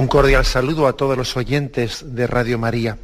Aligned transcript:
Un 0.00 0.08
cordial 0.08 0.46
saludo 0.46 0.86
a 0.86 0.94
todos 0.94 1.14
los 1.14 1.36
oyentes 1.36 2.16
de 2.16 2.26
Radio 2.26 2.58
María. 2.58 2.96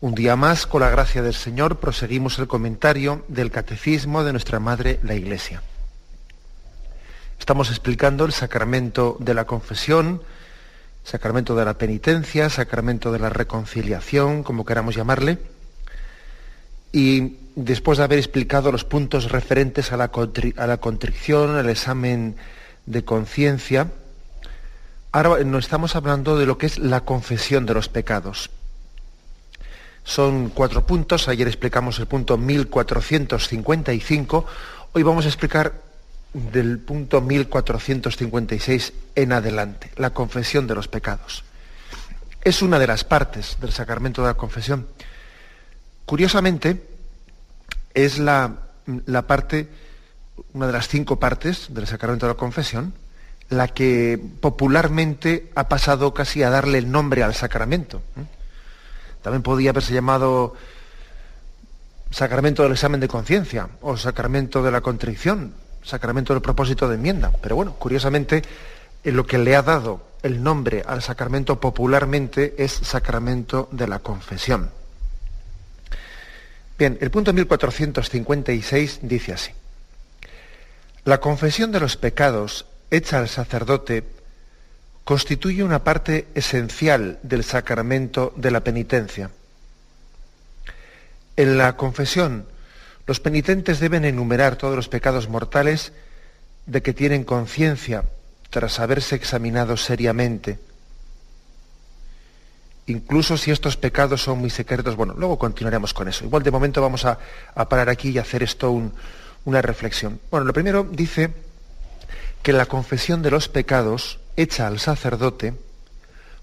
Un 0.00 0.14
día 0.14 0.36
más, 0.36 0.64
con 0.64 0.82
la 0.82 0.88
gracia 0.88 1.22
del 1.22 1.34
Señor, 1.34 1.80
proseguimos 1.80 2.38
el 2.38 2.46
comentario 2.46 3.24
del 3.26 3.50
Catecismo 3.50 4.22
de 4.22 4.30
nuestra 4.30 4.60
Madre, 4.60 5.00
la 5.02 5.16
Iglesia. 5.16 5.60
Estamos 7.40 7.68
explicando 7.70 8.24
el 8.24 8.32
sacramento 8.32 9.16
de 9.18 9.34
la 9.34 9.44
confesión, 9.44 10.22
sacramento 11.02 11.56
de 11.56 11.64
la 11.64 11.78
penitencia, 11.78 12.48
sacramento 12.48 13.10
de 13.10 13.18
la 13.18 13.30
reconciliación, 13.30 14.44
como 14.44 14.64
queramos 14.64 14.94
llamarle. 14.94 15.38
Y 16.92 17.38
después 17.56 17.98
de 17.98 18.04
haber 18.04 18.20
explicado 18.20 18.70
los 18.70 18.84
puntos 18.84 19.32
referentes 19.32 19.90
a 19.90 19.96
la, 19.96 20.12
contrición, 20.12 21.56
al 21.56 21.68
examen 21.70 22.36
de 22.86 23.04
conciencia, 23.04 23.90
Ahora 25.14 25.42
nos 25.44 25.66
estamos 25.66 25.94
hablando 25.94 26.36
de 26.36 26.44
lo 26.44 26.58
que 26.58 26.66
es 26.66 26.76
la 26.76 27.02
confesión 27.02 27.66
de 27.66 27.74
los 27.74 27.88
pecados. 27.88 28.50
Son 30.02 30.48
cuatro 30.48 30.88
puntos, 30.88 31.28
ayer 31.28 31.46
explicamos 31.46 32.00
el 32.00 32.08
punto 32.08 32.36
1455, 32.36 34.44
hoy 34.92 35.02
vamos 35.04 35.24
a 35.24 35.28
explicar 35.28 35.80
del 36.32 36.80
punto 36.80 37.20
1456 37.20 38.92
en 39.14 39.32
adelante, 39.32 39.92
la 39.94 40.10
confesión 40.10 40.66
de 40.66 40.74
los 40.74 40.88
pecados. 40.88 41.44
Es 42.42 42.60
una 42.60 42.80
de 42.80 42.88
las 42.88 43.04
partes 43.04 43.56
del 43.60 43.70
sacramento 43.70 44.22
de 44.22 44.28
la 44.28 44.34
confesión. 44.34 44.88
Curiosamente, 46.06 46.88
es 47.94 48.18
la, 48.18 48.52
la 49.06 49.28
parte, 49.28 49.68
una 50.54 50.66
de 50.66 50.72
las 50.72 50.88
cinco 50.88 51.20
partes 51.20 51.72
del 51.72 51.86
sacramento 51.86 52.26
de 52.26 52.32
la 52.32 52.36
confesión, 52.36 52.94
la 53.50 53.68
que 53.68 54.20
popularmente 54.40 55.50
ha 55.54 55.68
pasado 55.68 56.14
casi 56.14 56.42
a 56.42 56.50
darle 56.50 56.78
el 56.78 56.90
nombre 56.90 57.22
al 57.22 57.34
sacramento. 57.34 58.02
También 59.22 59.42
podía 59.42 59.70
haberse 59.70 59.94
llamado 59.94 60.54
sacramento 62.10 62.62
del 62.62 62.72
examen 62.72 63.00
de 63.00 63.08
conciencia 63.08 63.68
o 63.80 63.96
sacramento 63.96 64.62
de 64.62 64.70
la 64.70 64.80
contrición, 64.80 65.54
sacramento 65.82 66.32
del 66.32 66.42
propósito 66.42 66.88
de 66.88 66.94
enmienda. 66.94 67.32
Pero 67.42 67.56
bueno, 67.56 67.74
curiosamente, 67.74 68.42
en 69.02 69.16
lo 69.16 69.26
que 69.26 69.38
le 69.38 69.56
ha 69.56 69.62
dado 69.62 70.14
el 70.22 70.42
nombre 70.42 70.82
al 70.86 71.02
sacramento 71.02 71.60
popularmente 71.60 72.54
es 72.58 72.72
sacramento 72.72 73.68
de 73.72 73.86
la 73.86 73.98
confesión. 73.98 74.70
Bien, 76.78 76.98
el 77.00 77.10
punto 77.10 77.32
1456 77.32 79.00
dice 79.02 79.32
así. 79.32 79.52
La 81.04 81.20
confesión 81.20 81.70
de 81.70 81.80
los 81.80 81.96
pecados 81.96 82.66
hecha 82.90 83.18
al 83.18 83.28
sacerdote 83.28 84.04
constituye 85.04 85.62
una 85.62 85.84
parte 85.84 86.28
esencial 86.34 87.18
del 87.22 87.44
sacramento 87.44 88.32
de 88.36 88.50
la 88.50 88.60
penitencia. 88.60 89.30
En 91.36 91.58
la 91.58 91.76
confesión, 91.76 92.46
los 93.06 93.20
penitentes 93.20 93.80
deben 93.80 94.04
enumerar 94.04 94.56
todos 94.56 94.76
los 94.76 94.88
pecados 94.88 95.28
mortales 95.28 95.92
de 96.66 96.82
que 96.82 96.94
tienen 96.94 97.24
conciencia 97.24 98.04
tras 98.50 98.80
haberse 98.80 99.14
examinado 99.16 99.76
seriamente. 99.76 100.58
Incluso 102.86 103.36
si 103.36 103.50
estos 103.50 103.76
pecados 103.76 104.22
son 104.22 104.38
muy 104.38 104.50
secretos, 104.50 104.96
bueno, 104.96 105.14
luego 105.16 105.38
continuaremos 105.38 105.92
con 105.92 106.08
eso. 106.08 106.24
Igual 106.24 106.42
de 106.42 106.50
momento 106.50 106.80
vamos 106.80 107.04
a, 107.04 107.18
parar 107.68 107.88
aquí 107.88 108.10
y 108.10 108.18
hacer 108.18 108.42
esto 108.42 108.70
una 109.44 109.62
reflexión. 109.62 110.20
Bueno, 110.30 110.46
lo 110.46 110.52
primero 110.52 110.84
dice 110.84 111.32
que 112.44 112.52
la 112.52 112.66
confesión 112.66 113.22
de 113.22 113.30
los 113.30 113.48
pecados 113.48 114.20
hecha 114.36 114.66
al 114.66 114.78
sacerdote 114.78 115.54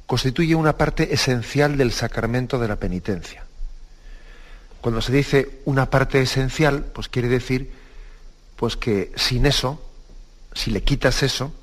constituye 0.08 0.56
una 0.56 0.76
parte 0.76 1.14
esencial 1.14 1.78
del 1.78 1.92
sacramento 1.92 2.58
de 2.58 2.68
la 2.68 2.78
penitencia. 2.78 3.46
Cuando 4.82 5.00
se 5.00 5.12
dice 5.12 5.62
una 5.66 5.92
parte 5.92 6.20
esencial, 6.20 6.86
pues 6.86 7.08
quiere 7.08 7.30
decir 7.30 7.72
pues 8.56 8.78
que 8.78 9.12
sin 9.16 9.46
eso, 9.46 9.80
si 10.54 10.72
le 10.72 10.82
quitas 10.82 11.22
eso, 11.22 11.54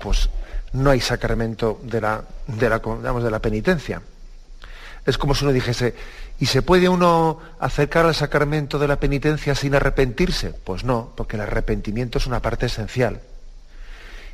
pues 0.00 0.30
no 0.72 0.88
hay 0.88 1.00
sacramento 1.00 1.78
de 1.82 2.00
la, 2.00 2.24
de 2.46 2.68
la, 2.70 2.78
de 2.78 3.30
la 3.30 3.38
penitencia. 3.38 4.00
Es 5.04 5.18
como 5.18 5.34
si 5.34 5.44
uno 5.44 5.52
dijese, 5.52 5.94
¿y 6.40 6.46
se 6.46 6.62
puede 6.62 6.88
uno 6.88 7.38
acercar 7.60 8.06
al 8.06 8.14
sacramento 8.14 8.78
de 8.78 8.88
la 8.88 8.98
penitencia 8.98 9.54
sin 9.54 9.74
arrepentirse? 9.74 10.54
Pues 10.64 10.84
no, 10.84 11.12
porque 11.14 11.36
el 11.36 11.42
arrepentimiento 11.42 12.16
es 12.16 12.26
una 12.26 12.40
parte 12.40 12.64
esencial. 12.64 13.20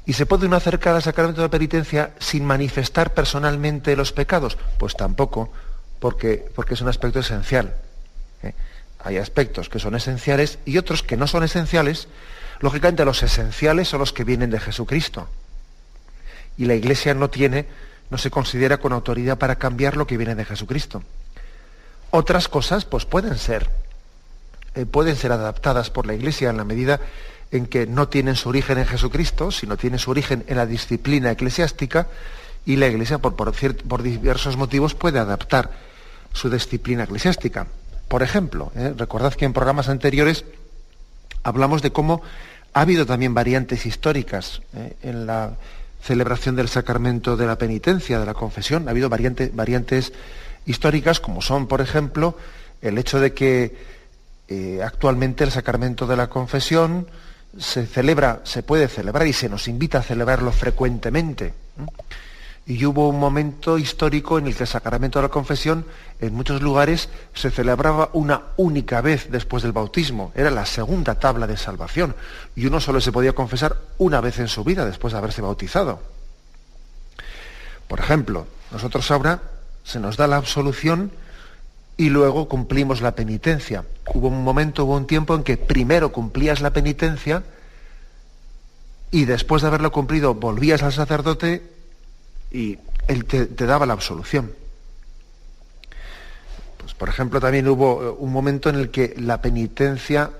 ¿Y 0.07 0.15
se 0.15 0.27
puede 0.27 0.47
uno 0.47 0.57
acercar 0.57 0.95
al 0.95 1.03
sacramento 1.03 1.43
de 1.43 1.49
penitencia 1.49 2.13
sin 2.19 2.45
manifestar 2.45 3.15
personalmente 3.15 3.97
los 3.97 4.13
pecados? 4.13 4.57
Pues 4.79 4.95
tampoco, 4.95 5.53
porque, 5.99 6.45
porque 6.55 6.75
es 6.75 6.81
un 6.81 6.89
aspecto 6.89 7.21
esencial. 7.21 7.75
¿eh? 8.43 8.55
Hay 8.99 9.19
aspectos 9.19 9.69
que 9.69 9.79
son 9.79 9.95
esenciales 9.95 10.59
y 10.65 10.79
otros 10.79 11.03
que 11.03 11.17
no 11.17 11.27
son 11.27 11.45
esenciales. 11.45 12.09
Lógicamente 12.61 13.05
los 13.05 13.23
esenciales 13.23 13.89
son 13.89 14.01
los 14.01 14.13
que 14.13 14.25
vienen 14.25 14.51
de 14.51 14.61
Jesucristo. 14.61 15.29
Y 16.57 16.65
la 16.65 16.75
Iglesia 16.75 17.15
no 17.15 17.31
tiene, 17.31 17.67
no 18.11 18.19
se 18.19 18.31
considera 18.31 18.79
con 18.79 18.93
autoridad 18.93 19.39
para 19.39 19.57
cambiar 19.57 19.97
lo 19.97 20.07
que 20.07 20.17
viene 20.17 20.35
de 20.35 20.45
Jesucristo. 20.45 21.03
Otras 22.11 22.49
cosas, 22.49 22.85
pues 22.85 23.05
pueden 23.05 23.39
ser, 23.39 23.71
eh, 24.75 24.85
pueden 24.85 25.17
ser 25.17 25.33
adaptadas 25.33 25.91
por 25.91 26.07
la 26.07 26.15
Iglesia 26.15 26.51
en 26.51 26.57
la 26.57 26.65
medida 26.65 27.01
en 27.53 27.67
que 27.67 27.87
no 27.87 28.09
tienen 28.09 28.37
su 28.37 28.49
origen 28.49 28.79
en 28.79 28.87
Jesucristo, 28.87 29.51
sino 29.51 29.77
tienen 29.77 29.99
su 29.99 30.11
origen 30.11 30.45
en 30.47 30.57
la 30.57 30.67
disciplina 30.67 31.31
eclesiástica 31.31 32.07
y 32.65 32.77
la 32.77 32.87
Iglesia, 32.87 33.19
por, 33.19 33.35
por, 33.35 34.03
diversos 34.03 34.57
motivos, 34.57 34.95
puede 34.95 35.19
adaptar 35.19 35.71
su 36.33 36.51
disciplina 36.51 37.05
eclesiástica. 37.05 37.67
Por 38.09 38.23
ejemplo, 38.23 38.71
¿eh? 38.77 38.95
recordad 38.97 39.35
que 39.35 39.45
en 39.45 39.53
programas 39.53 39.89
anteriores 39.89 40.45
hablamos 41.43 41.83
de 41.83 41.91
cómo 41.91 42.23
ha 42.73 42.83
habido 42.83 43.07
también 43.07 43.35
variantes 43.35 43.87
históricas 43.87 44.63
¿eh? 44.75 44.97
en 45.03 45.27
la 45.27 45.55
celebración 46.03 46.57
del 46.57 46.69
sacramento 46.69 47.37
de 47.37 47.47
la 47.47 47.57
penitencia, 47.57 48.21
de 48.21 48.27
la 48.27 48.35
confesión. 48.35 48.89
Ha 48.89 48.91
habido 48.93 49.09
variantes 49.09 50.13
históricas 50.67 51.21
como 51.21 51.43
son, 51.43 51.67
por 51.67 51.81
ejemplo, 51.81 52.37
el 52.83 52.99
hecho 52.99 53.21
de 53.21 53.33
que 53.33 53.77
eh, 54.49 54.81
actualmente 54.85 55.45
el 55.45 55.51
sacramento 55.51 56.07
de 56.07 56.17
la 56.17 56.29
confesión 56.29 57.07
se 57.59 57.87
celebra, 57.87 58.41
se 58.45 58.63
puede 58.63 58.89
celebrar 58.89 59.27
y 59.27 59.33
se 59.33 59.49
nos 59.49 59.69
invita 59.69 59.99
a 59.99 60.03
celebrarlo 60.03 60.53
frecuentemente. 60.53 61.55
Y 62.67 62.85
hubo 62.85 63.09
un 63.09 63.19
momento 63.19 63.79
histórico 63.79 64.39
en 64.39 64.47
el 64.47 64.55
que 64.55 64.63
el 64.63 64.69
sacramento 64.69 65.19
de 65.19 65.25
la 65.25 65.29
confesión 65.31 65.85
en 66.21 66.35
muchos 66.35 66.63
lugares 66.63 67.09
se 67.35 67.51
celebraba 67.51 68.11
una 68.13 68.43
única 68.57 69.01
vez 69.01 69.31
después 69.31 69.63
del 69.63 69.73
bautismo. 69.73 70.31
Era 70.37 70.51
la 70.51 70.67
segunda 70.67 71.17
tabla 71.17 71.47
de 71.47 71.57
salvación. 71.57 72.15
Y 72.55 72.67
uno 72.67 72.79
solo 72.79 73.01
se 73.01 73.13
podía 73.13 73.33
confesar 73.33 73.77
una 73.99 74.21
vez 74.21 74.39
en 74.39 74.49
su 74.49 74.63
vida 74.63 74.85
después 74.85 75.13
de 75.13 75.19
haberse 75.19 75.43
bautizado. 75.43 76.01
Por 77.89 77.99
ejemplo, 77.99 78.47
nosotros 78.71 79.11
ahora 79.11 79.43
se 79.83 79.99
nos 79.99 80.17
da 80.17 80.29
la 80.29 80.37
absolución 80.37 81.11
y 82.01 82.09
luego 82.09 82.49
cumplimos 82.49 83.03
la 83.03 83.15
penitencia. 83.15 83.85
Hubo 84.15 84.29
un 84.29 84.43
momento, 84.43 84.87
hubo 84.87 84.97
un 84.97 85.07
tiempo 85.07 85.35
en 85.35 85.43
que 85.43 85.59
primero 85.59 86.11
cumplías 86.11 86.63
la 86.63 86.73
penitencia 86.73 87.43
y 89.11 89.27
después 89.27 89.61
de 89.61 89.69
haberlo 89.69 89.93
cumplido 89.93 90.33
volvías 90.33 90.83
al 90.83 90.95
sacerdote 90.95 91.63
y 92.51 92.79
él 93.07 93.27
te, 93.27 93.45
daba 93.67 93.85
la 93.85 93.93
absolución. 93.93 94.51
Pues, 96.79 96.95
por 96.95 97.11
ejemplo, 97.11 97.39
también 97.39 97.69
hubo 97.69 98.03
eh, 98.03 98.17
un 98.19 98.33
momento 98.33 98.71
en 98.71 98.77
el 98.77 98.91
que 98.91 99.13
la 99.19 99.43
penitencia 99.43 100.31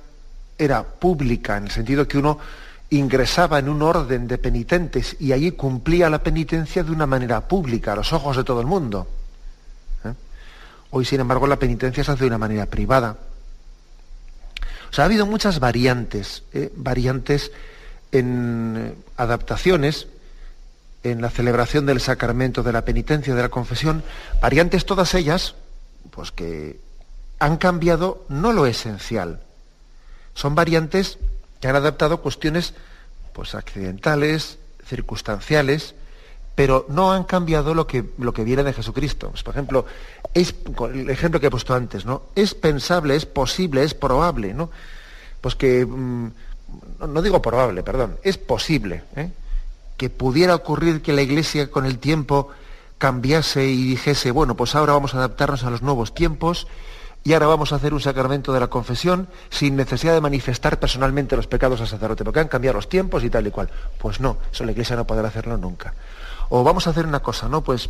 era 0.57 0.83
pública, 0.83 1.59
en 1.59 1.65
el 1.65 1.71
sentido 1.71 2.09
que 2.09 2.17
uno 2.17 2.39
ingresaba 2.89 3.59
en 3.59 3.69
un 3.69 3.83
orden 3.83 4.27
de 4.27 4.39
penitentes 4.39 5.15
y 5.21 5.33
allí 5.33 5.51
cumplía 5.51 6.09
la 6.09 6.23
penitencia 6.23 6.83
de 6.83 6.91
una 6.91 7.07
manera 7.07 7.47
pública, 7.47 7.93
a 7.93 7.97
los 7.97 8.15
ojos 8.15 8.39
de 8.39 8.45
todo 8.45 8.63
el 8.63 8.67
mundo. 8.67 9.20
Hoy, 10.91 11.05
sin 11.05 11.21
embargo, 11.21 11.47
la 11.47 11.59
penitencia 11.59 12.03
se 12.05 12.13
hace 12.13 12.25
de 12.25 12.29
una 12.29 12.39
manera 12.39 12.67
privada. 12.67 13.17
O 14.91 14.93
sea, 14.93 15.05
ha 15.05 15.07
habido 15.07 15.25
muchas 15.25 15.61
variantes, 15.61 16.43
¿eh? 16.53 16.73
variantes 16.75 17.53
en 18.11 18.75
eh, 18.77 18.95
adaptaciones, 19.17 20.09
en 21.05 21.23
la 21.23 21.31
celebración 21.31 21.87
del 21.87 22.01
sacramento 22.01 22.63
de 22.63 22.73
la 22.73 22.85
penitencia, 22.85 23.35
de 23.35 23.43
la 23.43 23.49
confesión, 23.49 24.03
variantes 24.43 24.85
todas 24.85 25.15
ellas, 25.15 25.55
pues 26.11 26.33
que 26.33 26.79
han 27.39 27.57
cambiado 27.57 28.25
no 28.29 28.53
lo 28.53 28.67
esencial. 28.67 29.41
Son 30.35 30.55
variantes 30.55 31.19
que 31.61 31.69
han 31.69 31.77
adaptado 31.77 32.21
cuestiones 32.21 32.75
pues 33.33 33.55
accidentales, 33.55 34.59
circunstanciales, 34.85 35.95
pero 36.55 36.87
no 36.89 37.13
han 37.13 37.25
cambiado 37.25 37.75
lo 37.75 37.87
que, 37.87 38.05
lo 38.19 38.33
que 38.33 38.45
viene 38.45 38.63
de 38.63 38.73
Jesucristo. 38.73 39.31
Pues, 39.31 39.43
por 39.43 39.55
ejemplo, 39.55 39.87
es, 40.35 40.55
el 40.93 41.11
ejemplo 41.11 41.41
que 41.41 41.47
he 41.47 41.51
puesto 41.51 41.75
antes, 41.75 42.05
¿no? 42.05 42.23
Es 42.35 42.55
pensable, 42.55 43.17
es 43.17 43.27
posible, 43.27 43.83
es 43.83 43.95
probable, 43.95 44.53
¿no? 44.55 44.71
Pues 45.41 45.55
que, 45.55 45.87
mm, 45.87 46.31
no 47.09 47.23
digo 47.23 47.41
probable, 47.41 47.83
perdón, 47.83 48.19
es 48.23 48.37
posible, 48.39 49.03
¿eh? 49.17 49.31
que 49.97 50.11
pudiera 50.11 50.55
ocurrir 50.55 51.03
que 51.03 51.13
la 51.13 51.23
Iglesia 51.23 51.71
con 51.71 51.85
el 51.87 51.99
tiempo 51.99 52.49
cambiase 52.99 53.67
y 53.67 53.85
dijese, 53.85 54.31
bueno, 54.31 54.57
pues 54.57 54.75
ahora 54.75 54.93
vamos 54.93 55.15
a 55.15 55.19
adaptarnos 55.19 55.65
a 55.65 55.71
los 55.71 55.83
nuevos 55.83 56.15
tiempos 56.15 56.67
y 57.23 57.35
ahora 57.35 57.47
vamos 57.47 57.73
a 57.73 57.77
hacer 57.77 57.93
un 57.93 58.01
sacramento 58.01 58.53
de 58.53 58.61
la 58.61 58.69
confesión 58.69 59.29
sin 59.51 59.77
necesidad 59.77 60.15
de 60.15 60.21
manifestar 60.21 60.79
personalmente 60.81 61.37
los 61.37 61.47
pecados 61.47 61.81
al 61.81 61.89
sacerdote, 61.89 62.25
porque 62.25 62.41
han 62.41 62.49
cambiado 62.49 62.77
los 62.77 62.89
tiempos 62.89 63.25
y 63.25 63.31
tal 63.31 63.47
y 63.47 63.51
cual. 63.51 63.71
Pues 63.99 64.21
no, 64.21 64.39
eso 64.51 64.65
la 64.65 64.73
Iglesia 64.73 64.97
no 64.97 65.07
podrá 65.07 65.29
hacerlo 65.29 65.57
nunca. 65.57 65.93
O 66.51 66.63
vamos 66.63 66.87
a 66.87 66.91
hacer 66.91 67.07
una 67.07 67.21
cosa, 67.21 67.49
¿no? 67.49 67.63
Pues 67.63 67.89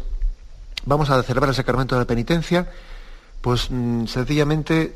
vamos 0.84 1.10
a 1.10 1.22
celebrar 1.22 1.48
el 1.48 1.56
sacramento 1.56 1.94
de 1.96 2.02
la 2.02 2.06
penitencia, 2.06 2.70
pues 3.40 3.68
mm, 3.70 4.06
sencillamente 4.06 4.94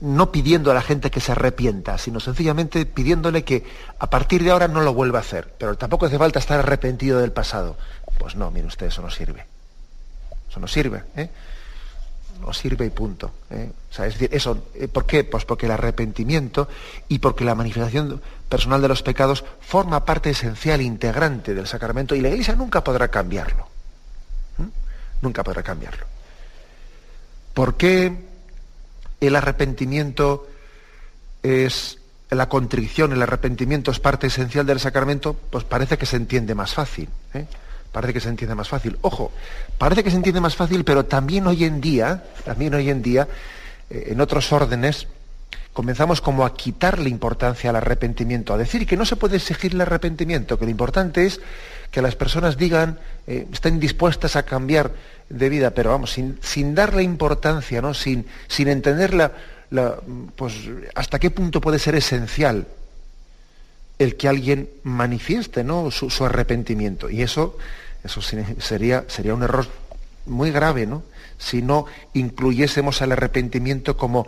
no 0.00 0.32
pidiendo 0.32 0.70
a 0.70 0.74
la 0.74 0.82
gente 0.82 1.10
que 1.10 1.20
se 1.20 1.32
arrepienta, 1.32 1.98
sino 1.98 2.20
sencillamente 2.20 2.84
pidiéndole 2.86 3.44
que 3.44 3.64
a 3.98 4.10
partir 4.10 4.42
de 4.42 4.50
ahora 4.50 4.68
no 4.68 4.80
lo 4.80 4.92
vuelva 4.92 5.18
a 5.18 5.22
hacer. 5.22 5.54
Pero 5.58 5.76
tampoco 5.76 6.06
hace 6.06 6.18
falta 6.18 6.38
estar 6.38 6.58
arrepentido 6.58 7.20
del 7.20 7.32
pasado. 7.32 7.76
Pues 8.18 8.36
no, 8.36 8.50
mire 8.50 8.66
usted, 8.66 8.86
eso 8.86 9.02
no 9.02 9.10
sirve. 9.10 9.46
Eso 10.50 10.60
no 10.60 10.68
sirve. 10.68 11.04
¿eh? 11.16 11.30
No 12.40 12.52
sirve 12.52 12.86
y 12.86 12.90
punto. 12.90 13.32
¿eh? 13.50 13.70
O 13.90 13.94
sea, 13.94 14.06
es 14.06 14.14
decir, 14.14 14.28
eso, 14.32 14.66
eh, 14.74 14.88
¿por 14.88 15.06
qué? 15.06 15.24
Pues 15.24 15.44
porque 15.44 15.66
el 15.66 15.72
arrepentimiento 15.72 16.68
y 17.08 17.18
porque 17.18 17.44
la 17.44 17.54
manifestación 17.54 18.20
personal 18.54 18.80
de 18.80 18.86
los 18.86 19.02
pecados 19.02 19.44
forma 19.58 20.04
parte 20.04 20.30
esencial, 20.30 20.80
integrante 20.80 21.54
del 21.54 21.66
sacramento 21.66 22.14
y 22.14 22.20
la 22.20 22.28
Iglesia 22.28 22.54
nunca 22.54 22.84
podrá 22.84 23.08
cambiarlo. 23.08 23.66
Nunca 25.22 25.42
podrá 25.42 25.64
cambiarlo. 25.64 26.06
¿Por 27.52 27.76
qué 27.76 28.16
el 29.20 29.34
arrepentimiento 29.34 30.46
es 31.42 31.98
la 32.30 32.48
contrición, 32.48 33.12
el 33.12 33.22
arrepentimiento 33.22 33.90
es 33.90 33.98
parte 33.98 34.28
esencial 34.28 34.64
del 34.64 34.78
sacramento? 34.78 35.34
Pues 35.34 35.64
parece 35.64 35.98
que 35.98 36.06
se 36.06 36.14
entiende 36.14 36.54
más 36.54 36.74
fácil. 36.74 37.08
¿eh? 37.32 37.46
Parece 37.90 38.12
que 38.12 38.20
se 38.20 38.28
entiende 38.28 38.54
más 38.54 38.68
fácil. 38.68 38.98
Ojo, 39.00 39.32
parece 39.78 40.04
que 40.04 40.12
se 40.12 40.16
entiende 40.16 40.40
más 40.40 40.54
fácil, 40.54 40.84
pero 40.84 41.06
también 41.06 41.44
hoy 41.48 41.64
en 41.64 41.80
día, 41.80 42.22
también 42.44 42.72
hoy 42.74 42.88
en 42.88 43.02
día, 43.02 43.26
eh, 43.90 44.10
en 44.10 44.20
otros 44.20 44.52
órdenes, 44.52 45.08
comenzamos 45.74 46.22
como 46.22 46.46
a 46.46 46.54
quitarle 46.54 47.10
importancia 47.10 47.68
al 47.68 47.76
arrepentimiento, 47.76 48.54
a 48.54 48.56
decir 48.56 48.86
que 48.86 48.96
no 48.96 49.04
se 49.04 49.16
puede 49.16 49.36
exigir 49.36 49.74
el 49.74 49.82
arrepentimiento, 49.82 50.58
que 50.58 50.64
lo 50.64 50.70
importante 50.70 51.26
es 51.26 51.42
que 51.90 52.00
las 52.00 52.16
personas 52.16 52.56
digan, 52.56 52.98
eh, 53.26 53.46
estén 53.52 53.78
dispuestas 53.78 54.36
a 54.36 54.44
cambiar 54.44 54.92
de 55.28 55.48
vida, 55.50 55.72
pero 55.72 55.90
vamos, 55.90 56.12
sin, 56.12 56.74
darle 56.74 57.02
importancia, 57.02 57.82
¿no? 57.82 57.92
sin, 57.92 58.24
sin 58.48 58.68
entender 58.68 59.30
pues, 60.34 60.54
hasta 60.94 61.18
qué 61.18 61.30
punto 61.30 61.60
puede 61.60 61.78
ser 61.78 61.94
esencial 61.94 62.66
el 63.98 64.16
que 64.16 64.28
alguien 64.28 64.70
manifieste 64.82 65.62
¿no? 65.62 65.90
su, 65.90 66.08
su 66.08 66.24
arrepentimiento. 66.24 67.10
Y 67.10 67.22
eso 67.22 67.58
eso 68.04 68.20
sería, 68.20 69.04
sería 69.08 69.34
un 69.34 69.42
error 69.42 69.66
muy 70.26 70.50
grave, 70.50 70.86
¿no? 70.86 71.02
Si 71.38 71.62
no 71.62 71.86
incluyésemos 72.12 73.00
al 73.00 73.12
arrepentimiento 73.12 73.96
como 73.96 74.26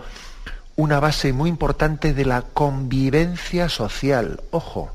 una 0.77 1.01
base 1.01 1.33
muy 1.33 1.49
importante 1.49 2.13
de 2.13 2.25
la 2.25 2.43
convivencia 2.43 3.69
social. 3.69 4.41
Ojo, 4.51 4.93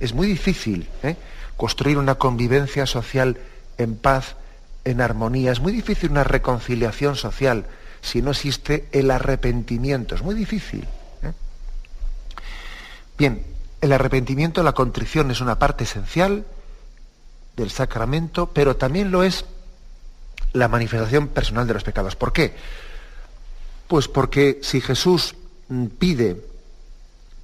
es 0.00 0.12
muy 0.12 0.26
difícil 0.26 0.88
¿eh? 1.02 1.16
construir 1.56 1.96
una 1.98 2.16
convivencia 2.16 2.86
social 2.86 3.38
en 3.78 3.96
paz, 3.96 4.36
en 4.84 5.00
armonía. 5.00 5.52
Es 5.52 5.60
muy 5.60 5.72
difícil 5.72 6.10
una 6.10 6.24
reconciliación 6.24 7.16
social 7.16 7.66
si 8.02 8.20
no 8.20 8.32
existe 8.32 8.88
el 8.92 9.10
arrepentimiento. 9.10 10.16
Es 10.16 10.22
muy 10.22 10.34
difícil. 10.34 10.86
¿eh? 11.22 11.32
Bien, 13.16 13.44
el 13.80 13.92
arrepentimiento, 13.92 14.62
la 14.62 14.72
contrición 14.72 15.30
es 15.30 15.40
una 15.40 15.58
parte 15.58 15.84
esencial 15.84 16.44
del 17.56 17.70
sacramento, 17.70 18.50
pero 18.52 18.76
también 18.76 19.12
lo 19.12 19.22
es 19.22 19.44
la 20.52 20.68
manifestación 20.68 21.28
personal 21.28 21.66
de 21.66 21.74
los 21.74 21.84
pecados. 21.84 22.16
¿Por 22.16 22.32
qué? 22.32 22.54
Pues 23.94 24.08
porque 24.08 24.58
si 24.60 24.80
Jesús 24.80 25.36
mm, 25.68 25.86
pide, 25.86 26.44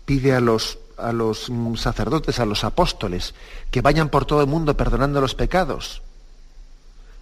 pide 0.05 0.35
a 0.35 0.41
los, 0.41 0.81
a 0.99 1.13
los 1.13 1.49
mm, 1.49 1.77
sacerdotes, 1.77 2.41
a 2.41 2.45
los 2.45 2.65
apóstoles, 2.65 3.35
que 3.71 3.83
vayan 3.83 4.09
por 4.09 4.25
todo 4.25 4.41
el 4.41 4.49
mundo 4.49 4.77
perdonando 4.77 5.21
los 5.21 5.37
pecados, 5.37 6.03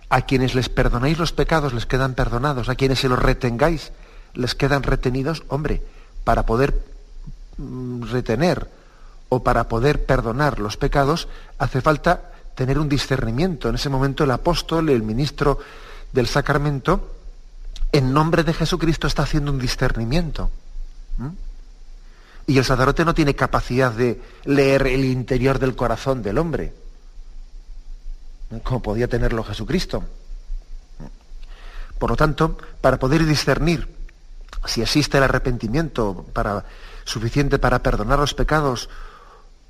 a 0.09 0.23
quienes 0.23 0.55
les 0.55 0.71
perdonáis 0.71 1.19
los 1.19 1.33
pecados 1.33 1.75
les 1.75 1.85
quedan 1.85 2.15
perdonados, 2.15 2.71
a 2.71 2.75
quienes 2.75 3.01
se 3.01 3.11
los 3.11 3.19
retengáis 3.19 3.93
les 4.33 4.55
quedan 4.55 4.83
retenidos, 4.83 5.43
hombre, 5.49 5.83
para 6.25 6.47
poder 6.47 6.83
mm, 7.59 8.05
retener 8.05 8.67
o 9.29 9.43
para 9.43 9.69
poder 9.69 10.07
perdonar 10.07 10.59
los 10.59 10.79
pecados 10.79 11.29
hace 11.59 11.83
falta 11.83 12.33
tener 12.55 12.79
un 12.79 12.89
discernimiento. 12.89 13.69
En 13.69 13.75
ese 13.75 13.91
momento 13.91 14.25
el 14.25 14.31
apóstol, 14.31 14.89
el 14.89 15.03
ministro 15.03 15.59
del 16.15 16.29
sacramento, 16.29 17.18
en 17.93 18.13
nombre 18.13 18.45
de 18.45 18.53
Jesucristo 18.53 19.07
está 19.07 19.23
haciendo 19.23 19.51
un 19.51 19.59
discernimiento. 19.59 20.51
Y 22.47 22.57
el 22.57 22.65
sacerdote 22.65 23.05
no 23.05 23.15
tiene 23.15 23.35
capacidad 23.35 23.93
de 23.93 24.21
leer 24.45 24.87
el 24.87 25.05
interior 25.05 25.59
del 25.59 25.77
corazón 25.77 26.23
del 26.23 26.39
hombre, 26.39 26.73
como 28.63 28.81
podía 28.81 29.09
tenerlo 29.09 29.45
Jesucristo. 29.45 30.05
Por 31.99 32.11
lo 32.11 32.17
tanto, 32.17 32.57
para 32.81 32.99
poder 32.99 33.27
discernir 33.27 33.89
si 34.65 34.83
existe 34.83 35.19
el 35.19 35.25
arrepentimiento 35.25 36.27
para, 36.33 36.65
suficiente 37.05 37.59
para 37.59 37.83
perdonar 37.83 38.19
los 38.19 38.35
pecados 38.35 38.89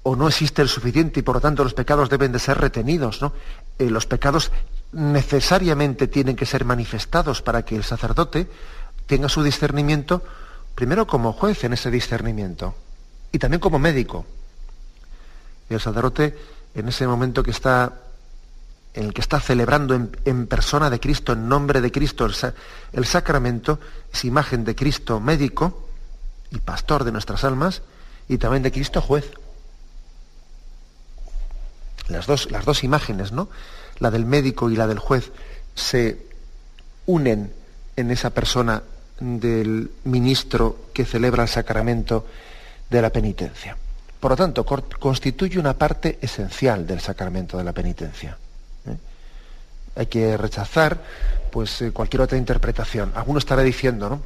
o 0.02 0.16
no 0.16 0.28
existe 0.28 0.62
el 0.62 0.68
suficiente 0.68 1.20
y 1.20 1.22
por 1.22 1.37
lo 1.37 1.40
tanto 1.40 1.64
los 1.64 1.75
pecados 1.75 2.08
deben 2.08 2.32
de 2.32 2.38
ser 2.38 2.58
retenidos. 2.58 3.20
¿no? 3.20 3.32
Eh, 3.78 3.90
los 3.90 4.06
pecados 4.06 4.50
necesariamente 4.92 6.09
tienen 6.09 6.37
que 6.37 6.47
ser 6.47 6.64
manifestados 6.64 7.42
para 7.42 7.64
que 7.64 7.76
el 7.76 7.85
sacerdote 7.85 8.49
tenga 9.07 9.28
su 9.28 9.42
discernimiento, 9.42 10.23
primero 10.75 11.07
como 11.07 11.33
juez 11.33 11.64
en 11.64 11.73
ese 11.73 11.90
discernimiento 11.90 12.75
y 13.33 13.38
también 13.38 13.61
como 13.61 13.78
médico. 13.78 14.26
Y 15.68 15.75
el 15.75 15.80
sacerdote, 15.80 16.37
en 16.75 16.88
ese 16.88 17.07
momento 17.07 17.42
que 17.42 17.50
está, 17.50 17.92
en 18.95 19.04
el 19.04 19.14
que 19.14 19.21
está 19.21 19.40
celebrando 19.40 19.95
en, 19.95 20.47
persona 20.47 20.88
de 20.88 21.00
Cristo, 21.00 21.33
en 21.33 21.49
nombre 21.49 21.80
de 21.80 21.92
Cristo, 21.92 22.25
el, 22.25 22.35
el 22.92 23.07
sacramento, 23.07 23.78
es 24.12 24.25
imagen 24.25 24.64
de 24.64 24.75
Cristo 24.75 25.21
médico 25.21 25.88
y 26.50 26.59
pastor 26.59 27.04
de 27.04 27.12
nuestras 27.12 27.45
almas, 27.45 27.83
y 28.28 28.38
también 28.38 28.62
de 28.62 28.73
Cristo 28.73 29.00
juez 29.02 29.30
las 32.09 32.26
dos, 32.26 32.50
las 32.50 32.64
dos 32.64 32.85
imágenes, 32.85 33.33
¿no? 33.33 33.49
La 33.99 34.11
del 34.11 34.25
médico 34.25 34.71
y 34.71 34.76
la 34.76 34.87
del 34.87 34.99
juez 34.99 35.31
se 35.75 36.19
unen 37.07 37.52
en 37.97 38.11
esa 38.11 38.31
persona 38.31 38.83
del 39.21 39.90
ministro 40.05 40.87
que 40.93 41.05
celebra 41.05 41.43
el 41.43 41.49
sacramento 41.49 42.26
de 42.88 43.02
la 43.02 43.11
penitencia. 43.11 43.76
Por 44.21 44.33
lo 44.33 44.37
tanto, 44.37 44.64
constituye 44.64 45.59
una 45.59 45.75
parte 45.75 46.19
esencial 46.21 46.87
del 46.87 47.00
sacramento 47.00 47.57
de 47.57 47.64
la 47.64 47.73
penitencia. 47.73 48.37
¿eh? 48.87 48.97
Hay 49.97 50.07
que 50.07 50.37
rechazar 50.37 51.00
pues, 51.50 51.83
eh, 51.83 51.93
cualquier 51.93 52.23
otra 52.23 52.38
interpretación. 52.38 53.12
Alguno 53.14 53.38
estará 53.38 53.62
diciendo, 53.62 54.09
¿no? 54.09 54.23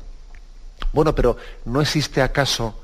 Bueno, 0.92 1.14
pero 1.14 1.36
¿no 1.66 1.80
existe 1.80 2.22
acaso 2.22 2.82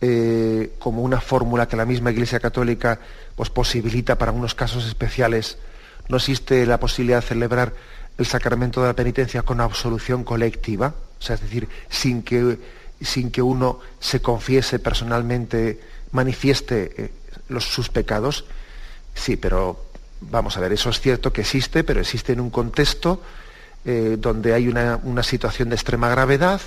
eh, 0.00 0.74
como 0.78 1.02
una 1.02 1.20
fórmula 1.20 1.66
que 1.66 1.76
la 1.76 1.86
misma 1.86 2.10
Iglesia 2.10 2.38
Católica 2.38 2.98
pues, 3.34 3.48
posibilita 3.48 4.18
para 4.18 4.32
unos 4.32 4.54
casos 4.54 4.86
especiales. 4.86 5.56
No 6.08 6.16
existe 6.16 6.66
la 6.66 6.78
posibilidad 6.78 7.20
de 7.20 7.28
celebrar 7.28 7.72
el 8.18 8.26
sacramento 8.26 8.80
de 8.80 8.88
la 8.88 8.94
penitencia 8.94 9.42
con 9.42 9.60
absolución 9.60 10.24
colectiva, 10.24 10.94
o 11.18 11.22
sea, 11.22 11.34
es 11.34 11.42
decir, 11.42 11.68
sin 11.88 12.22
que, 12.22 12.58
sin 13.00 13.30
que 13.30 13.42
uno 13.42 13.80
se 14.00 14.20
confiese 14.20 14.78
personalmente, 14.78 15.80
manifieste 16.12 16.92
eh, 16.96 17.10
los, 17.48 17.64
sus 17.64 17.88
pecados. 17.88 18.44
Sí, 19.14 19.36
pero 19.36 19.84
vamos 20.20 20.56
a 20.56 20.60
ver, 20.60 20.72
eso 20.72 20.90
es 20.90 21.00
cierto 21.00 21.32
que 21.32 21.42
existe, 21.42 21.84
pero 21.84 22.00
existe 22.00 22.32
en 22.32 22.40
un 22.40 22.50
contexto 22.50 23.20
eh, 23.84 24.16
donde 24.18 24.54
hay 24.54 24.68
una, 24.68 25.22
situación 25.22 25.68
de 25.68 25.74
extrema 25.74 26.08
gravedad, 26.08 26.60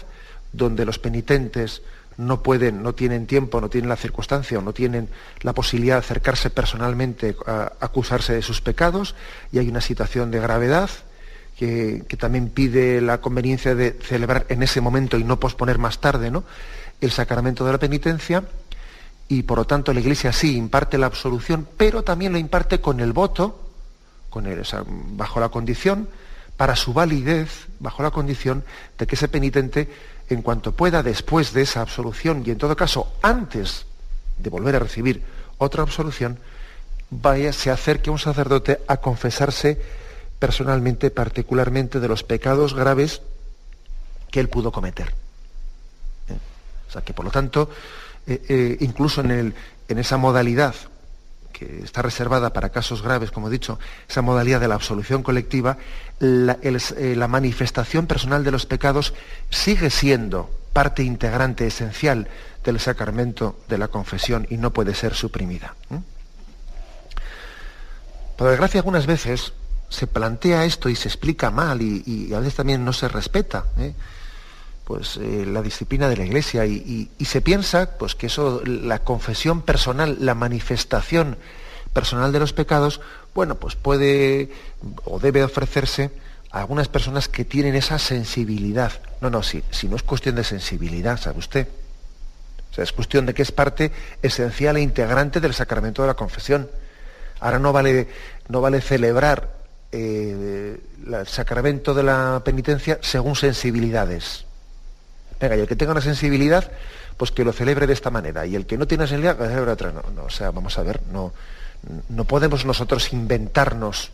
donde 0.53 0.85
los 0.85 0.99
penitentes 0.99 1.81
no 2.17 2.41
pueden, 2.41 2.81
no 2.81 2.93
tienen 2.93 3.27
tiempo, 3.27 3.61
no 3.61 3.69
tienen 3.69 3.89
la 3.89 3.95
circunstancia 3.95 4.57
o 4.57 4.61
no 4.61 4.73
tienen 4.73 5.09
la 5.41 5.53
posibilidad 5.53 5.95
de 5.95 5.99
acercarse 5.99 6.49
personalmente 6.49 7.35
a 7.45 7.73
acusarse 7.79 8.33
de 8.33 8.41
sus 8.41 8.61
pecados, 8.61 9.15
y 9.51 9.59
hay 9.59 9.69
una 9.69 9.81
situación 9.81 10.31
de 10.31 10.39
gravedad 10.39 10.89
que, 11.57 12.05
también 12.17 12.49
pide 12.49 13.01
la 13.01 13.19
conveniencia 13.19 13.75
de 13.75 13.91
celebrar 13.91 14.45
en 14.49 14.63
ese 14.63 14.81
momento 14.81 15.17
y 15.17 15.23
no 15.23 15.39
posponer 15.39 15.77
más 15.77 15.99
tarde 15.99 16.31
¿no? 16.31 16.43
el 17.01 17.11
sacramento 17.11 17.65
de 17.65 17.71
la 17.71 17.77
penitencia, 17.77 18.43
y 19.27 19.43
por 19.43 19.59
lo 19.59 19.65
tanto 19.65 19.93
la 19.93 19.99
Iglesia 19.99 20.31
sí 20.33 20.55
imparte 20.55 20.97
la 20.97 21.05
absolución, 21.05 21.67
pero 21.77 22.03
también 22.03 22.31
lo 22.31 22.37
imparte 22.39 22.81
con 22.81 22.99
el 22.99 23.13
voto, 23.13 23.69
con 24.29 24.45
el, 24.45 24.63
bajo 25.15 25.39
la 25.39 25.49
condición 25.49 26.07
para 26.57 26.75
su 26.75 26.91
validez 26.91 27.67
bajo 27.79 28.01
la 28.03 28.11
condición 28.11 28.63
de 28.97 29.05
que 29.05 29.15
ese 29.15 29.27
penitente, 29.27 29.87
en 30.29 30.41
cuanto 30.41 30.73
pueda, 30.73 31.03
después 31.03 31.53
de 31.53 31.61
esa 31.61 31.81
absolución 31.81 32.43
y 32.45 32.51
en 32.51 32.57
todo 32.57 32.75
caso 32.75 33.13
antes 33.21 33.85
de 34.37 34.49
volver 34.49 34.75
a 34.75 34.79
recibir 34.79 35.23
otra 35.57 35.83
absolución, 35.83 36.39
vaya, 37.09 37.53
se 37.53 37.71
acerque 37.71 38.09
un 38.09 38.19
sacerdote 38.19 38.81
a 38.87 38.97
confesarse 38.97 39.81
personalmente, 40.39 41.09
particularmente 41.09 41.99
de 41.99 42.07
los 42.07 42.23
pecados 42.23 42.73
graves 42.73 43.21
que 44.29 44.39
él 44.39 44.49
pudo 44.49 44.71
cometer. 44.71 45.07
¿Eh? 46.29 46.37
O 46.87 46.91
sea 46.91 47.01
que, 47.01 47.13
por 47.13 47.25
lo 47.25 47.31
tanto, 47.31 47.69
eh, 48.27 48.41
eh, 48.49 48.77
incluso 48.81 49.21
en 49.21 49.53
esa 49.87 50.17
modalidad 50.17 50.75
que 51.57 51.83
está 51.83 52.01
reservada 52.01 52.53
para 52.53 52.69
casos 52.69 53.01
graves, 53.01 53.31
como 53.31 53.47
he 53.47 53.51
dicho, 53.51 53.79
esa 54.07 54.21
modalidad 54.21 54.59
de 54.59 54.67
la 54.67 54.75
absolución 54.75 55.23
colectiva, 55.23 55.77
eh, 56.19 57.15
la, 57.15 57.27
manifestación 57.27 58.05
personal 58.05 58.43
de 58.43 58.51
los 58.51 58.65
pecados 58.65 59.13
sigue 59.49 59.89
siendo 59.89 60.51
parte 60.73 61.03
integrante, 61.03 61.65
esencial 61.65 62.27
del 62.63 62.79
sacramento 62.79 63.57
de 63.67 63.77
la 63.79 63.87
confesión 63.87 64.45
y 64.49 64.57
no 64.57 64.71
puede 64.71 64.93
ser 64.93 65.15
suprimida. 65.15 65.73
Por 68.35 68.49
desgracia, 68.49 68.79
algunas 68.79 69.07
veces 69.07 69.53
se 69.89 70.05
plantea 70.05 70.65
esto 70.65 70.89
y 70.89 70.95
se 70.95 71.07
explica 71.07 71.49
mal 71.49 71.81
y, 71.81 72.31
a 72.33 72.39
veces 72.39 72.55
también 72.55 72.85
no 72.85 72.93
se 72.93 73.07
respeta. 73.07 73.65
¿eh? 73.79 73.93
Pues 74.87 75.17
eh, 75.17 75.45
la 75.45 75.61
disciplina 75.61 76.07
de 76.07 76.15
la 76.15 76.23
iglesia 76.23 76.65
y, 76.65 77.09
se 77.19 77.41
piensa 77.41 77.97
pues 77.97 78.15
que 78.15 78.27
eso 78.27 78.61
la 78.65 78.99
confesión 78.99 79.61
personal 79.61 80.15
la 80.21 80.33
manifestación 80.33 81.37
personal 81.91 82.31
de 82.31 82.39
los 82.39 82.53
pecados 82.53 83.01
bueno 83.35 83.55
pues 83.55 83.75
puede 83.75 84.49
o 85.03 85.19
debe 85.19 85.43
ofrecerse 85.43 86.09
a 86.51 86.59
algunas 86.59 86.87
personas 86.87 87.27
que 87.27 87.43
tienen 87.43 87.75
esa 87.75 87.99
sensibilidad. 87.99 88.93
No 89.19 89.29
no 89.29 89.43
si, 89.43 89.61
no 89.89 89.97
es 89.97 90.03
cuestión 90.03 90.35
de 90.35 90.45
sensibilidad 90.45 91.19
sabe 91.19 91.39
usted 91.39 91.67
o 92.71 92.73
sea 92.73 92.85
es 92.85 92.93
cuestión 92.93 93.25
de 93.25 93.33
que 93.33 93.41
es 93.41 93.51
parte 93.51 93.91
esencial 94.21 94.77
e 94.77 94.81
integrante 94.81 95.41
del 95.41 95.53
sacramento 95.53 96.01
de 96.01 96.07
la 96.07 96.13
confesión. 96.13 96.69
Ahora 97.41 97.59
no 97.59 97.73
vale 97.73 98.07
no 98.47 98.61
vale 98.61 98.79
celebrar 98.79 99.51
eh, 99.91 100.79
el 101.05 101.27
sacramento 101.27 101.93
de 101.93 102.03
la 102.03 102.41
penitencia 102.45 102.99
según 103.01 103.35
sensibilidades 103.35 104.46
Venga, 105.39 105.55
y 105.55 105.59
el 105.59 105.67
que 105.67 105.75
tenga 105.75 105.91
una 105.91 106.01
sensibilidad, 106.01 106.71
pues 107.15 107.31
que 107.31 107.43
lo 107.43 107.53
celebre 107.53 107.87
de 107.87 107.93
esta 107.93 108.09
manera. 108.09 108.45
Y 108.45 108.55
el 108.55 108.65
que 108.65 108.77
no 108.77 108.87
tiene 108.87 109.03
sensibilidad, 109.03 109.37
que 109.37 109.43
lo 109.43 109.49
celebre 109.49 109.71
otra. 109.71 109.91
No, 109.91 110.23
o 110.23 110.29
sea, 110.29 110.51
vamos 110.51 110.77
a 110.77 110.83
ver, 110.83 111.01
no, 111.11 111.33
no 112.09 112.25
podemos 112.25 112.65
nosotros 112.65 113.13
inventarnos, 113.13 114.11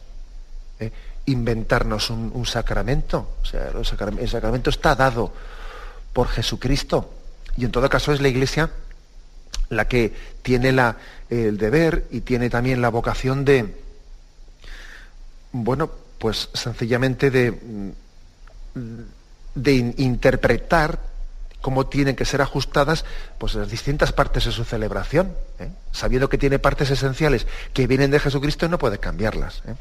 ¿eh? 0.79 0.91
inventarnos 1.25 2.09
un, 2.09 2.45
sacramento. 2.45 3.35
O 3.41 3.45
sea, 3.45 3.69
el 3.69 4.27
sacramento, 4.29 4.69
está 4.69 4.95
dado 4.95 5.31
por 6.11 6.27
Jesucristo. 6.27 7.13
Y 7.55 7.65
en 7.65 7.71
todo 7.71 7.89
caso 7.89 8.11
es 8.11 8.21
la 8.21 8.27
Iglesia 8.27 8.69
la 9.69 9.87
que 9.87 10.13
tiene 10.41 10.71
la, 10.71 10.97
el 11.29 11.57
deber 11.57 12.05
y 12.11 12.21
tiene 12.21 12.49
también 12.49 12.81
la 12.81 12.89
vocación 12.89 13.45
de, 13.45 13.75
bueno, 15.51 15.89
pues 16.19 16.49
sencillamente 16.53 17.31
de, 17.31 17.93
de 19.55 19.73
interpretar 19.97 21.12
cómo 21.63 21.85
tienen 21.87 22.17
que 22.17 22.25
ser 22.25 22.41
ajustadas 22.41 23.05
pues, 23.37 23.55
las 23.55 23.69
distintas 23.69 24.11
partes 24.11 24.43
de 24.43 24.51
su 24.51 24.65
celebración, 24.65 25.33
¿eh? 25.59 25.69
sabiendo 25.93 26.27
que 26.27 26.37
tiene 26.37 26.59
partes 26.59 26.91
esenciales 26.91 27.47
que 27.73 27.87
vienen 27.87 28.11
de 28.11 28.19
Jesucristo 28.19 28.65
y 28.65 28.69
no 28.69 28.77
puede 28.77 28.97
cambiarlas. 28.99 29.63
¿eh? 29.65 29.73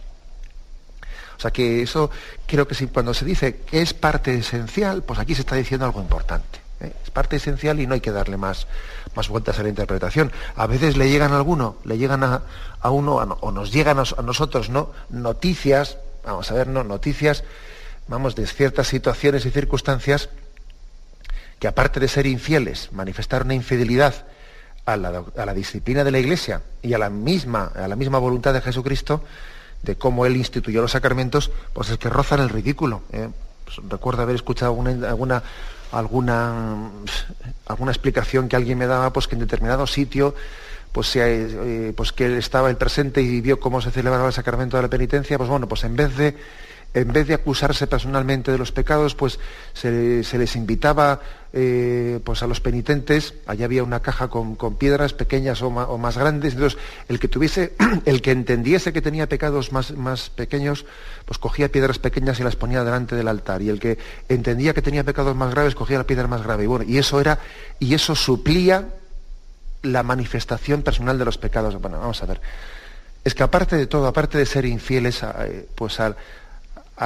O 1.36 1.40
sea 1.40 1.50
que 1.50 1.82
eso 1.82 2.08
creo 2.46 2.68
que 2.68 2.86
cuando 2.86 3.12
se 3.12 3.24
dice 3.24 3.56
que 3.66 3.82
es 3.82 3.94
parte 3.94 4.32
esencial, 4.32 5.02
pues 5.02 5.18
aquí 5.18 5.34
se 5.34 5.40
está 5.40 5.56
diciendo 5.56 5.84
algo 5.84 6.00
importante. 6.00 6.60
¿eh? 6.78 6.92
Es 7.02 7.10
parte 7.10 7.34
esencial 7.34 7.80
y 7.80 7.88
no 7.88 7.94
hay 7.94 8.00
que 8.00 8.12
darle 8.12 8.36
más, 8.36 8.68
más 9.16 9.28
vueltas 9.28 9.58
a 9.58 9.64
la 9.64 9.68
interpretación. 9.68 10.30
A 10.54 10.68
veces 10.68 10.96
le 10.96 11.10
llegan 11.10 11.32
a 11.32 11.36
alguno, 11.36 11.78
le 11.84 11.98
llegan 11.98 12.22
a, 12.22 12.42
uno, 12.90 13.16
o 13.16 13.50
nos 13.50 13.72
llegan 13.72 13.98
a, 13.98 14.04
a 14.16 14.22
nosotros, 14.22 14.70
¿no? 14.70 14.92
Noticias, 15.10 15.98
vamos 16.24 16.48
a 16.48 16.54
ver, 16.54 16.68
¿no? 16.68 16.84
Noticias, 16.84 17.42
vamos, 18.06 18.36
de 18.36 18.46
ciertas 18.46 18.86
situaciones 18.86 19.44
y 19.46 19.50
circunstancias 19.50 20.28
que 21.62 21.69
aparte 21.69 22.00
de 22.00 22.09
ser 22.09 22.26
infieles, 22.26 22.90
manifestar 22.90 23.45
una 23.45 23.54
infidelidad 23.54 24.26
a 24.85 24.97
la, 24.97 25.54
disciplina 25.54 26.02
de 26.02 26.11
la 26.11 26.19
Iglesia 26.19 26.62
y 26.83 26.92
a 26.92 26.99
la, 26.99 27.09
misma, 27.09 27.71
a 27.73 27.87
la 27.87 27.95
misma 27.95 28.19
voluntad 28.19 28.52
de 28.52 28.61
Jesucristo, 28.61 29.23
de 29.81 29.95
cómo 29.95 30.26
Él 30.26 30.37
instituyó 30.37 30.83
los 30.83 30.90
sacramentos, 30.90 31.52
pues 31.73 31.88
es 31.90 31.99
que 31.99 32.11
rozan 32.11 32.40
el 32.40 32.49
ridículo. 32.49 33.02
¿eh? 33.12 33.28
Pues 33.64 33.76
recuerdo 33.88 34.23
haber 34.23 34.35
escuchado 34.35 34.73
alguna, 34.73 35.45
alguna, 35.92 36.90
alguna 37.66 37.92
explicación 37.92 38.49
que 38.49 38.57
alguien 38.57 38.76
me 38.76 38.88
daba, 38.88 39.12
pues 39.12 39.28
que 39.28 39.37
en 39.37 39.42
determinado 39.42 39.87
sitio 39.87 40.35
pues, 40.90 41.14
eh, 41.14 41.92
pues 41.97 42.11
que 42.11 42.26
él 42.26 42.38
estaba 42.38 42.71
el 42.71 42.76
presente 42.76 43.23
y 43.23 43.40
vio 43.40 43.61
cómo 43.61 43.81
se 43.81 43.92
celebraba 43.92 44.26
el 44.26 44.33
sacramento 44.33 44.78
de 44.78 44.83
la 44.83 44.90
penitencia, 44.90 45.38
pues 45.38 45.49
bueno, 45.49 45.69
pues 45.69 45.85
en 45.85 45.95
vez 45.95 46.16
de 46.16 46.37
en 46.94 47.12
vez 47.12 47.26
de 47.26 47.34
acusarse 47.34 47.87
personalmente 47.87 48.52
de 48.52 48.58
los 48.58 48.72
pecados, 48.72 49.14
pues 49.14 49.38
se, 49.72 50.22
les 50.22 50.56
invitaba 50.56 51.20
eh, 51.54 52.20
pues 52.25 52.42
a 52.42 52.46
los 52.46 52.61
penitentes, 52.61 53.34
allá 53.46 53.64
había 53.64 53.82
una 53.82 54.00
caja 54.00 54.28
con, 54.28 54.56
piedras 54.76 55.14
pequeñas 55.14 55.62
o, 55.62 55.70
más 55.70 56.18
grandes, 56.18 56.54
entonces 56.54 56.78
el 57.08 57.18
que 57.18 57.28
tuviese, 57.28 57.72
el 58.04 58.20
que 58.20 58.32
entendiese 58.32 58.92
que 58.92 59.00
tenía 59.00 59.28
pecados 59.28 59.72
más, 59.72 59.92
más 59.92 60.28
pequeños, 60.30 60.84
pues 61.25 61.38
cogía 61.38 61.70
piedras 61.70 61.99
pequeñas 61.99 62.40
y 62.40 62.44
las 62.44 62.56
ponía 62.56 62.84
delante 62.84 63.16
del 63.16 63.28
altar, 63.28 63.62
y 63.62 63.70
el 63.70 63.80
que 63.80 63.99
entendía 64.28 64.75
que 64.75 64.82
tenía 64.82 65.04
pecados 65.04 65.34
más 65.34 65.50
graves, 65.50 65.75
cogía 65.75 65.99
la 65.99 66.06
piedra 66.06 66.26
más 66.26 66.42
grave, 66.42 66.64
y 66.64 66.66
bueno, 66.66 66.84
y 66.87 66.99
eso 66.99 67.20
era, 67.20 67.38
y 67.78 67.94
eso 67.94 68.14
suplía 68.14 68.88
la 69.82 70.02
manifestación 70.02 70.82
personal 70.82 71.18
de 71.18 71.25
los 71.25 71.38
pecados. 71.38 71.80
Bueno, 71.80 71.99
vamos 71.99 72.22
a 72.22 72.26
ver. 72.26 72.40
Es 73.25 73.34
que 73.34 73.42
aparte 73.42 73.76
de 73.76 73.87
todo, 73.87 74.06
aparte 74.06 74.38
de 74.38 74.46
ser 74.46 74.64
infieles 74.64 75.22
eh, 75.22 75.66
pues 75.75 76.00
al, 76.00 76.16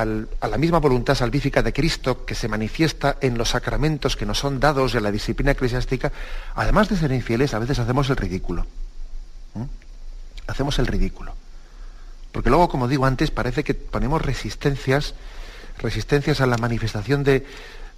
a 0.03 0.49
la 0.49 0.59
misma 0.59 0.79
voluntad 0.79 1.15
salvífica 1.15 1.63
de 1.63 1.73
Cristo 1.73 2.27
que 2.27 2.35
se 2.35 2.49
manifiesta 2.49 3.17
en 3.23 3.39
los 3.39 3.51
sacramentos 3.51 4.15
que 4.15 4.27
nos 4.27 4.39
son 4.39 4.61
dados 4.61 4.95
en 4.95 5.03
la 5.03 5.11
disciplina 5.11 5.53
eclesiástica, 5.53 6.13
además 6.55 6.91
de 6.91 6.97
ser 6.97 7.13
infieles, 7.13 7.55
a 7.55 7.59
veces 7.59 7.79
hacemos 7.79 8.11
el 8.11 8.17
ridículo. 8.17 8.67
Hacemos 10.47 10.79
el 10.79 10.87
ridículo. 10.87 11.35
Porque 12.31 12.51
luego, 12.51 12.69
como 12.69 12.89
digo 12.89 13.07
antes, 13.07 13.31
parece 13.31 13.65
que 13.65 13.73
ponemos 13.73 14.21
resistencias, 14.21 15.15
resistencias 15.79 16.43
a 16.43 16.47
la 16.47 16.59
manifestación 16.59 17.25
de, 17.25 17.47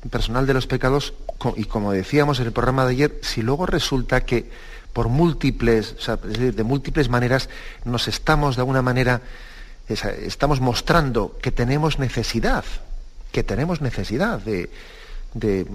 personal 0.09 0.47
de 0.47 0.55
los 0.55 0.69
pecados, 0.69 1.14
y 1.57 1.64
como 1.64 1.90
decíamos 1.90 2.38
en 2.38 2.47
el 2.47 2.52
programa 2.52 2.85
de 2.85 2.93
ayer, 2.93 3.19
si 3.23 3.43
luego 3.43 3.67
resulta 3.67 4.25
que 4.25 4.49
por 4.93 5.09
múltiples, 5.09 5.97
de 6.23 6.62
múltiples 6.62 7.09
maneras 7.09 7.49
nos 7.85 8.07
estamos 8.07 8.55
de 8.55 8.62
alguna 8.62 8.83
manera 8.83 9.21
estamos 9.88 10.61
mostrando 10.61 11.38
que 11.40 11.50
tenemos 11.50 11.99
necesidad, 11.99 12.64
que 13.33 13.42
tenemos 13.42 13.80
necesidad 13.80 14.40
de, 14.40 14.71
de, 15.35 15.66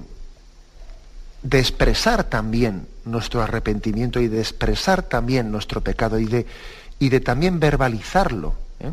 expresar 1.51 2.23
también 2.23 2.87
nuestro 3.05 3.41
arrepentimiento 3.41 4.19
y 4.19 4.27
de 4.27 4.39
expresar 4.39 5.03
también 5.03 5.51
nuestro 5.51 5.81
pecado 5.81 6.19
y 6.19 6.25
de, 6.25 6.45
y 6.99 7.09
de 7.09 7.19
también 7.19 7.59
verbalizarlo. 7.59 8.53
¿eh? 8.79 8.91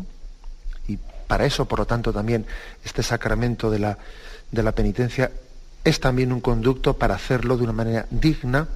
Y 0.87 0.97
para 1.27 1.45
eso, 1.45 1.65
por 1.65 1.79
lo 1.79 1.85
tanto, 1.85 2.11
también 2.11 2.45
este 2.83 3.03
sacramento 3.03 3.69
de 3.69 3.79
la, 3.79 3.97
de 4.51 4.63
la 4.63 4.71
penitencia 4.71 5.31
es 5.83 5.99
también 5.99 6.31
un 6.31 6.41
conducto 6.41 6.97
para 6.97 7.15
hacerlo 7.15 7.57
de 7.57 7.63
una 7.63 7.73
manera 7.73 8.05
digna 8.09 8.67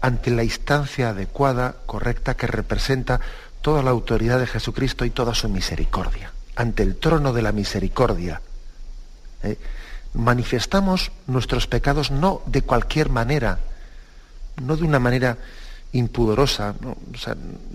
ante 0.00 0.30
la 0.30 0.44
instancia 0.44 1.10
adecuada, 1.10 1.76
correcta, 1.86 2.34
que 2.34 2.46
representa 2.46 3.20
toda 3.62 3.82
la 3.82 3.90
autoridad 3.90 4.38
de 4.38 4.46
Jesucristo 4.46 5.04
y 5.04 5.10
toda 5.10 5.34
su 5.34 5.48
misericordia, 5.48 6.32
ante 6.56 6.82
el 6.82 6.96
trono 6.96 7.32
de 7.32 7.42
la 7.42 7.52
misericordia. 7.52 8.40
¿eh? 9.42 9.58
Manifestamos 10.14 11.12
nuestros 11.26 11.66
pecados 11.66 12.10
no 12.10 12.42
de 12.46 12.62
cualquier 12.62 13.10
manera, 13.10 13.60
no 14.62 14.76
de 14.76 14.84
una 14.84 14.98
manera 14.98 15.38
impudorosa, 15.92 16.74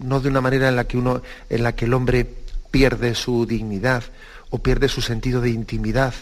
¿no? 0.01 0.19
de 0.19 0.29
una 0.29 0.41
manera 0.41 0.69
en 0.69 0.75
la 0.75 0.85
que 0.85 0.97
uno, 0.97 1.21
en 1.49 1.63
la 1.63 1.73
que 1.73 1.85
el 1.85 1.93
hombre 1.93 2.29
pierde 2.71 3.15
su 3.15 3.45
dignidad 3.45 4.03
o 4.49 4.59
pierde 4.59 4.89
su 4.89 5.01
sentido 5.01 5.41
de 5.41 5.49
intimidad. 5.49 6.13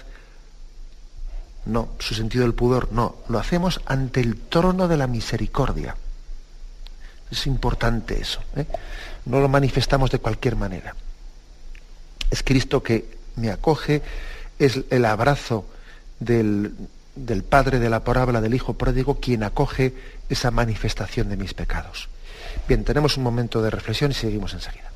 No, 1.65 1.89
su 1.99 2.13
sentido 2.13 2.43
del 2.43 2.53
pudor, 2.53 2.91
no. 2.91 3.15
Lo 3.29 3.39
hacemos 3.39 3.81
ante 3.85 4.19
el 4.19 4.35
trono 4.35 4.87
de 4.87 4.97
la 4.97 5.07
misericordia. 5.07 5.95
Es 7.31 7.47
importante 7.47 8.19
eso. 8.19 8.41
¿eh? 8.55 8.65
No 9.25 9.39
lo 9.39 9.47
manifestamos 9.47 10.11
de 10.11 10.19
cualquier 10.19 10.55
manera. 10.55 10.95
Es 12.29 12.43
Cristo 12.43 12.81
que 12.83 13.05
me 13.35 13.51
acoge, 13.51 14.01
es 14.59 14.81
el 14.89 15.05
abrazo 15.05 15.65
del, 16.19 16.73
del 17.15 17.43
Padre 17.43 17.79
de 17.79 17.89
la 17.89 18.03
parábola 18.03 18.41
del 18.41 18.53
Hijo 18.53 18.73
pródigo 18.73 19.19
quien 19.19 19.43
acoge 19.43 19.93
esa 20.29 20.51
manifestación 20.51 21.29
de 21.29 21.37
mis 21.37 21.53
pecados. 21.53 22.09
Bien, 22.67 22.83
tenemos 22.83 23.17
un 23.17 23.23
momento 23.23 23.61
de 23.61 23.69
reflexión 23.69 24.11
y 24.11 24.13
seguimos 24.13 24.53
enseguida. 24.53 24.92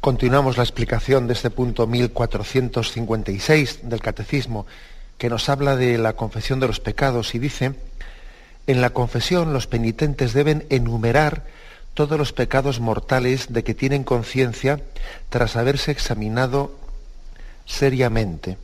Continuamos 0.00 0.56
la 0.56 0.62
explicación 0.62 1.26
de 1.26 1.32
este 1.32 1.50
punto 1.50 1.88
1456 1.88 3.80
del 3.82 4.00
Catecismo, 4.00 4.64
que 5.18 5.28
nos 5.28 5.48
habla 5.48 5.74
de 5.74 5.98
la 5.98 6.12
confesión 6.12 6.60
de 6.60 6.68
los 6.68 6.78
pecados 6.78 7.34
y 7.34 7.40
dice, 7.40 7.74
en 8.68 8.80
la 8.80 8.90
confesión 8.90 9.52
los 9.52 9.66
penitentes 9.66 10.34
deben 10.34 10.66
enumerar 10.70 11.46
todos 11.94 12.16
los 12.16 12.32
pecados 12.32 12.78
mortales 12.78 13.52
de 13.52 13.64
que 13.64 13.74
tienen 13.74 14.04
conciencia 14.04 14.80
tras 15.30 15.56
haberse 15.56 15.90
examinado 15.90 16.70
seriamente 17.66 18.56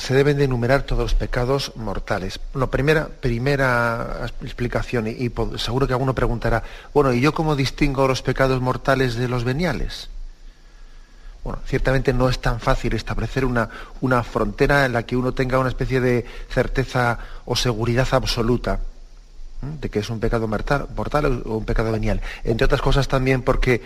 se 0.00 0.14
deben 0.14 0.38
de 0.38 0.44
enumerar 0.44 0.82
todos 0.84 1.02
los 1.02 1.14
pecados 1.14 1.72
mortales. 1.76 2.40
Bueno, 2.54 2.70
primera, 2.70 3.08
primera 3.08 4.26
explicación, 4.40 5.06
y, 5.06 5.30
seguro 5.58 5.86
que 5.86 5.92
alguno 5.92 6.14
preguntará, 6.14 6.62
bueno, 6.94 7.12
¿y 7.12 7.20
yo 7.20 7.34
cómo 7.34 7.54
distingo 7.54 8.08
los 8.08 8.22
pecados 8.22 8.62
mortales 8.62 9.16
de 9.16 9.28
los 9.28 9.44
veniales? 9.44 10.08
Bueno, 11.44 11.60
ciertamente 11.66 12.14
no 12.14 12.30
es 12.30 12.38
tan 12.40 12.60
fácil 12.60 12.94
establecer 12.94 13.44
una, 13.44 13.68
una 14.00 14.22
frontera 14.22 14.86
en 14.86 14.94
la 14.94 15.02
que 15.02 15.16
uno 15.16 15.32
tenga 15.32 15.58
una 15.58 15.68
especie 15.68 16.00
de 16.00 16.24
certeza 16.48 17.18
o 17.44 17.54
seguridad 17.54 18.08
absoluta 18.12 18.80
de 19.60 19.90
que 19.90 19.98
es 19.98 20.08
un 20.08 20.20
pecado 20.20 20.48
mortal, 20.48 20.86
mortal 20.96 21.42
o 21.44 21.58
un 21.58 21.64
pecado 21.66 21.92
venial. 21.92 22.22
Entre 22.44 22.64
otras 22.64 22.80
cosas 22.80 23.06
también 23.06 23.42
porque 23.42 23.82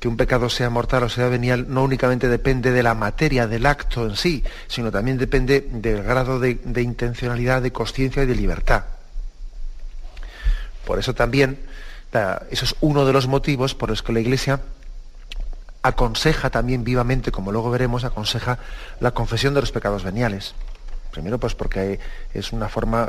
que 0.00 0.08
un 0.08 0.16
pecado 0.16 0.48
sea 0.48 0.70
mortal 0.70 1.02
o 1.02 1.08
sea 1.08 1.28
venial 1.28 1.66
no 1.68 1.82
únicamente 1.82 2.28
depende 2.28 2.70
de 2.70 2.82
la 2.82 2.94
materia, 2.94 3.46
del 3.46 3.66
acto 3.66 4.06
en 4.06 4.16
sí, 4.16 4.44
sino 4.68 4.90
también 4.90 5.18
depende 5.18 5.60
del 5.60 6.02
grado 6.02 6.38
de, 6.38 6.58
intencionalidad, 6.76 7.62
de 7.62 7.72
conciencia 7.72 8.22
y 8.22 8.26
de 8.26 8.34
libertad. 8.34 8.84
Por 10.86 10.98
eso 10.98 11.14
también, 11.14 11.58
eso 12.50 12.64
es 12.64 12.74
uno 12.80 13.04
de 13.04 13.12
los 13.12 13.26
motivos 13.26 13.74
por 13.74 13.90
los 13.90 14.02
que 14.02 14.12
la 14.12 14.20
Iglesia 14.20 14.60
aconseja 15.82 16.50
también 16.50 16.84
vivamente, 16.84 17.32
como 17.32 17.52
luego 17.52 17.70
veremos, 17.70 18.04
aconseja 18.04 18.58
la 19.00 19.10
confesión 19.10 19.54
de 19.54 19.60
los 19.60 19.72
pecados 19.72 20.04
veniales. 20.04 20.54
Primero, 21.10 21.38
pues 21.38 21.54
porque 21.54 21.98
es 22.32 22.52
una 22.52 22.68
forma, 22.68 23.08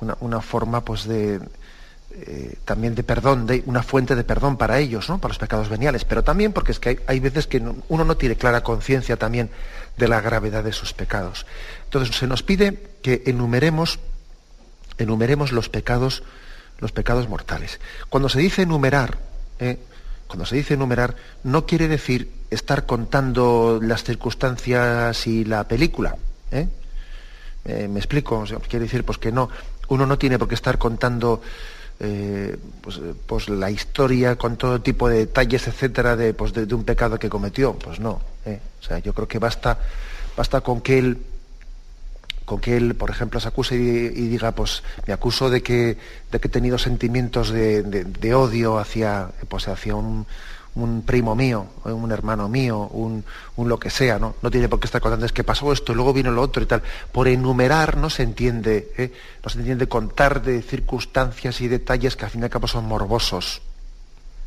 una, 0.00 0.16
una 0.20 0.40
forma 0.40 0.82
pues 0.82 1.06
de, 1.06 1.40
eh, 2.18 2.56
también 2.64 2.94
de 2.94 3.02
perdón, 3.02 3.46
de 3.46 3.62
una 3.66 3.82
fuente 3.82 4.14
de 4.14 4.24
perdón 4.24 4.56
para 4.56 4.78
ellos, 4.78 5.10
¿no? 5.10 5.18
para 5.18 5.32
los 5.32 5.38
pecados 5.38 5.68
veniales, 5.68 6.06
pero 6.06 6.24
también 6.24 6.54
porque 6.54 6.72
es 6.72 6.80
que 6.80 7.02
hay, 7.06 7.20
veces 7.20 7.46
que 7.46 7.62
uno 7.88 8.04
no 8.04 8.16
tiene 8.16 8.36
clara 8.36 8.62
conciencia 8.62 9.18
también 9.18 9.50
de 9.98 10.08
la 10.08 10.22
gravedad 10.22 10.64
de 10.64 10.72
sus 10.72 10.94
pecados. 10.94 11.44
Entonces 11.84 12.16
se 12.16 12.26
nos 12.26 12.42
pide 12.42 12.88
que 13.02 13.22
enumeremos, 13.26 13.98
enumeremos 14.96 15.52
los 15.52 15.68
pecados, 15.68 16.22
los 16.78 16.90
pecados 16.90 17.28
mortales. 17.28 17.80
Cuando 18.08 18.30
se 18.30 18.38
dice 18.38 18.62
enumerar, 18.62 19.18
¿eh? 19.60 19.78
cuando 20.26 20.46
se 20.46 20.56
dice 20.56 20.72
enumerar, 20.72 21.16
no 21.44 21.66
quiere 21.66 21.86
decir 21.86 22.32
estar 22.48 22.86
contando 22.86 23.78
las 23.82 24.04
circunstancias 24.04 25.26
y 25.26 25.44
la 25.44 25.68
película. 25.68 26.16
¿eh? 26.50 26.66
me 27.66 27.98
explico, 27.98 28.42
quiere 28.68 28.84
decir 28.86 29.04
pues 29.04 29.18
que 29.18 29.32
no, 29.32 29.50
uno 29.88 30.06
no 30.06 30.16
tiene 30.16 30.38
por 30.38 30.48
qué 30.48 30.54
estar 30.54 30.78
contando 30.78 31.42
eh, 32.00 32.56
pues, 32.80 32.96
eh, 32.96 33.14
pues, 33.26 33.48
la 33.48 33.70
historia 33.70 34.36
con 34.36 34.56
todo 34.56 34.80
tipo 34.80 35.08
de 35.08 35.18
detalles, 35.18 35.66
etcétera, 35.68 36.16
de, 36.16 36.34
pues, 36.34 36.52
de, 36.52 36.72
un 36.74 36.84
pecado 36.84 37.18
que 37.18 37.28
cometió. 37.28 37.74
Pues 37.74 38.00
no. 38.00 38.20
¿eh? 38.44 38.60
O 38.80 38.84
sea, 38.84 38.98
yo 38.98 39.14
creo 39.14 39.28
que 39.28 39.38
basta 39.38 39.78
basta 40.36 40.60
con 40.60 40.80
que 40.80 40.98
él 40.98 41.18
con 42.44 42.60
que 42.60 42.76
él, 42.76 42.94
por 42.94 43.10
ejemplo, 43.10 43.40
se 43.40 43.48
acuse 43.48 43.74
y, 43.74 44.08
diga, 44.28 44.52
pues 44.52 44.84
me 45.04 45.12
acuso 45.12 45.50
de 45.50 45.64
que, 45.64 45.98
de 46.30 46.38
que 46.38 46.46
he 46.46 46.50
tenido 46.50 46.78
sentimientos 46.78 47.50
de, 47.50 48.34
odio 48.36 48.78
hacia, 48.78 49.30
pues, 49.48 49.66
hacia 49.66 49.96
un, 49.96 50.26
primo 51.04 51.34
mío, 51.34 51.66
un 51.84 52.12
hermano 52.12 52.48
mío, 52.48 52.88
un, 52.92 53.24
lo 53.56 53.78
que 53.78 53.90
sea, 53.90 54.18
¿no? 54.18 54.36
No 54.42 54.50
tiene 54.50 54.68
por 54.68 54.78
qué 54.78 54.86
estar 54.86 55.00
contando, 55.00 55.24
es 55.24 55.32
que 55.32 55.44
pasó 55.44 55.72
esto, 55.72 55.94
luego 55.94 56.12
vino 56.12 56.30
lo 56.30 56.42
otro 56.42 56.62
y 56.62 56.66
tal. 56.66 56.82
Por 57.12 57.28
enumerar 57.28 57.96
no 57.96 58.10
se 58.10 58.22
entiende, 58.22 58.92
¿eh? 58.96 59.12
no 59.42 59.48
se 59.50 59.58
entiende 59.58 59.88
contar 59.88 60.42
de 60.42 60.62
circunstancias 60.62 61.60
y 61.60 61.68
detalles 61.68 62.16
que 62.16 62.26
al 62.26 62.30
fin 62.30 62.42
y 62.42 62.44
al 62.44 62.50
cabo 62.50 62.68
son 62.68 62.84
morbosos, 62.84 63.62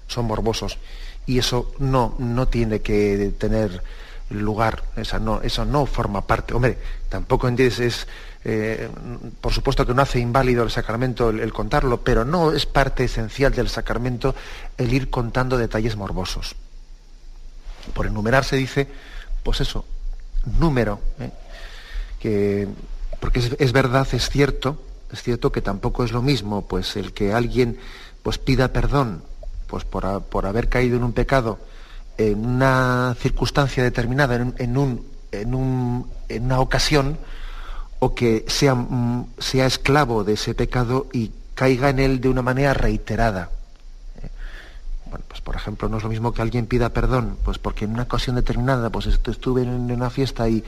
son 0.08 0.26
morbosos. 0.26 0.78
Y 1.26 1.40
eso 1.40 1.74
no, 1.80 2.16
no 2.20 2.48
tiene 2.48 2.82
que 2.82 3.34
tener 3.38 3.84
lugar, 4.30 4.84
esa 4.96 5.20
no, 5.20 5.42
eso 5.42 5.66
no 5.66 5.86
forma 5.86 6.26
parte. 6.26 6.54
Hombre, 6.54 6.78
tampoco 7.10 7.48
entiendes, 7.48 7.80
es, 7.80 8.08
eh, 8.46 8.90
por 9.42 9.52
supuesto 9.52 9.86
que 9.86 9.94
no 9.94 10.02
hace 10.02 10.20
inválido 10.20 10.64
el 10.64 10.72
sacramento 10.72 11.30
el, 11.30 11.54
contarlo, 11.54 12.02
pero 12.02 12.24
no 12.26 12.54
es 12.54 12.66
parte 12.66 13.04
esencial 13.04 13.54
del 13.54 13.70
sacramento 13.70 14.36
el 14.78 14.94
ir 14.94 15.10
contando 15.10 15.58
detalles 15.58 15.96
morbosos. 15.96 16.56
Por 17.94 18.06
enumerar 18.06 18.46
se 18.46 18.56
dice, 18.56 18.88
pues 19.44 19.62
eso, 19.62 19.86
número, 20.60 21.00
¿eh? 21.20 21.32
que, 22.20 22.68
porque 23.20 23.40
es, 23.58 23.72
verdad, 23.72 24.08
es 24.12 24.30
cierto, 24.30 24.82
es 25.12 25.24
cierto 25.24 25.52
que 25.52 25.62
tampoco 25.62 26.04
es 26.04 26.12
lo 26.12 26.22
mismo, 26.22 26.68
pues 26.68 26.96
el 26.96 27.14
que 27.14 27.34
alguien 27.34 27.78
pues 28.24 28.38
pida 28.38 28.72
perdón, 28.72 29.24
pues 29.68 29.86
por, 29.86 30.24
por 30.24 30.46
haber 30.46 30.70
caído 30.70 30.98
en 30.98 31.04
un 31.04 31.14
pecado, 31.14 31.60
en 32.18 32.46
una 32.46 33.16
circunstancia 33.20 33.84
determinada, 33.84 34.36
en, 34.36 34.78
un, 34.78 35.06
en, 35.32 35.56
una 36.44 36.60
ocasión, 36.60 37.18
o 38.00 38.16
que 38.16 38.46
sea, 38.48 38.76
mm, 38.76 39.28
sea, 39.38 39.66
esclavo 39.66 40.24
de 40.24 40.34
ese 40.34 40.54
pecado 40.56 41.08
y 41.14 41.32
caiga 41.56 41.90
en 41.90 42.00
él 42.00 42.22
de 42.22 42.30
una 42.30 42.42
manera 42.42 42.74
reiterada. 42.74 43.50
Eh, 44.22 44.30
bueno, 45.10 45.26
pues 45.28 45.42
por 45.42 45.56
ejemplo, 45.56 45.90
no 45.90 45.98
es 45.98 46.04
lo 46.04 46.10
mismo 46.10 46.34
que 46.34 46.42
alguien 46.42 46.66
pida 46.66 46.90
perdón, 46.90 47.38
pues 47.44 47.58
porque 47.58 47.86
en 47.86 47.92
una 47.92 48.04
ocasión 48.04 48.36
determinada, 48.36 48.90
pues 48.90 49.08
estuve 49.08 49.64
en 49.64 49.92
una 49.92 50.10
fiesta 50.10 50.48
y, 50.48 50.64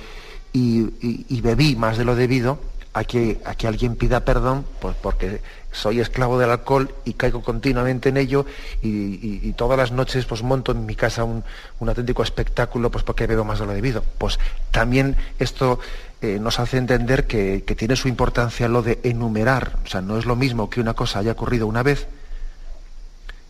y 0.53 1.41
bebí 1.41 1.75
más 1.77 1.97
de 1.97 2.03
lo 2.03 2.15
debido, 2.15 2.59
a 2.93 3.03
que, 3.03 3.39
a 3.45 3.55
que 3.55 3.67
alguien 3.67 3.95
pida 3.95 4.25
perdón, 4.25 4.65
pues 4.79 4.95
porque 5.01 5.41
soy 5.71 6.01
esclavo 6.01 6.37
del 6.37 6.51
alcohol 6.51 6.93
y 7.05 7.13
caigo 7.13 7.41
continuamente 7.41 8.09
en 8.09 8.17
ello 8.17 8.45
y, 8.81 9.53
todas 9.53 9.77
las 9.77 9.91
noches 9.91 10.25
pues 10.25 10.43
monto 10.43 10.71
en 10.71 10.85
mi 10.85 10.95
casa 10.95 11.23
un, 11.23 11.43
auténtico 11.79 12.23
espectáculo 12.23 12.89
pues 12.89 13.03
porque 13.03 13.27
bebo 13.27 13.43
más 13.43 13.59
de 13.59 13.65
lo 13.65 13.73
debido. 13.73 14.03
Pues 14.17 14.39
también 14.71 15.15
esto 15.39 15.79
eh, 16.21 16.37
nos 16.39 16.59
hace 16.59 16.77
entender 16.77 17.25
que, 17.25 17.61
tiene 17.77 17.95
su 17.95 18.07
importancia 18.07 18.67
lo 18.67 18.83
de 18.83 18.99
enumerar. 19.03 19.77
O 19.83 19.87
sea, 19.87 20.01
no 20.01 20.17
es 20.17 20.25
lo 20.25 20.35
mismo 20.35 20.69
que 20.69 20.79
una 20.79 20.93
cosa 20.93 21.19
haya 21.19 21.31
ocurrido 21.31 21.67
una 21.67 21.83
vez 21.83 22.07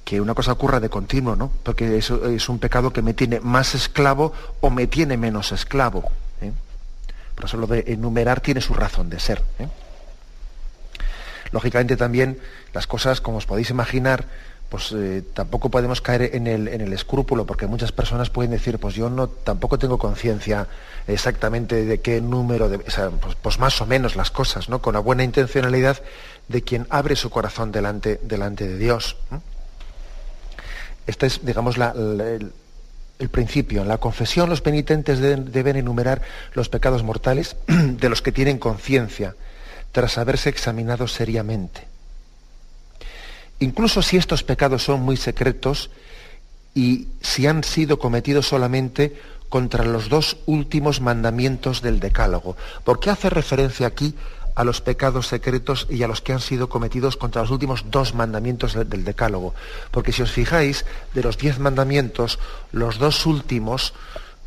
que 0.05 0.19
una 0.19 0.34
cosa 0.34 0.51
ocurra 0.51 0.79
de 0.79 0.89
continuo, 0.89 1.36
¿no? 1.36 1.51
Porque 1.63 1.97
eso 1.97 2.25
es 2.25 2.49
un 2.49 2.60
pecado 2.60 2.91
que 2.91 3.01
me 3.01 3.13
tiene 3.13 3.39
más 3.39 3.75
esclavo 3.75 4.34
o 4.60 4.69
me 4.69 4.88
tiene 4.88 5.15
menos 5.15 5.51
esclavo. 5.51 6.12
¿eh? 6.41 6.51
Por 7.36 7.45
eso 7.45 7.57
lo 7.57 7.67
de 7.67 7.84
enumerar 7.88 8.41
tiene 8.41 8.62
su 8.62 8.73
razón 8.73 9.10
de 9.10 9.19
ser. 9.19 9.41
¿eh? 9.60 9.67
Lógicamente 11.51 11.97
también 11.97 12.39
las 12.73 12.88
cosas, 12.88 13.21
como 13.21 13.38
os 13.38 13.45
podéis 13.45 13.69
imaginar, 13.69 14.25
pues 14.71 14.93
eh, 14.93 15.21
tampoco 15.34 15.67
podemos 15.67 15.99
caer 15.99 16.34
en 16.34 16.47
el, 16.47 16.93
escrúpulo, 16.93 17.45
porque 17.45 17.67
muchas 17.67 17.91
personas 17.91 18.29
pueden 18.29 18.51
decir, 18.51 18.79
pues 18.79 18.95
yo 18.95 19.10
no 19.10 19.27
tampoco 19.27 19.77
tengo 19.77 19.97
conciencia 19.97 20.65
exactamente 21.07 21.84
de 21.84 21.99
qué 21.99 22.21
número, 22.21 22.69
de, 22.69 22.79
pues, 22.79 23.36
pues, 23.41 23.60
más 23.60 23.81
o 23.81 23.86
menos 23.86 24.15
las 24.15 24.31
cosas, 24.31 24.69
¿no? 24.69 24.81
Con 24.81 24.93
la 24.93 25.01
buena 25.01 25.25
intencionalidad 25.25 26.01
de 26.47 26.62
quien 26.62 26.88
abre 26.89 27.17
su 27.17 27.29
corazón 27.29 27.73
delante, 27.73 28.21
delante 28.23 28.65
de 28.65 28.77
Dios. 28.77 29.17
Este 31.05 31.25
es, 31.25 31.43
digamos, 31.43 31.75
el, 31.75 32.53
principio. 33.29 33.81
En 33.81 33.89
la 33.89 33.97
confesión 33.97 34.49
los 34.49 34.62
penitentes 34.62 35.19
deben 35.19 35.75
enumerar 35.75 36.21
los 36.53 36.69
pecados 36.69 37.03
mortales 37.03 37.57
de 37.67 38.07
los 38.07 38.21
que 38.21 38.31
tienen 38.31 38.57
conciencia 38.57 39.36
tras 39.91 40.17
haberse 40.17 40.47
examinado 40.47 41.10
seriamente. 41.10 41.90
Incluso 43.62 44.02
si 44.02 44.17
estos 44.17 44.43
pecados 44.43 44.84
son 44.84 45.02
muy 45.02 45.17
secretos 45.17 45.91
y 46.74 47.10
si 47.21 47.45
han 47.45 47.63
sido 47.63 48.00
cometidos 48.00 48.47
solamente 48.47 49.15
contra 49.50 49.86
los 49.86 50.10
dos 50.10 50.38
últimos 50.47 51.00
mandamientos 51.00 51.84
del 51.84 52.00
Decálogo. 52.00 52.58
¿Por 52.84 53.00
qué 53.00 53.12
hace 53.12 53.30
referencia 53.30 53.86
aquí 53.86 54.15
a 54.56 54.63
los 54.63 54.82
pecados 54.82 55.28
secretos 55.28 55.86
y 55.91 56.02
a 56.02 56.08
los 56.08 56.21
que 56.21 56.34
han 56.34 56.39
sido 56.39 56.69
cometidos 56.69 57.17
contra 57.17 57.43
los 57.43 57.52
últimos 57.52 57.91
dos 57.91 58.15
mandamientos 58.15 58.74
del 58.74 59.04
Decálogo? 59.04 59.54
Porque 59.91 60.12
si 60.12 60.24
os 60.24 60.32
fijáis, 60.32 60.86
de 61.13 61.21
los 61.21 61.38
diez 61.38 61.60
mandamientos, 61.60 62.39
los 62.71 62.97
dos 62.97 63.28
últimos 63.28 63.93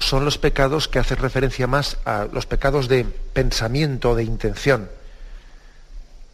son 0.00 0.24
los 0.24 0.38
pecados 0.38 0.88
que 0.88 0.98
hacen 0.98 1.18
referencia 1.18 1.68
más 1.68 1.98
a 2.05 2.27
los 2.33 2.46
pecados 2.46 2.88
de 2.88 3.05
pensamiento, 3.05 4.11
o 4.11 4.14
de 4.16 4.24
intención 4.24 4.88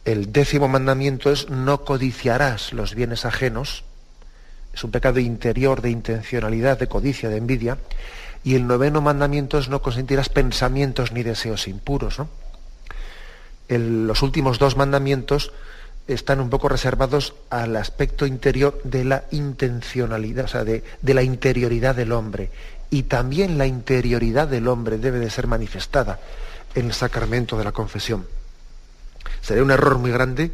el 0.03 0.31
décimo 0.31 0.67
mandamiento 0.67 1.31
es 1.31 1.49
no 1.49 1.83
codiciarás 1.85 2.73
los 2.73 2.95
bienes 2.95 3.25
ajenos. 3.25 3.83
Es 4.73 4.83
un 4.83 4.91
pecado 4.91 5.19
interior 5.19 5.81
de 5.81 5.91
intencionalidad, 5.91 6.79
de 6.79 6.87
codicia, 6.87 7.29
de 7.29 7.37
envidia. 7.37 7.77
Y 8.43 8.55
el 8.55 8.65
noveno 8.65 9.01
mandamiento 9.01 9.59
es 9.59 9.69
no 9.69 9.81
consentirás 9.81 10.29
pensamientos 10.29 11.11
ni 11.11 11.21
deseos 11.23 11.67
impuros. 11.67 12.17
los 13.67 14.21
últimos 14.21 14.57
dos 14.59 14.75
mandamientos 14.75 15.51
están 16.07 16.39
un 16.39 16.49
poco 16.49 16.67
reservados 16.67 17.35
al 17.51 17.75
aspecto 17.75 18.25
interior 18.25 18.81
de 18.83 19.05
la 19.05 19.25
intencionalidad, 19.31 20.45
o 20.45 20.47
sea, 20.47 20.63
de, 20.63 20.83
de 21.01 21.13
la 21.13 21.21
interioridad 21.21 21.95
del 21.95 22.11
hombre. 22.11 22.49
Y 22.89 23.03
también 23.03 23.59
la 23.59 23.67
interioridad 23.67 24.47
del 24.47 24.67
hombre 24.67 24.97
debe 24.97 25.19
de 25.19 25.29
ser 25.29 25.45
manifestada 25.45 26.19
en 26.73 26.87
el 26.87 26.93
sacramento 26.93 27.55
de 27.57 27.63
la 27.63 27.71
confesión. 27.71 28.25
Sería 29.41 29.63
un 29.63 29.71
error 29.71 29.97
muy 29.97 30.11
grande 30.11 30.51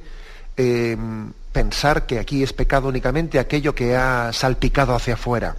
eh, 0.56 0.98
pensar 1.52 2.06
que 2.06 2.20
aquí 2.20 2.44
es 2.44 2.54
pecado 2.54 2.88
únicamente 2.88 3.40
aquello 3.40 3.76
que 3.76 3.96
ha 3.96 4.32
salpicado 4.34 4.96
hacia 4.96 5.14
afuera. 5.14 5.56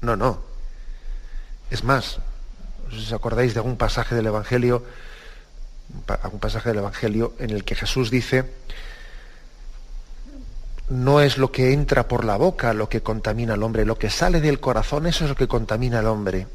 No, 0.00 0.16
no. 0.16 0.40
Es 1.70 1.82
más, 1.82 2.18
si 2.90 2.98
os 2.98 3.12
acordáis 3.12 3.54
de 3.54 3.60
algún 3.60 3.76
pasaje 3.76 4.14
del 4.14 4.26
Evangelio, 4.26 4.84
algún 6.22 6.40
pasaje 6.40 6.68
del 6.68 6.78
Evangelio 6.78 7.34
en 7.38 7.50
el 7.50 7.64
que 7.64 7.74
Jesús 7.74 8.10
dice, 8.10 8.50
no 10.88 11.20
es 11.20 11.38
lo 11.38 11.50
que 11.50 11.72
entra 11.72 12.06
por 12.06 12.24
la 12.24 12.36
boca 12.36 12.72
lo 12.72 12.88
que 12.88 13.02
contamina 13.02 13.54
al 13.54 13.62
hombre, 13.62 13.84
lo 13.84 13.98
que 13.98 14.10
sale 14.10 14.40
del 14.40 14.60
corazón, 14.60 15.06
eso 15.06 15.24
es 15.24 15.30
lo 15.30 15.36
que 15.36 15.48
contamina 15.48 15.98
al 15.98 16.06
hombre 16.06 16.46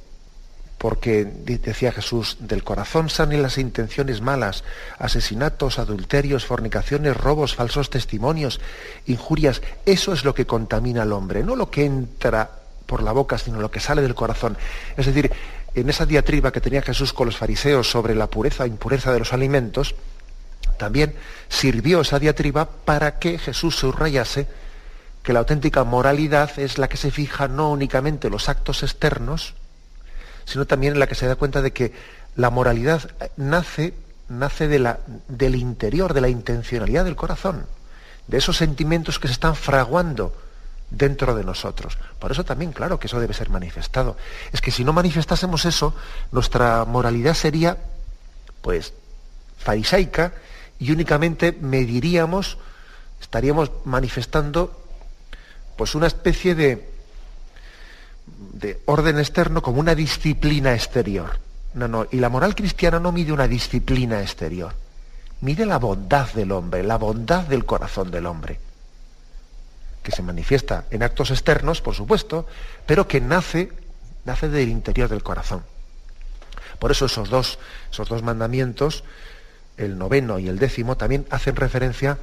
porque 0.81 1.25
decía 1.25 1.91
Jesús, 1.91 2.37
del 2.39 2.63
corazón 2.63 3.07
salen 3.07 3.43
las 3.43 3.59
intenciones 3.59 4.19
malas, 4.19 4.63
asesinatos, 4.97 5.77
adulterios, 5.77 6.47
fornicaciones, 6.47 7.15
robos, 7.15 7.53
falsos 7.53 7.91
testimonios, 7.91 8.59
injurias. 9.05 9.61
Eso 9.85 10.11
es 10.11 10.25
lo 10.25 10.33
que 10.33 10.47
contamina 10.47 11.03
al 11.03 11.13
hombre, 11.13 11.43
no 11.43 11.55
lo 11.55 11.69
que 11.69 11.85
entra 11.85 12.49
por 12.87 13.03
la 13.03 13.11
boca, 13.11 13.37
sino 13.37 13.61
lo 13.61 13.69
que 13.69 13.79
sale 13.79 14.01
del 14.01 14.15
corazón. 14.15 14.57
Es 14.97 15.05
decir, 15.05 15.31
en 15.75 15.87
esa 15.87 16.07
diatriba 16.07 16.51
que 16.51 16.61
tenía 16.61 16.81
Jesús 16.81 17.13
con 17.13 17.27
los 17.27 17.37
fariseos 17.37 17.87
sobre 17.87 18.15
la 18.15 18.25
pureza 18.25 18.63
e 18.63 18.69
impureza 18.69 19.13
de 19.13 19.19
los 19.19 19.33
alimentos, 19.33 19.93
también 20.79 21.13
sirvió 21.47 22.01
esa 22.01 22.17
diatriba 22.17 22.67
para 22.67 23.19
que 23.19 23.37
Jesús 23.37 23.75
subrayase 23.75 24.47
que 25.21 25.31
la 25.31 25.41
auténtica 25.41 25.83
moralidad 25.83 26.57
es 26.57 26.79
la 26.79 26.89
que 26.89 26.97
se 26.97 27.11
fija 27.11 27.47
no 27.47 27.69
únicamente 27.69 28.29
en 28.29 28.33
los 28.33 28.49
actos 28.49 28.81
externos, 28.81 29.53
sino 30.45 30.65
también 30.65 30.93
en 30.93 30.99
la 30.99 31.07
que 31.07 31.15
se 31.15 31.27
da 31.27 31.35
cuenta 31.35 31.61
de 31.61 31.71
que 31.71 31.93
la 32.35 32.49
moralidad 32.49 33.11
nace, 33.37 33.93
nace 34.29 34.67
de 34.67 34.79
la, 34.79 34.99
del 35.27 35.55
interior, 35.55 36.13
de 36.13 36.21
la 36.21 36.29
intencionalidad 36.29 37.05
del 37.05 37.15
corazón, 37.15 37.65
de 38.27 38.37
esos 38.37 38.57
sentimientos 38.57 39.19
que 39.19 39.27
se 39.27 39.33
están 39.33 39.55
fraguando 39.55 40.33
dentro 40.91 41.35
de 41.35 41.43
nosotros. 41.43 41.97
Por 42.19 42.31
eso 42.31 42.43
también, 42.43 42.73
claro, 42.73 42.99
que 42.99 43.07
eso 43.07 43.19
debe 43.19 43.33
ser 43.33 43.49
manifestado. 43.49 44.17
Es 44.51 44.61
que 44.61 44.71
si 44.71 44.83
no 44.83 44.93
manifestásemos 44.93 45.65
eso, 45.65 45.95
nuestra 46.31 46.85
moralidad 46.85 47.33
sería, 47.33 47.77
pues, 48.61 48.93
farisaica 49.57 50.33
y 50.79 50.91
únicamente 50.91 51.57
mediríamos, 51.59 52.57
estaríamos 53.21 53.71
manifestando, 53.85 54.83
pues, 55.77 55.95
una 55.95 56.07
especie 56.07 56.55
de, 56.55 56.90
de 58.61 58.79
orden 58.85 59.19
externo 59.19 59.61
como 59.61 59.79
una 59.79 59.95
disciplina 59.95 60.73
exterior. 60.73 61.39
No, 61.73 61.87
no, 61.87 62.05
y 62.11 62.17
la 62.17 62.29
moral 62.29 62.55
cristiana 62.55 62.99
no 62.99 63.11
mide 63.11 63.31
una 63.31 63.47
disciplina 63.47 64.21
exterior, 64.21 64.73
mide 65.39 65.65
la 65.65 65.79
bondad 65.79 66.31
del 66.33 66.51
hombre, 66.51 66.83
la 66.83 66.97
bondad 66.97 67.45
del 67.45 67.65
corazón 67.65 68.11
del 68.11 68.25
hombre, 68.25 68.59
que 70.03 70.11
se 70.11 70.21
manifiesta 70.21 70.85
en 70.91 71.01
actos 71.01 71.31
externos, 71.31 71.81
por 71.81 71.95
supuesto, 71.95 72.45
pero 72.85 73.07
que 73.07 73.21
nace, 73.21 73.71
nace 74.25 74.49
del 74.49 74.67
interior 74.67 75.09
del 75.09 75.23
corazón. 75.23 75.63
Por 76.77 76.91
eso 76.91 77.05
esos 77.05 77.29
dos, 77.29 77.57
esos 77.89 78.09
dos 78.09 78.21
mandamientos, 78.21 79.05
el 79.77 79.97
noveno 79.97 80.39
y 80.39 80.49
el 80.49 80.59
décimo, 80.59 80.97
también 80.97 81.25
hacen 81.29 81.55
referencia, 81.55 82.17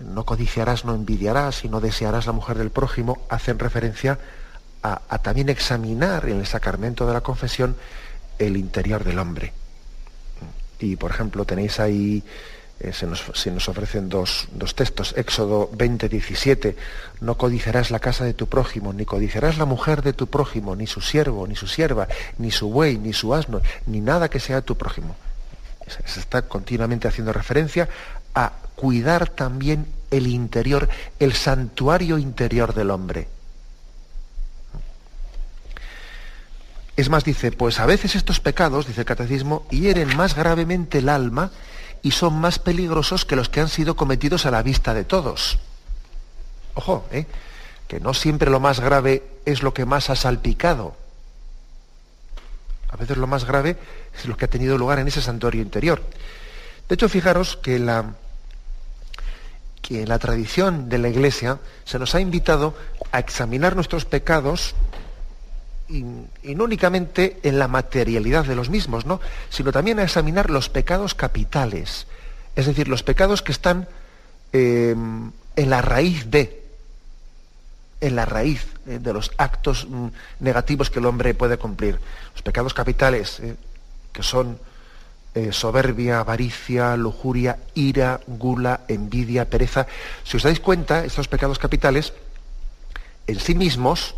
no 0.00 0.24
codiciarás, 0.26 0.84
no 0.84 0.94
envidiarás 0.94 1.64
y 1.64 1.70
no 1.70 1.80
desearás 1.80 2.26
la 2.26 2.32
mujer 2.32 2.58
del 2.58 2.70
prójimo, 2.70 3.24
hacen 3.30 3.58
referencia 3.58 4.18
también 5.22 5.48
examinar 5.48 6.28
en 6.28 6.40
el 6.40 6.46
sacramento 6.46 7.06
de 7.06 7.12
la 7.12 7.20
confesión 7.20 7.76
el 8.38 8.56
interior 8.56 9.04
del 9.04 9.18
hombre. 9.18 9.52
Y, 10.78 10.96
por 10.96 11.10
ejemplo, 11.12 11.44
tenéis 11.44 11.78
ahí, 11.78 12.22
eh, 12.80 12.92
se, 12.92 13.06
nos, 13.06 13.68
ofrecen 13.68 14.08
dos, 14.08 14.48
textos, 14.74 15.14
Éxodo 15.16 15.70
20, 15.72 16.08
17, 16.08 16.76
no 17.20 17.36
codiciarás 17.36 17.92
la 17.92 18.00
casa 18.00 18.24
de 18.24 18.34
tu 18.34 18.48
prójimo, 18.48 18.92
ni 18.92 19.04
codiciarás 19.04 19.58
la 19.58 19.64
mujer 19.64 20.02
de 20.02 20.12
tu 20.12 20.26
prójimo, 20.26 20.74
ni 20.74 20.88
su 20.88 21.00
siervo, 21.00 21.46
ni 21.46 21.54
su 21.54 21.68
sierva, 21.68 22.08
ni 22.38 22.50
su 22.50 22.70
buey, 22.70 22.98
ni 22.98 23.12
su 23.12 23.32
asno, 23.34 23.60
ni 23.86 24.00
nada 24.00 24.28
que 24.28 24.40
sea 24.40 24.62
tu 24.62 24.76
prójimo. 24.76 25.14
Se 26.06 26.20
está 26.20 26.42
continuamente 26.42 27.06
haciendo 27.06 27.32
referencia 27.32 27.88
a 28.34 28.52
cuidar 28.74 29.28
también 29.28 29.86
el 30.10 30.26
interior, 30.26 30.88
el 31.20 31.34
santuario 31.34 32.18
interior 32.18 32.74
del 32.74 32.90
hombre. 32.90 33.28
Es 36.96 37.08
más, 37.08 37.24
dice, 37.24 37.52
pues 37.52 37.80
a 37.80 37.86
veces 37.86 38.16
estos 38.16 38.40
pecados, 38.40 38.86
dice 38.86 39.00
el 39.00 39.06
catecismo, 39.06 39.66
hieren 39.70 40.14
más 40.16 40.34
gravemente 40.36 40.98
el 40.98 41.08
alma 41.08 41.50
y 42.02 42.10
son 42.10 42.38
más 42.38 42.58
peligrosos 42.58 43.24
que 43.24 43.36
los 43.36 43.48
que 43.48 43.60
han 43.60 43.68
sido 43.68 43.96
cometidos 43.96 44.44
a 44.44 44.50
la 44.50 44.62
vista 44.62 44.92
de 44.92 45.04
todos. 45.04 45.58
Ojo, 46.74 47.06
¿eh? 47.10 47.26
que 47.88 48.00
no 48.00 48.12
siempre 48.14 48.50
lo 48.50 48.60
más 48.60 48.80
grave 48.80 49.22
es 49.44 49.62
lo 49.62 49.72
que 49.72 49.84
más 49.84 50.10
ha 50.10 50.16
salpicado. 50.16 50.96
A 52.90 52.96
veces 52.96 53.16
lo 53.16 53.26
más 53.26 53.44
grave 53.44 53.78
es 54.18 54.26
lo 54.26 54.36
que 54.36 54.44
ha 54.44 54.48
tenido 54.48 54.76
lugar 54.76 54.98
en 54.98 55.08
ese 55.08 55.22
santuario 55.22 55.62
interior. 55.62 56.02
De 56.88 56.94
hecho, 56.94 57.08
fijaros 57.08 57.56
que 57.56 57.78
la, 57.78 58.14
que 59.80 60.02
en 60.02 60.08
la 60.08 60.18
tradición 60.18 60.88
de 60.88 60.98
la 60.98 61.08
Iglesia 61.08 61.58
se 61.84 61.98
nos 61.98 62.14
ha 62.14 62.20
invitado 62.20 62.74
a 63.12 63.18
examinar 63.18 63.76
nuestros 63.76 64.04
pecados 64.04 64.74
y, 65.92 66.54
no 66.54 66.64
únicamente 66.64 67.38
en 67.42 67.58
la 67.58 67.68
materialidad 67.68 68.44
de 68.46 68.56
los 68.56 68.70
mismos, 68.70 69.04
¿no? 69.04 69.20
sino 69.50 69.72
también 69.72 69.98
a 69.98 70.04
examinar 70.04 70.50
los 70.50 70.68
pecados 70.68 71.14
capitales, 71.14 72.06
es 72.56 72.66
decir, 72.66 72.88
los 72.88 73.02
pecados 73.02 73.42
que 73.42 73.52
están 73.52 73.88
eh, 74.52 74.94
en 75.56 75.70
la 75.70 75.82
raíz 75.82 76.30
de, 76.30 76.64
en 78.00 78.16
la 78.16 78.24
raíz 78.24 78.66
eh, 78.86 78.98
de 79.00 79.12
los 79.12 79.32
actos 79.36 79.86
mm, 79.88 80.06
negativos 80.40 80.90
que 80.90 80.98
el 80.98 81.06
hombre 81.06 81.34
puede 81.34 81.58
cumplir. 81.58 81.98
Los 82.32 82.42
pecados 82.42 82.74
capitales, 82.74 83.40
eh, 83.40 83.56
que 84.12 84.22
son 84.22 84.58
soberbia, 85.50 86.20
avaricia, 86.20 86.94
lujuria, 86.94 87.56
ira, 87.72 88.20
gula, 88.26 88.80
envidia, 88.86 89.48
pereza. 89.48 89.86
Si 90.24 90.36
os 90.36 90.42
dais 90.42 90.60
cuenta, 90.60 91.06
estos 91.06 91.24
pecados 91.24 91.58
capitales, 91.58 92.12
en 93.26 93.40
sí 93.40 93.54
mismos, 93.54 94.14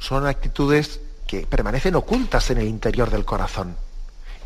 son 0.00 0.26
actitudes 0.26 1.00
que 1.28 1.46
permanecen 1.46 1.94
ocultas 1.94 2.50
en 2.50 2.58
el 2.58 2.66
interior 2.66 3.10
del 3.10 3.24
corazón. 3.24 3.76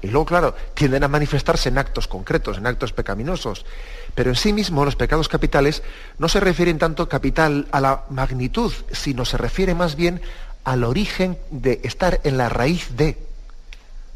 Y 0.02 0.08
luego, 0.08 0.26
claro, 0.26 0.54
tienden 0.74 1.02
a 1.02 1.08
manifestarse 1.08 1.70
en 1.70 1.78
actos 1.78 2.08
concretos, 2.08 2.58
en 2.58 2.66
actos 2.66 2.92
pecaminosos. 2.92 3.64
Pero 4.14 4.28
en 4.28 4.36
sí 4.36 4.52
mismo 4.52 4.84
los 4.84 4.96
pecados 4.96 5.30
capitales 5.30 5.82
no 6.18 6.28
se 6.28 6.40
refieren 6.40 6.78
tanto 6.78 7.08
capital 7.08 7.68
a 7.72 7.80
la 7.80 8.04
magnitud, 8.10 8.70
sino 8.92 9.24
se 9.24 9.38
refiere 9.38 9.74
más 9.74 9.96
bien 9.96 10.20
al 10.64 10.84
origen 10.84 11.38
de 11.50 11.80
estar 11.84 12.20
en 12.24 12.36
la 12.36 12.50
raíz 12.50 12.94
de. 12.96 13.16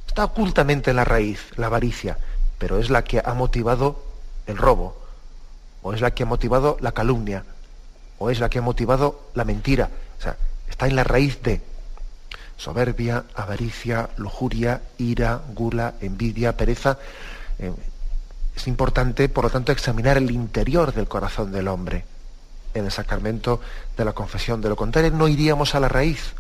Está 0.06 0.24
ocultamente 0.24 0.90
en 0.90 0.96
la 0.96 1.04
raíz, 1.04 1.40
la 1.56 1.66
avaricia, 1.66 2.18
pero 2.58 2.78
es 2.78 2.90
la 2.90 3.02
que 3.02 3.22
ha 3.24 3.32
motivado 3.32 4.04
el 4.46 4.58
robo, 4.58 5.00
o 5.80 5.94
es 5.94 6.02
la 6.02 6.10
que 6.10 6.24
ha 6.24 6.26
motivado 6.26 6.76
la 6.80 6.92
calumnia, 6.92 7.44
o 8.18 8.28
es 8.28 8.40
la 8.40 8.50
que 8.50 8.58
ha 8.58 8.62
motivado 8.62 9.30
la 9.32 9.44
mentira. 9.44 9.88
O 10.18 10.22
sea, 10.22 10.36
está 10.68 10.86
en 10.86 10.96
la 10.96 11.04
raíz 11.04 11.42
de 11.42 11.60
soberbia, 12.56 13.24
avaricia, 13.34 14.10
lujuria, 14.16 14.82
ira, 14.98 15.40
gula, 15.54 15.94
envidia, 16.00 16.56
pereza. 16.56 16.98
Eh, 17.58 17.72
es 18.56 18.66
importante, 18.66 19.28
por 19.28 19.44
lo 19.44 19.50
tanto, 19.50 19.70
examinar 19.70 20.16
el 20.16 20.30
interior 20.30 20.92
del 20.92 21.06
corazón 21.06 21.52
del 21.52 21.68
hombre 21.68 22.04
en 22.74 22.84
el 22.84 22.90
sacramento 22.90 23.60
de 23.96 24.04
la 24.04 24.12
confesión. 24.12 24.60
De 24.60 24.68
lo 24.68 24.76
contrario, 24.76 25.12
no 25.12 25.28
iríamos 25.28 25.74
a 25.74 25.80
la 25.80 25.88
raíz. 25.88 26.34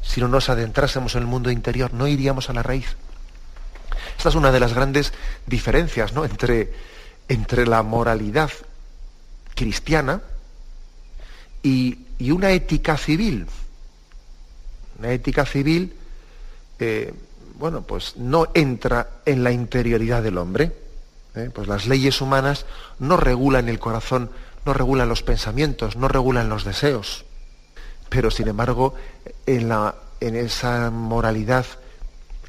Si 0.00 0.20
no 0.20 0.28
nos 0.28 0.48
adentrásemos 0.48 1.16
en 1.16 1.22
el 1.22 1.26
mundo 1.26 1.50
interior, 1.50 1.92
no 1.92 2.06
iríamos 2.06 2.48
a 2.48 2.52
la 2.52 2.62
raíz. 2.62 2.96
Esta 4.16 4.28
es 4.28 4.34
una 4.36 4.52
de 4.52 4.60
las 4.60 4.72
grandes 4.72 5.12
diferencias 5.46 6.12
¿no? 6.12 6.24
entre, 6.24 6.72
entre 7.28 7.66
la 7.66 7.82
moralidad 7.82 8.50
cristiana 9.54 10.20
y, 11.62 12.06
y 12.18 12.30
una 12.32 12.50
ética 12.50 12.96
civil. 12.96 13.46
Una 14.98 15.12
ética 15.12 15.46
civil, 15.46 15.94
eh, 16.78 17.14
bueno, 17.58 17.82
pues 17.82 18.16
no 18.16 18.48
entra 18.54 19.08
en 19.24 19.44
la 19.44 19.52
interioridad 19.52 20.22
del 20.22 20.38
hombre. 20.38 20.72
¿eh? 21.34 21.50
Pues 21.54 21.68
las 21.68 21.86
leyes 21.86 22.20
humanas 22.20 22.66
no 22.98 23.16
regulan 23.16 23.68
el 23.68 23.78
corazón, 23.78 24.30
no 24.66 24.74
regulan 24.74 25.08
los 25.08 25.22
pensamientos, 25.22 25.96
no 25.96 26.08
regulan 26.08 26.48
los 26.48 26.64
deseos. 26.64 27.24
Pero 28.08 28.30
sin 28.30 28.48
embargo, 28.48 28.94
en, 29.46 29.68
la, 29.68 29.94
en 30.20 30.34
esa 30.34 30.90
moralidad 30.90 31.66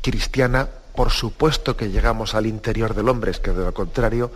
cristiana, 0.01 0.69
por 0.95 1.11
supuesto 1.11 1.77
que 1.77 1.89
llegamos 1.89 2.33
al 2.33 2.47
interior 2.47 2.95
del 2.95 3.09
hombre, 3.09 3.31
es 3.31 3.39
que 3.39 3.51
de 3.51 3.65
lo 3.65 3.73
contrario, 3.73 4.31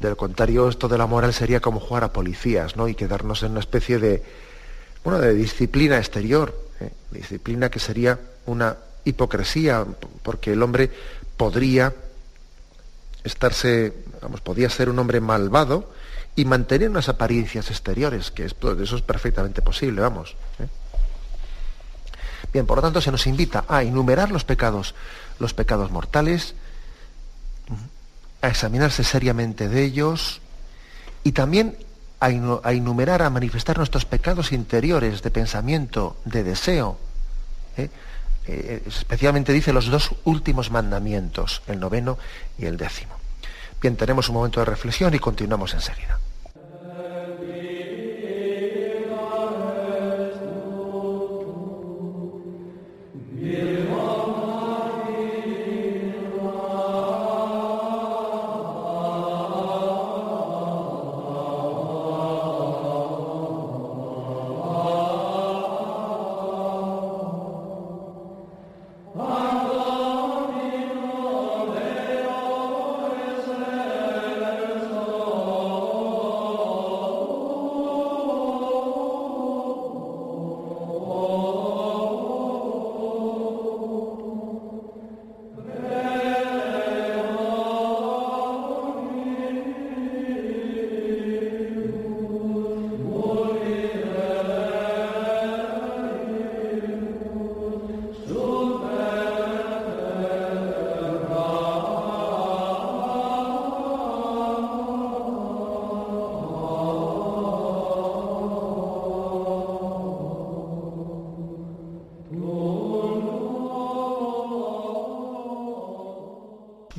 de 0.00 0.08
lo 0.10 0.16
contrario, 0.16 0.68
esto 0.68 0.88
de 0.88 0.98
la 0.98 1.06
moral 1.06 1.32
sería 1.32 1.60
como 1.60 1.80
jugar 1.80 2.04
a 2.04 2.12
policías, 2.12 2.76
¿no? 2.76 2.88
Y 2.88 2.94
quedarnos 2.94 3.42
en 3.42 3.52
una 3.52 3.60
especie 3.60 3.98
de, 3.98 4.22
bueno, 5.04 5.20
de 5.20 5.34
disciplina 5.34 5.98
exterior, 5.98 6.58
¿eh? 6.80 6.90
disciplina 7.10 7.70
que 7.70 7.78
sería 7.78 8.18
una 8.46 8.76
hipocresía, 9.04 9.84
porque 10.22 10.54
el 10.54 10.62
hombre 10.62 10.90
podría 11.36 11.94
estarse, 13.22 13.92
vamos, 14.22 14.40
podía 14.40 14.70
ser 14.70 14.88
un 14.88 14.98
hombre 14.98 15.20
malvado 15.20 15.92
y 16.34 16.46
mantener 16.46 16.90
unas 16.90 17.08
apariencias 17.08 17.70
exteriores, 17.70 18.30
que 18.30 18.46
es, 18.46 18.56
eso 18.82 18.96
es 18.96 19.02
perfectamente 19.02 19.62
posible, 19.62 20.00
vamos. 20.00 20.36
¿eh? 20.58 20.66
Bien, 22.52 22.66
por 22.66 22.78
lo 22.78 22.82
tanto 22.82 23.00
se 23.00 23.10
nos 23.10 23.26
invita 23.26 23.64
a 23.68 23.82
enumerar 23.82 24.30
los 24.30 24.44
pecados, 24.44 24.94
los 25.38 25.54
pecados 25.54 25.90
mortales, 25.90 26.54
a 28.40 28.48
examinarse 28.48 29.04
seriamente 29.04 29.68
de 29.68 29.84
ellos 29.84 30.40
y 31.24 31.32
también 31.32 31.76
a, 32.20 32.30
enumerar, 32.72 33.22
a 33.22 33.30
manifestar 33.30 33.76
nuestros 33.76 34.04
pecados 34.04 34.52
interiores 34.52 35.22
de 35.22 35.30
pensamiento, 35.30 36.16
de 36.24 36.42
deseo. 36.42 36.98
¿eh? 37.76 37.90
Eh, 38.46 38.82
especialmente 38.86 39.52
dice 39.52 39.72
los 39.72 39.86
dos 39.86 40.10
últimos 40.24 40.70
mandamientos, 40.70 41.62
el 41.66 41.80
noveno 41.80 42.18
y 42.58 42.66
el 42.66 42.76
décimo. 42.76 43.14
Bien, 43.80 43.96
tenemos 43.96 44.28
un 44.28 44.36
momento 44.36 44.60
de 44.60 44.66
reflexión 44.66 45.14
y 45.14 45.18
continuamos 45.18 45.74
enseguida. 45.74 46.18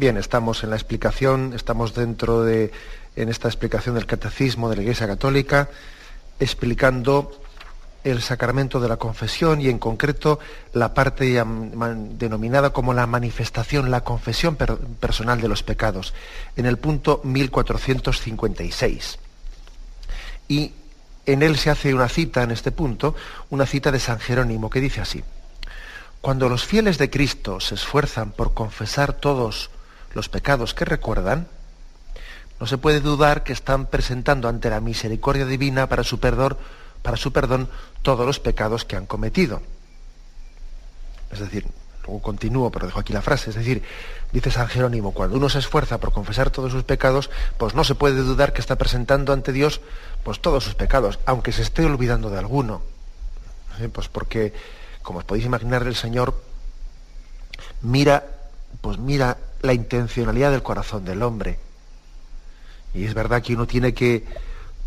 Bien, 0.06 0.18
estamos 0.18 0.63
en 0.63 0.70
la 0.70 0.76
explicación, 0.76 1.54
estamos 1.56 1.96
dentro 1.96 2.44
de, 2.44 2.72
en 3.15 3.28
esta 3.28 3.48
explicación 3.48 3.96
del 3.96 4.06
catecismo 4.06 4.70
de 4.70 4.76
la 4.76 4.84
Iglesia 4.84 5.08
Católica, 5.08 5.68
explicando 6.39 7.41
el 8.04 8.22
sacramento 8.22 8.80
de 8.80 8.88
la 8.88 8.98
confesión 8.98 9.62
y 9.62 9.68
en 9.68 9.80
concreto 9.80 10.38
la 10.74 10.94
parte 10.94 11.44
denominada 12.20 12.70
como 12.70 12.94
la 12.94 13.08
manifestación, 13.08 13.89
la 13.89 14.02
confesión 14.02 14.58
personal 15.00 15.41
de 15.41 15.48
los 15.48 15.63
pecados, 15.63 16.13
en 16.56 16.68
el 16.68 16.78
punto 16.78 17.22
1456. 17.24 19.18
Y 20.48 20.72
en 21.26 21.41
él 21.41 21.58
se 21.58 21.72
hace 21.72 21.96
una 21.96 22.10
cita, 22.10 22.44
en 22.44 22.52
este 22.52 22.72
punto, 22.72 23.15
una 23.50 23.65
cita 23.65 23.91
de 23.91 24.00
San 24.00 24.20
Jerónimo 24.20 24.70
que 24.70 24.82
dice 24.82 25.02
así, 25.02 25.24
cuando 26.22 26.48
los 26.48 26.63
fieles 26.63 27.00
de 27.00 27.10
Cristo 27.10 27.60
se 27.60 27.74
esfuerzan 27.74 28.30
por 28.34 28.54
confesar 28.54 29.12
todos 29.13 29.72
los 30.15 30.30
pecados 30.30 30.73
que 30.73 30.86
recuerdan, 30.86 31.47
no 32.60 32.65
se 32.65 32.78
puede 32.78 33.01
dudar 33.01 33.43
que 33.43 33.54
están 33.54 33.86
presentando 33.86 34.47
ante 34.47 34.69
la 34.69 34.80
misericordia 34.80 35.45
divina 35.45 35.88
para 35.88 36.04
su 36.04 36.19
perdón, 36.19 36.58
para 37.01 37.17
su 37.17 37.34
perdón 37.34 37.69
todos 38.01 38.25
los 38.25 38.39
pecados 38.39 38.86
que 38.86 38.95
han 38.95 39.06
cometido. 39.06 39.62
Es 41.32 41.39
decir, 41.39 41.67
luego 42.06 42.21
continúo, 42.21 42.71
pero 42.71 42.86
dejo 42.86 42.99
aquí 42.99 43.12
la 43.12 43.21
frase, 43.21 43.49
es 43.49 43.58
decir, 43.58 43.84
dice 44.32 44.51
San 44.51 44.67
Jerónimo, 44.69 45.12
cuando 45.12 45.36
uno 45.36 45.49
se 45.49 45.60
esfuerza 45.60 45.99
por 45.99 46.13
confesar 46.13 46.49
todos 46.49 46.71
sus 46.71 46.84
pecados, 46.84 47.30
pues 47.58 47.75
no 47.75 47.84
se 47.84 47.95
puede 47.95 48.21
dudar 48.21 48.54
que 48.54 48.62
está 48.62 48.78
presentando 48.78 49.34
ante 49.34 49.51
Dios 49.51 49.82
pues 50.23 50.39
todos 50.39 50.63
sus 50.63 50.75
pecados, 50.75 51.19
aunque 51.25 51.51
se 51.51 51.62
esté 51.62 51.86
olvidando 51.86 52.30
de 52.30 52.39
alguno. 52.39 52.82
Pues 53.91 54.08
porque, 54.08 54.54
como 55.01 55.19
os 55.19 55.25
podéis 55.25 55.45
imaginar, 55.45 55.84
el 55.84 55.95
Señor 55.95 56.41
mira, 57.82 58.25
pues 58.80 58.97
mira 58.97 59.38
la 59.65 59.73
intencionalidad 59.73 60.51
del 60.51 60.63
corazón 60.63 61.06
del 61.06 61.21
hombre. 61.23 61.60
Y 62.93 63.06
es 63.06 63.13
verdad 63.13 63.41
que 63.41 63.54
uno 63.54 63.67
tiene 63.67 63.93
que, 63.93 64.23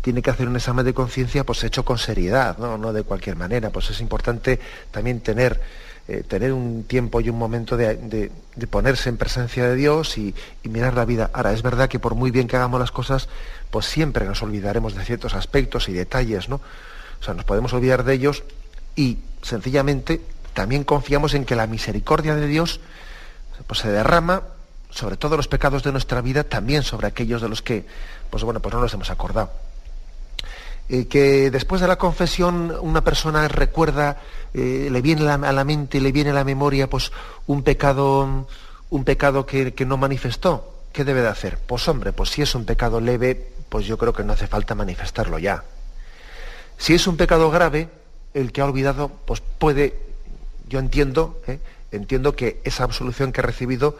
tiene 0.01 0.21
que 0.21 0.29
hacer 0.29 0.47
un 0.47 0.55
examen 0.55 0.85
de 0.85 0.93
conciencia 0.93 1.43
pues 1.43 1.63
hecho 1.63 1.85
con 1.85 1.97
seriedad, 1.97 2.57
¿no? 2.57 2.77
no 2.77 2.93
de 2.93 3.03
cualquier 3.03 3.35
manera. 3.35 3.69
Pues 3.69 3.89
es 3.91 4.01
importante 4.01 4.59
también 4.91 5.19
tener, 5.21 5.61
eh, 6.07 6.23
tener 6.27 6.51
un 6.53 6.83
tiempo 6.83 7.21
y 7.21 7.29
un 7.29 7.37
momento 7.37 7.77
de, 7.77 8.31
ponerse 8.69 9.09
en 9.09 9.17
presencia 9.17 9.67
de 9.67 9.75
Dios 9.75 10.17
y, 10.17 10.33
mirar 10.63 10.95
la 10.95 11.05
vida. 11.05 11.29
Ahora, 11.33 11.53
es 11.53 11.61
verdad 11.61 11.87
que 11.87 11.99
por 11.99 12.15
muy 12.15 12.31
bien 12.31 12.47
que 12.47 12.55
hagamos 12.55 12.79
las 12.79 12.91
cosas, 12.91 13.29
pues 13.69 13.85
siempre 13.85 14.25
nos 14.25 14.41
olvidaremos 14.41 14.95
de 14.95 15.05
ciertos 15.05 15.35
aspectos 15.35 15.89
y 15.89 15.93
detalles, 15.93 16.49
¿no? 16.49 16.61
O 17.19 17.23
sea, 17.23 17.33
nos 17.33 17.45
podemos 17.45 17.73
olvidar 17.73 18.03
de 18.03 18.13
ellos 18.13 18.43
y 18.95 19.19
sencillamente 19.43 20.21
también 20.53 20.83
confiamos 20.83 21.33
en 21.33 21.45
que 21.45 21.55
la 21.55 21.67
misericordia 21.67 22.35
de 22.35 22.47
Dios 22.47 22.79
pues, 23.67 23.79
se 23.81 23.91
derrama 23.91 24.43
sobre 24.89 25.17
todos 25.17 25.37
los 25.37 25.47
pecados 25.47 25.83
de 25.83 25.91
nuestra 25.91 26.21
vida, 26.21 26.43
también 26.43 26.83
sobre 26.83 27.07
aquellos 27.07 27.41
de 27.41 27.49
los 27.49 27.61
que, 27.61 27.85
pues 28.29 28.43
bueno, 28.43 28.59
pues 28.59 28.73
no 28.73 28.81
nos 28.81 28.93
hemos 28.93 29.09
acordado. 29.09 29.51
Eh, 30.89 31.07
que 31.07 31.51
después 31.51 31.81
de 31.81 31.87
la 31.87 31.97
confesión 31.97 32.75
una 32.81 33.03
persona 33.03 33.47
recuerda, 33.47 34.17
eh, 34.53 34.89
le 34.91 35.01
viene 35.01 35.29
a 35.29 35.37
la 35.37 35.63
mente, 35.63 36.01
le 36.01 36.11
viene 36.11 36.31
a 36.31 36.33
la 36.33 36.43
memoria, 36.43 36.89
pues 36.89 37.11
un 37.45 37.61
pecado, 37.61 38.47
un 38.89 39.03
pecado 39.03 39.45
que, 39.45 39.73
que 39.73 39.85
no 39.85 39.97
manifestó. 39.97 40.73
¿Qué 40.91 41.03
debe 41.03 41.21
de 41.21 41.27
hacer? 41.27 41.59
Pues 41.59 41.87
hombre, 41.87 42.11
pues 42.11 42.31
si 42.31 42.41
es 42.41 42.55
un 42.55 42.65
pecado 42.65 42.99
leve, 42.99 43.51
pues 43.69 43.85
yo 43.85 43.99
creo 43.99 44.13
que 44.13 44.23
no 44.23 44.33
hace 44.33 44.47
falta 44.47 44.73
manifestarlo 44.73 45.37
ya. 45.37 45.63
Si 46.79 46.95
es 46.95 47.05
un 47.05 47.17
pecado 47.17 47.51
grave, 47.51 47.89
el 48.33 48.51
que 48.51 48.61
ha 48.61 48.65
olvidado, 48.65 49.09
pues 49.25 49.41
puede, 49.41 49.99
yo 50.67 50.79
entiendo, 50.79 51.39
¿eh? 51.45 51.59
entiendo 51.91 52.35
que 52.35 52.61
esa 52.63 52.83
absolución 52.83 53.31
que 53.31 53.41
ha 53.41 53.43
recibido 53.43 53.97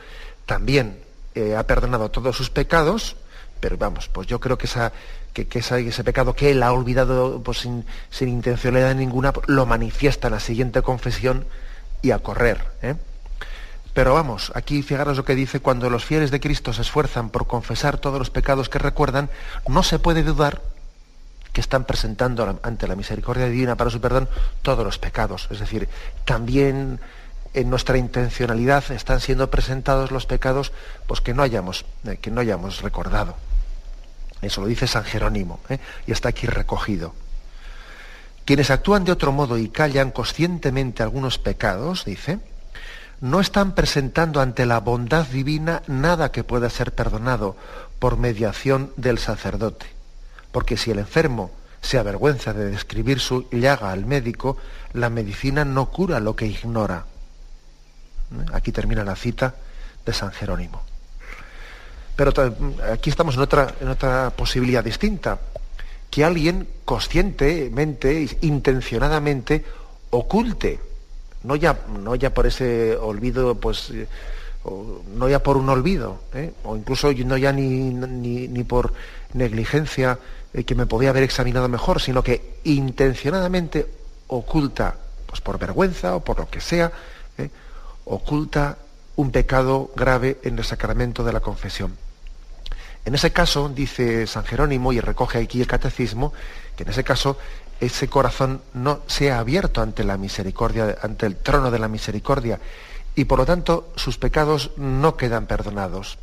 también 0.49 0.97
eh, 1.35 1.55
ha 1.55 1.61
perdonado 1.67 2.09
todos 2.09 2.35
sus 2.35 2.49
pecados, 2.49 3.15
pero 3.59 3.77
vamos, 3.77 4.09
pues 4.09 4.25
yo 4.25 4.39
creo 4.39 4.57
que, 4.57 4.65
ese 4.65 6.03
pecado 6.03 6.33
que 6.33 6.49
él 6.49 6.63
ha 6.63 6.73
olvidado 6.73 7.43
pues, 7.43 7.59
sin, 7.59 7.85
intencionalidad 8.19 8.95
ninguna, 8.95 9.31
lo 9.45 9.67
manifiesta 9.67 10.27
en 10.27 10.33
la 10.33 10.39
siguiente 10.39 10.81
confesión 10.81 11.45
y 12.01 12.09
a 12.09 12.17
correr. 12.17 12.65
¿eh? 12.81 12.95
Pero 13.93 14.15
vamos, 14.15 14.51
aquí 14.55 14.81
fijaros 14.81 15.17
lo 15.17 15.23
que 15.23 15.35
dice, 15.35 15.59
cuando 15.59 15.87
los 15.91 16.03
fieles 16.03 16.31
de 16.31 16.39
Cristo 16.39 16.73
se 16.73 16.81
esfuerzan 16.81 17.29
por 17.29 17.45
confesar 17.45 17.99
todos 17.99 18.17
los 18.17 18.31
pecados 18.31 18.69
que 18.69 18.79
recuerdan, 18.79 19.29
no 19.67 19.83
se 19.83 19.99
puede 19.99 20.23
dudar 20.23 20.63
que 21.53 21.61
están 21.61 21.83
presentando 21.83 22.59
ante 22.63 22.87
la 22.87 22.95
misericordia 22.95 23.45
divina 23.45 23.75
para 23.75 23.91
su 23.91 24.01
perdón 24.01 24.27
todos 24.63 24.83
los 24.83 24.97
pecados. 24.97 25.47
Es 25.51 25.59
decir, 25.59 25.87
también 26.25 26.99
en 27.53 27.69
nuestra 27.69 27.97
intencionalidad 27.97 28.91
están 28.91 29.19
siendo 29.19 29.49
presentados 29.49 30.11
los 30.11 30.25
pecados 30.25 30.71
pues, 31.07 31.21
que, 31.21 31.33
no 31.33 31.43
hayamos, 31.43 31.85
eh, 32.05 32.17
que 32.17 32.31
no 32.31 32.41
hayamos 32.41 32.81
recordado. 32.81 33.35
Eso 34.41 34.61
lo 34.61 34.67
dice 34.67 34.87
San 34.87 35.03
Jerónimo 35.03 35.59
¿eh? 35.69 35.79
y 36.07 36.11
está 36.11 36.29
aquí 36.29 36.47
recogido. 36.47 37.13
Quienes 38.45 38.71
actúan 38.71 39.03
de 39.03 39.11
otro 39.11 39.31
modo 39.31 39.57
y 39.57 39.69
callan 39.69 40.11
conscientemente 40.11 41.03
algunos 41.03 41.37
pecados, 41.37 42.05
dice, 42.05 42.39
no 43.21 43.41
están 43.41 43.75
presentando 43.75 44.41
ante 44.41 44.65
la 44.65 44.79
bondad 44.79 45.27
divina 45.27 45.83
nada 45.87 46.31
que 46.31 46.43
pueda 46.43 46.69
ser 46.69 46.93
perdonado 46.93 47.55
por 47.99 48.17
mediación 48.17 48.91
del 48.95 49.19
sacerdote. 49.19 49.87
Porque 50.51 50.77
si 50.77 50.89
el 50.91 50.99
enfermo 50.99 51.51
se 51.81 51.99
avergüenza 51.99 52.53
de 52.53 52.71
describir 52.71 53.19
su 53.19 53.47
llaga 53.51 53.91
al 53.91 54.05
médico, 54.05 54.57
la 54.93 55.09
medicina 55.09 55.65
no 55.65 55.91
cura 55.91 56.19
lo 56.19 56.35
que 56.35 56.47
ignora. 56.47 57.05
Aquí 58.53 58.71
termina 58.71 59.03
la 59.03 59.15
cita 59.15 59.55
de 60.05 60.13
San 60.13 60.31
Jerónimo. 60.31 60.81
Pero 62.15 62.33
aquí 62.91 63.09
estamos 63.09 63.35
en 63.35 63.41
otra, 63.41 64.33
posibilidad 64.35 64.83
distinta, 64.83 65.39
que 66.09 66.25
alguien 66.25 66.67
conscientemente, 66.83 68.27
intencionadamente, 68.41 69.63
oculte, 70.09 70.79
no 71.43 71.55
ya, 71.55 71.79
no 72.03 72.15
ya 72.15 72.33
por 72.33 72.45
ese 72.45 72.97
olvido, 72.97 73.55
pues, 73.55 73.91
eh, 73.91 74.07
no 75.15 75.29
ya 75.29 75.41
por 75.41 75.55
un 75.55 75.69
olvido, 75.69 76.19
¿eh? 76.33 76.51
o 76.65 76.75
incluso 76.75 77.11
no 77.13 77.37
ya 77.37 77.53
ni, 77.53 77.93
ni, 77.93 78.63
por 78.65 78.93
negligencia 79.33 80.19
eh, 80.53 80.65
que 80.65 80.75
me 80.75 80.85
podía 80.85 81.11
haber 81.11 81.23
examinado 81.23 81.69
mejor, 81.69 82.01
sino 82.01 82.21
que 82.21 82.57
intencionadamente 82.65 83.87
oculta, 84.27 84.97
pues 85.25 85.39
por 85.39 85.57
vergüenza 85.57 86.15
o 86.15 86.19
por 86.19 86.39
lo 86.39 86.49
que 86.49 86.59
sea, 86.59 86.91
oculta 88.09 88.77
un 89.15 89.31
pecado 89.31 89.91
grave 89.95 90.39
en 90.43 90.57
el 90.57 90.63
sacramento 90.63 91.23
de 91.23 91.33
la 91.33 91.39
confesión. 91.39 91.95
En 93.05 93.15
ese 93.15 93.31
caso, 93.31 93.69
dice 93.69 94.27
San 94.27 94.43
Jerónimo, 94.43 94.91
y 94.91 94.99
recoge 94.99 95.39
aquí 95.39 95.61
el 95.61 95.67
catecismo, 95.67 96.33
que 96.75 96.83
en 96.83 96.89
ese 96.89 97.03
caso 97.03 97.37
ese 97.79 98.07
corazón 98.07 98.61
no 98.73 99.01
sea 99.07 99.39
abierto 99.39 99.81
ante 99.81 100.03
la 100.03 100.17
misericordia, 100.17 100.97
ante 101.01 101.25
el 101.25 101.37
trono 101.37 101.71
de 101.71 101.79
la 101.79 101.87
misericordia, 101.87 102.59
y 103.15 103.25
por 103.25 103.39
lo 103.39 103.45
tanto 103.45 103.91
sus 103.95 104.17
pecados 104.17 104.71
no 104.77 105.15
quedan 105.15 105.45
perdonados. 105.45 106.17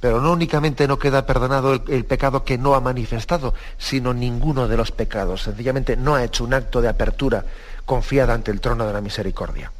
Pero 0.00 0.20
no 0.20 0.32
únicamente 0.32 0.88
no 0.88 0.98
queda 0.98 1.26
perdonado 1.26 1.74
el, 1.74 1.82
el, 1.88 2.04
pecado 2.04 2.44
que 2.44 2.56
no 2.56 2.74
ha 2.74 2.80
manifestado, 2.80 3.52
sino 3.76 4.14
ninguno 4.14 4.66
de 4.66 4.76
los 4.76 4.92
pecados. 4.92 5.42
Sencillamente 5.42 5.96
no 5.96 6.14
ha 6.14 6.24
hecho 6.24 6.44
un 6.44 6.54
acto 6.54 6.80
de 6.80 6.88
apertura 6.88 7.44
confiada 7.84 8.32
ante 8.32 8.50
el 8.50 8.60
trono 8.60 8.86
de 8.86 8.92
la 8.94 9.02
misericordia 9.02 9.72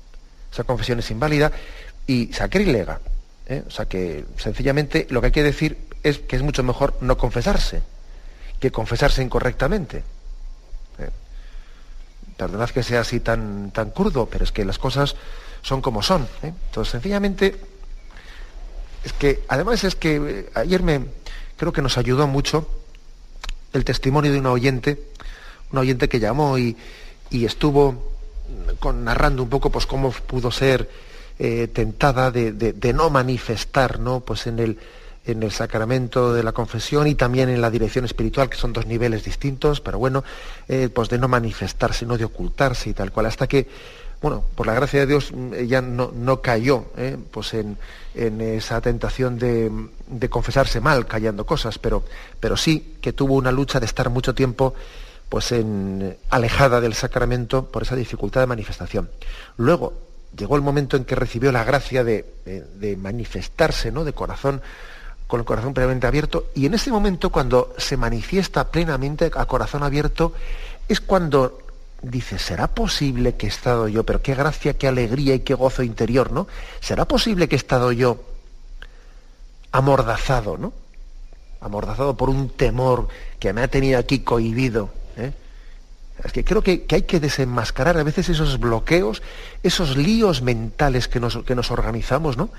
esa 0.52 0.64
confesión 0.64 0.98
es 0.98 1.10
inválida 1.10 1.52
y 2.06 2.32
sacrílega. 2.32 3.00
¿eh? 3.46 3.62
O 3.66 3.70
sea 3.70 3.86
que 3.86 4.24
sencillamente 4.36 5.06
lo 5.10 5.20
que 5.20 5.26
hay 5.26 5.32
que 5.32 5.42
decir 5.42 5.78
es 6.02 6.18
que 6.18 6.36
es 6.36 6.42
mucho 6.42 6.62
mejor 6.62 6.96
no 7.00 7.16
confesarse 7.16 7.82
que 8.60 8.70
confesarse 8.70 9.22
incorrectamente. 9.22 10.04
¿eh? 10.98 11.10
Perdonad 12.36 12.70
que 12.70 12.82
sea 12.82 13.00
así 13.00 13.20
tan, 13.20 13.72
tan 13.72 13.90
curdo, 13.90 14.26
pero 14.26 14.44
es 14.44 14.52
que 14.52 14.64
las 14.64 14.78
cosas 14.78 15.16
son 15.62 15.80
como 15.80 16.02
son. 16.02 16.28
¿eh? 16.42 16.52
Entonces, 16.66 16.92
sencillamente, 16.92 17.58
es 19.02 19.12
que, 19.14 19.42
además 19.48 19.82
es 19.82 19.96
que 19.96 20.50
ayer 20.54 20.82
me 20.82 21.06
creo 21.56 21.72
que 21.72 21.82
nos 21.82 21.98
ayudó 21.98 22.26
mucho 22.26 22.68
el 23.72 23.84
testimonio 23.84 24.32
de 24.32 24.38
una 24.38 24.52
oyente, 24.52 25.02
una 25.72 25.80
oyente 25.80 26.08
que 26.08 26.20
llamó 26.20 26.58
y, 26.58 26.76
y 27.30 27.46
estuvo 27.46 28.09
narrando 28.94 29.42
un 29.42 29.48
poco 29.48 29.70
pues 29.70 29.86
cómo 29.86 30.10
pudo 30.10 30.50
ser 30.50 30.88
eh, 31.38 31.68
tentada 31.72 32.30
de, 32.30 32.92
no 32.94 33.10
manifestar 33.10 33.98
¿no? 33.98 34.20
Pues 34.20 34.46
en, 34.46 34.58
el, 34.58 34.78
en 35.24 35.42
el 35.42 35.50
sacramento 35.52 36.32
de 36.32 36.42
la 36.42 36.52
confesión 36.52 37.06
y 37.06 37.14
también 37.14 37.48
en 37.48 37.60
la 37.60 37.70
dirección 37.70 38.04
espiritual, 38.04 38.48
que 38.48 38.56
son 38.56 38.72
dos 38.72 38.86
niveles 38.86 39.24
distintos, 39.24 39.80
pero 39.80 39.98
bueno, 39.98 40.24
eh, 40.68 40.88
pues 40.92 41.08
de 41.08 41.18
no 41.18 41.28
manifestarse, 41.28 42.06
no 42.06 42.18
de 42.18 42.24
ocultarse 42.24 42.90
y 42.90 42.92
tal 42.94 43.12
cual, 43.12 43.26
hasta 43.26 43.46
que, 43.46 43.68
bueno, 44.20 44.44
por 44.54 44.66
la 44.66 44.74
gracia 44.74 45.00
de 45.00 45.06
Dios, 45.06 45.32
ella 45.56 45.80
no, 45.80 46.12
no 46.14 46.40
cayó 46.42 46.86
¿eh? 46.96 47.16
pues 47.30 47.54
en, 47.54 47.78
esa 48.14 48.80
tentación 48.80 49.38
de, 49.38 49.70
de, 50.08 50.28
confesarse 50.28 50.80
mal, 50.80 51.06
callando 51.06 51.46
cosas, 51.46 51.78
pero, 51.78 52.02
pero 52.38 52.56
sí 52.56 52.96
que 53.00 53.12
tuvo 53.12 53.34
una 53.34 53.52
lucha 53.52 53.78
de 53.78 53.86
estar 53.86 54.10
mucho 54.10 54.34
tiempo 54.34 54.74
pues 55.30 55.52
en, 55.52 56.18
alejada 56.28 56.82
del 56.82 56.92
sacramento 56.92 57.64
por 57.64 57.84
esa 57.84 57.96
dificultad 57.96 58.42
de 58.42 58.46
manifestación. 58.46 59.08
Luego, 59.56 59.94
llegó 60.36 60.56
el 60.56 60.62
momento 60.62 60.98
en 60.98 61.06
que 61.06 61.14
recibió 61.14 61.52
la 61.52 61.64
gracia 61.64 62.04
de, 62.04 62.26
de 62.44 62.96
manifestarse, 62.96 63.90
¿no? 63.92 64.04
De 64.04 64.12
corazón, 64.12 64.60
con 65.26 65.40
el 65.40 65.46
corazón 65.46 65.72
plenamente 65.72 66.06
abierto, 66.06 66.48
y 66.54 66.66
en 66.66 66.74
ese 66.74 66.90
momento, 66.90 67.30
cuando 67.30 67.72
se 67.78 67.96
manifiesta 67.96 68.70
plenamente 68.70 69.30
a 69.34 69.46
corazón 69.46 69.84
abierto, 69.84 70.34
es 70.88 71.00
cuando 71.00 71.60
dice, 72.02 72.38
¿será 72.38 72.66
posible 72.66 73.36
que 73.36 73.46
he 73.46 73.48
estado 73.48 73.86
yo, 73.86 74.04
pero 74.04 74.22
qué 74.22 74.34
gracia, 74.34 74.76
qué 74.76 74.88
alegría 74.88 75.36
y 75.36 75.40
qué 75.40 75.54
gozo 75.54 75.84
interior, 75.84 76.32
¿no? 76.32 76.48
¿Será 76.80 77.04
posible 77.06 77.48
que 77.48 77.54
he 77.54 77.58
estado 77.58 77.92
yo 77.92 78.18
amordazado, 79.70 80.58
¿no? 80.58 80.72
Amordazado 81.60 82.16
por 82.16 82.30
un 82.30 82.48
temor 82.48 83.06
que 83.38 83.52
me 83.52 83.62
ha 83.62 83.68
tenido 83.68 83.98
aquí 83.98 84.20
cohibido. 84.20 84.90
¿Eh? 85.16 85.32
Es 86.24 86.32
que 86.32 86.44
creo 86.44 86.62
que, 86.62 86.86
hay 86.90 87.02
que 87.02 87.20
desenmascarar 87.20 87.96
a 87.96 88.02
veces 88.02 88.28
esos 88.28 88.60
bloqueos, 88.60 89.22
esos 89.62 89.96
líos 89.96 90.42
mentales 90.42 91.08
que 91.08 91.18
nos, 91.18 91.38
que 91.44 91.54
nos 91.54 91.70
organizamos, 91.70 92.36
¿no? 92.36 92.50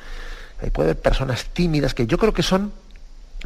puede 0.73 0.91
haber 0.91 1.01
personas 1.01 1.45
tímidas 1.45 1.95
que 1.95 2.05
yo 2.05 2.19
creo 2.19 2.33
que 2.33 2.43
son, 2.43 2.71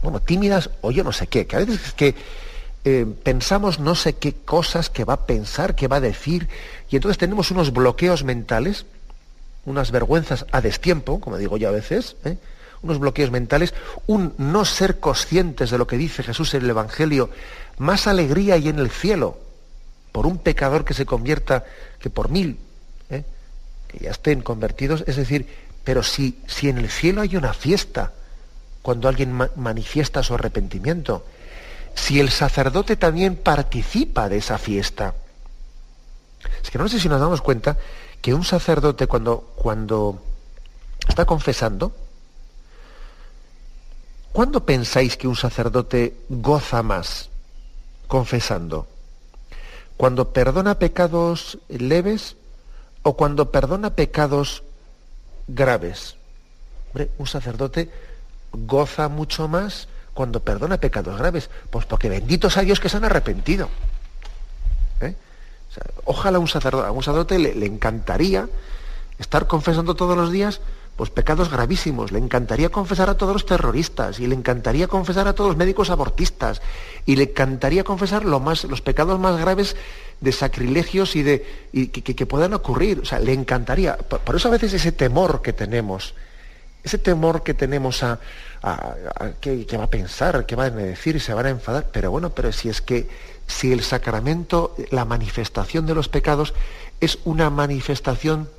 bueno, 0.01 0.19
tímidas 0.19 0.69
o 0.81 0.91
yo 0.91 1.03
no 1.03 1.13
sé 1.13 1.27
qué, 1.27 1.47
que 1.47 1.55
a 1.55 1.59
veces 1.59 1.85
es 1.85 1.93
que 1.93 2.15
eh, 2.83 3.05
pensamos 3.23 3.79
no 3.79 3.95
sé 3.95 4.13
qué 4.13 4.33
cosas 4.33 4.89
que 4.89 5.05
va 5.05 5.13
a 5.13 5.25
pensar, 5.25 5.75
que 5.75 5.87
va 5.87 5.97
a 5.97 6.01
decir, 6.01 6.49
y 6.89 6.97
entonces 6.97 7.17
tenemos 7.17 7.51
unos 7.51 7.71
bloqueos 7.71 8.23
mentales, 8.23 8.85
unas 9.65 9.91
vergüenzas 9.91 10.45
a 10.51 10.61
destiempo, 10.61 11.19
como 11.19 11.37
digo 11.37 11.57
yo 11.57 11.69
a 11.69 11.71
veces, 11.71 12.15
¿eh? 12.25 12.37
Unos 12.85 12.99
bloqueos 12.99 13.31
mentales, 13.31 13.73
un 14.07 14.33
no 14.37 14.63
ser 14.63 14.99
conscientes 14.99 15.71
de 15.71 15.77
lo 15.77 15.87
que 15.87 15.97
dice 15.97 16.23
Jesús 16.23 16.53
en 16.53 16.63
el 16.63 16.69
Evangelio, 16.69 17.29
más 17.77 18.07
alegría 18.07 18.57
y 18.57 18.69
en 18.69 18.79
el 18.79 18.89
cielo 18.89 19.37
por 20.11 20.25
un 20.25 20.37
pecador 20.37 20.85
que 20.85 20.93
se 20.93 21.05
convierta 21.05 21.65
que 21.99 22.09
por 22.09 22.29
mil, 22.29 22.57
¿eh? 23.09 23.23
que 23.87 23.99
ya 23.99 24.11
estén 24.11 24.41
convertidos, 24.41 25.03
es 25.07 25.17
decir, 25.17 25.47
pero 25.83 26.03
si, 26.03 26.39
si 26.47 26.69
en 26.69 26.77
el 26.77 26.89
cielo 26.89 27.21
hay 27.21 27.35
una 27.35 27.53
fiesta, 27.53 28.13
cuando 28.81 29.09
alguien 29.09 29.33
manifiesta 29.55 30.23
su 30.23 30.35
arrepentimiento, 30.35 31.25
si 31.95 32.19
el 32.19 32.29
sacerdote 32.29 32.95
también 32.95 33.35
participa 33.35 34.29
de 34.29 34.37
esa 34.37 34.57
fiesta. 34.57 35.15
Es 36.63 36.69
que 36.69 36.77
no 36.77 36.87
sé 36.87 36.99
si 36.99 37.09
nos 37.09 37.19
damos 37.19 37.41
cuenta 37.41 37.77
que 38.21 38.33
un 38.33 38.43
sacerdote 38.43 39.07
cuando, 39.07 39.53
cuando 39.55 40.21
está 41.07 41.25
confesando, 41.25 41.93
¿cuándo 44.35 44.65
pensáis 44.65 45.15
que 45.15 45.29
un 45.29 45.37
sacerdote 45.37 46.13
goza 46.27 46.83
más 46.83 47.29
confesando? 48.07 48.85
¿Cuando 49.95 50.33
perdona 50.33 50.77
pecados 50.77 51.57
leves 51.69 52.35
o 53.01 53.15
cuando 53.15 53.49
perdona 53.49 53.95
pecados 53.95 54.63
graves? 55.47 56.17
un 57.17 57.27
sacerdote 57.27 57.89
goza 58.51 59.07
mucho 59.07 59.47
más 59.47 59.87
cuando 60.13 60.41
perdona 60.41 60.81
pecados 60.81 61.17
graves? 61.17 61.49
Pues 61.69 61.85
porque 61.85 62.09
benditos 62.09 62.57
a 62.57 62.61
Dios 62.61 62.81
que 62.81 62.89
se 62.89 62.97
han 62.97 63.05
arrepentido. 63.05 63.69
¿Eh? 64.99 65.15
ojalá 66.03 66.39
un 66.39 66.47
sacerdote, 66.49 66.87
a 66.87 66.91
un 66.91 67.03
sacerdote 67.03 67.39
le, 67.39 67.65
encantaría 67.65 68.49
estar 69.17 69.47
confesando 69.47 69.95
todos 69.95 70.17
los 70.17 70.29
días 70.29 70.59
pues 70.95 71.09
pecados 71.09 71.49
gravísimos. 71.49 72.11
Le 72.11 72.19
encantaría 72.19 72.69
confesar 72.69 73.09
a 73.09 73.17
todos 73.17 73.33
los 73.33 73.45
terroristas 73.45 74.19
y 74.19 74.27
le 74.27 74.35
encantaría 74.35 74.87
confesar 74.87 75.27
a 75.27 75.33
todos 75.33 75.49
los 75.49 75.57
médicos 75.57 75.89
abortistas 75.89 76.61
y 77.05 77.15
le 77.15 77.23
encantaría 77.23 77.83
confesar 77.83 78.25
lo 78.25 78.39
más, 78.39 78.63
los 78.63 78.81
pecados 78.81 79.19
más 79.19 79.37
graves 79.39 79.75
de 80.21 80.31
sacrilegios 80.31 81.15
y, 81.15 81.23
de, 81.23 81.45
que, 81.71 82.25
puedan 82.25 82.53
ocurrir. 82.53 82.99
O 82.99 83.05
sea, 83.05 83.19
le 83.19 83.33
encantaría. 83.33 83.97
por, 83.97 84.35
eso 84.35 84.47
a 84.47 84.51
veces 84.51 84.73
ese 84.73 84.91
temor 84.91 85.41
que 85.41 85.51
tenemos, 85.51 86.15
ese 86.83 86.97
temor 86.97 87.43
que 87.43 87.53
tenemos 87.53 88.01
a, 88.01 88.19
¿qué, 89.41 89.65
va 89.77 89.83
a 89.83 89.89
pensar, 89.89 90.45
qué 90.45 90.55
va 90.55 90.65
a 90.65 90.69
decir, 90.69 91.19
se 91.19 91.33
van 91.33 91.47
a 91.47 91.49
enfadar. 91.49 91.89
Pero 91.91 92.09
bueno, 92.09 92.29
pero 92.29 92.53
si 92.53 92.69
es 92.69 92.81
que 92.81 93.09
si 93.47 93.73
el 93.73 93.83
sacramento, 93.83 94.75
la 94.91 95.03
manifestación 95.03 95.85
de 95.85 95.93
los 95.93 96.07
pecados 96.07 96.53
es 97.01 97.19
una 97.25 97.49
manifestación 97.49 98.49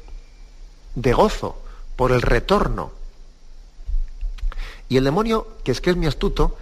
de 0.95 1.15
gozo 1.15 1.63
por 1.97 2.13
el 2.13 2.23
retorno. 2.23 2.93
Y 4.89 4.99
el 4.99 5.05
demonio, 5.05 5.49
que 5.65 5.73
es 5.73 5.81
que 5.81 5.91
es 5.91 5.97
mi 5.97 6.07
astuto, 6.07 6.57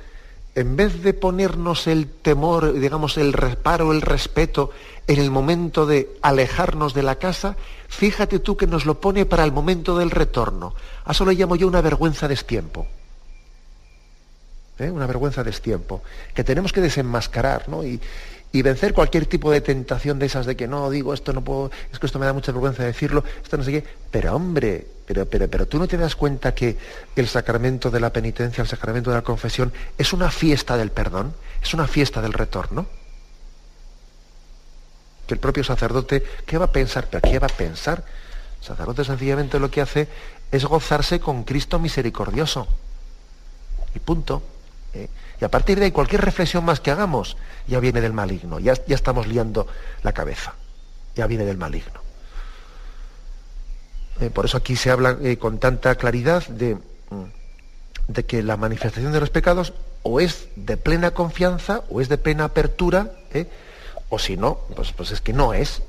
en 0.54 0.76
vez 0.76 1.02
de 1.02 1.14
ponernos 1.14 1.86
el 1.86 2.08
temor, 2.08 2.72
digamos, 2.72 3.18
el 3.18 3.32
reparo, 3.32 3.92
el 3.92 4.00
respeto 4.00 4.70
en 5.06 5.18
el 5.18 5.30
momento 5.30 5.84
de 5.84 6.16
alejarnos 6.22 6.94
de 6.94 7.02
la 7.02 7.16
casa, 7.16 7.56
fíjate 7.88 8.38
tú 8.38 8.56
que 8.56 8.66
nos 8.66 8.86
lo 8.86 9.00
pone 9.00 9.26
para 9.26 9.44
el 9.44 9.52
momento 9.52 9.98
del 9.98 10.10
retorno. 10.10 10.74
A 11.04 11.12
eso 11.12 11.24
lo 11.24 11.32
llamo 11.32 11.56
yo 11.56 11.66
una 11.66 11.80
vergüenza 11.80 12.28
de. 12.28 12.38
¿eh? 14.78 14.90
una 14.90 15.06
vergüenza 15.06 15.42
de 15.42 15.52
que 16.34 16.44
tenemos 16.44 16.72
que 16.72 16.80
desenmascarar, 16.80 17.68
¿no? 17.68 17.84
Y, 17.84 18.00
vencer 18.62 18.94
cualquier 18.94 19.26
tipo 19.26 19.50
de 19.50 19.60
tentación 19.60 20.20
de 20.20 20.26
esas 20.26 20.46
de 20.46 20.54
que 20.54 20.68
no, 20.68 20.88
digo, 20.88 21.12
esto 21.12 21.32
no 21.32 21.42
puedo, 21.42 21.72
es 21.92 21.98
que 21.98 22.06
esto 22.06 22.20
me 22.20 22.26
da 22.26 22.32
mucha 22.32 22.52
vergüenza 22.52 22.84
decirlo, 22.84 23.24
esto 23.42 23.56
no 23.56 23.64
sé 23.64 23.72
qué, 23.72 23.84
pero 24.12 24.36
hombre, 24.36 24.86
pero, 25.06 25.26
pero, 25.26 25.48
pero 25.48 25.66
tú 25.66 25.78
no 25.78 25.86
te 25.86 25.98
das 25.98 26.16
cuenta 26.16 26.54
que 26.54 26.78
el 27.14 27.28
sacramento 27.28 27.90
de 27.90 28.00
la 28.00 28.12
penitencia, 28.12 28.62
el 28.62 28.68
sacramento 28.68 29.10
de 29.10 29.16
la 29.16 29.22
confesión, 29.22 29.72
es 29.98 30.12
una 30.12 30.30
fiesta 30.30 30.76
del 30.76 30.90
perdón, 30.90 31.34
es 31.62 31.74
una 31.74 31.86
fiesta 31.86 32.22
del 32.22 32.32
retorno. 32.32 32.86
Que 35.26 35.34
el 35.34 35.40
propio 35.40 35.64
sacerdote, 35.64 36.22
¿qué 36.46 36.58
va 36.58 36.66
a 36.66 36.72
pensar? 36.72 37.08
¿Pero 37.10 37.20
qué 37.20 37.38
va 37.38 37.46
a 37.46 37.56
pensar? 37.56 38.04
El 38.60 38.64
sacerdote 38.64 39.04
sencillamente 39.04 39.58
lo 39.58 39.70
que 39.70 39.82
hace 39.82 40.08
es 40.50 40.64
gozarse 40.64 41.20
con 41.20 41.44
Cristo 41.44 41.78
misericordioso. 41.78 42.66
Y 43.94 43.98
punto. 43.98 44.42
¿eh? 44.94 45.08
Y 45.40 45.44
a 45.44 45.50
partir 45.50 45.78
de 45.78 45.86
ahí, 45.86 45.92
cualquier 45.92 46.22
reflexión 46.22 46.64
más 46.64 46.80
que 46.80 46.90
hagamos, 46.90 47.36
ya 47.66 47.78
viene 47.80 48.00
del 48.00 48.12
maligno. 48.14 48.58
Ya, 48.58 48.74
ya 48.86 48.94
estamos 48.94 49.26
liando 49.26 49.66
la 50.02 50.12
cabeza. 50.12 50.54
Ya 51.14 51.26
viene 51.26 51.44
del 51.44 51.58
maligno. 51.58 52.03
Eh, 54.20 54.30
por 54.30 54.44
eso 54.44 54.56
aquí 54.56 54.76
se 54.76 54.90
habla 54.90 55.18
eh, 55.22 55.36
con 55.38 55.58
tanta 55.58 55.94
claridad 55.96 56.46
de, 56.46 56.74
mm, 56.74 57.24
de, 58.08 58.24
que 58.24 58.42
la 58.42 58.56
manifestación 58.56 59.12
de 59.12 59.20
los 59.20 59.30
pecados 59.30 59.72
o 60.02 60.20
es 60.20 60.48
de 60.56 60.76
plena 60.76 61.12
confianza 61.12 61.82
o 61.90 62.00
es 62.00 62.08
de 62.08 62.18
plena 62.18 62.44
apertura, 62.44 63.10
o 64.10 64.18
si 64.18 64.36
no, 64.36 64.60
pues, 64.76 64.92
pues 64.92 65.10
es 65.10 65.20
que 65.20 65.32
no 65.32 65.54
es. 65.54 65.82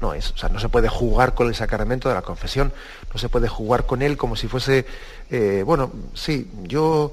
No 0.00 0.14
es. 0.14 0.30
O 0.30 0.36
sea, 0.36 0.48
no 0.48 0.60
se 0.60 0.68
puede 0.68 0.88
jugar 0.88 1.34
con 1.34 1.48
el 1.48 1.56
sacramento 1.56 2.08
de 2.08 2.14
la 2.14 2.22
confesión. 2.22 2.72
No 3.12 3.18
se 3.18 3.28
puede 3.28 3.48
jugar 3.48 3.84
con 3.84 4.00
él 4.00 4.16
como 4.16 4.36
si 4.36 4.46
fuese, 4.46 4.86
bueno, 5.64 5.90
sí, 6.14 6.48
yo 6.62 7.12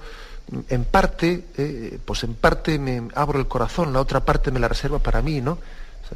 en 0.70 0.86
parte, 0.86 1.46
eh, 1.58 2.00
pues 2.06 2.24
en 2.24 2.36
parte 2.36 2.78
me 2.78 3.10
abro 3.16 3.40
el 3.40 3.48
corazón, 3.48 3.94
la 3.94 4.02
otra 4.02 4.24
parte 4.24 4.52
me 4.52 4.60
la 4.60 4.68
reservo 4.68 5.00
para 5.00 5.22
mí, 5.22 5.42
¿no? 5.42 5.58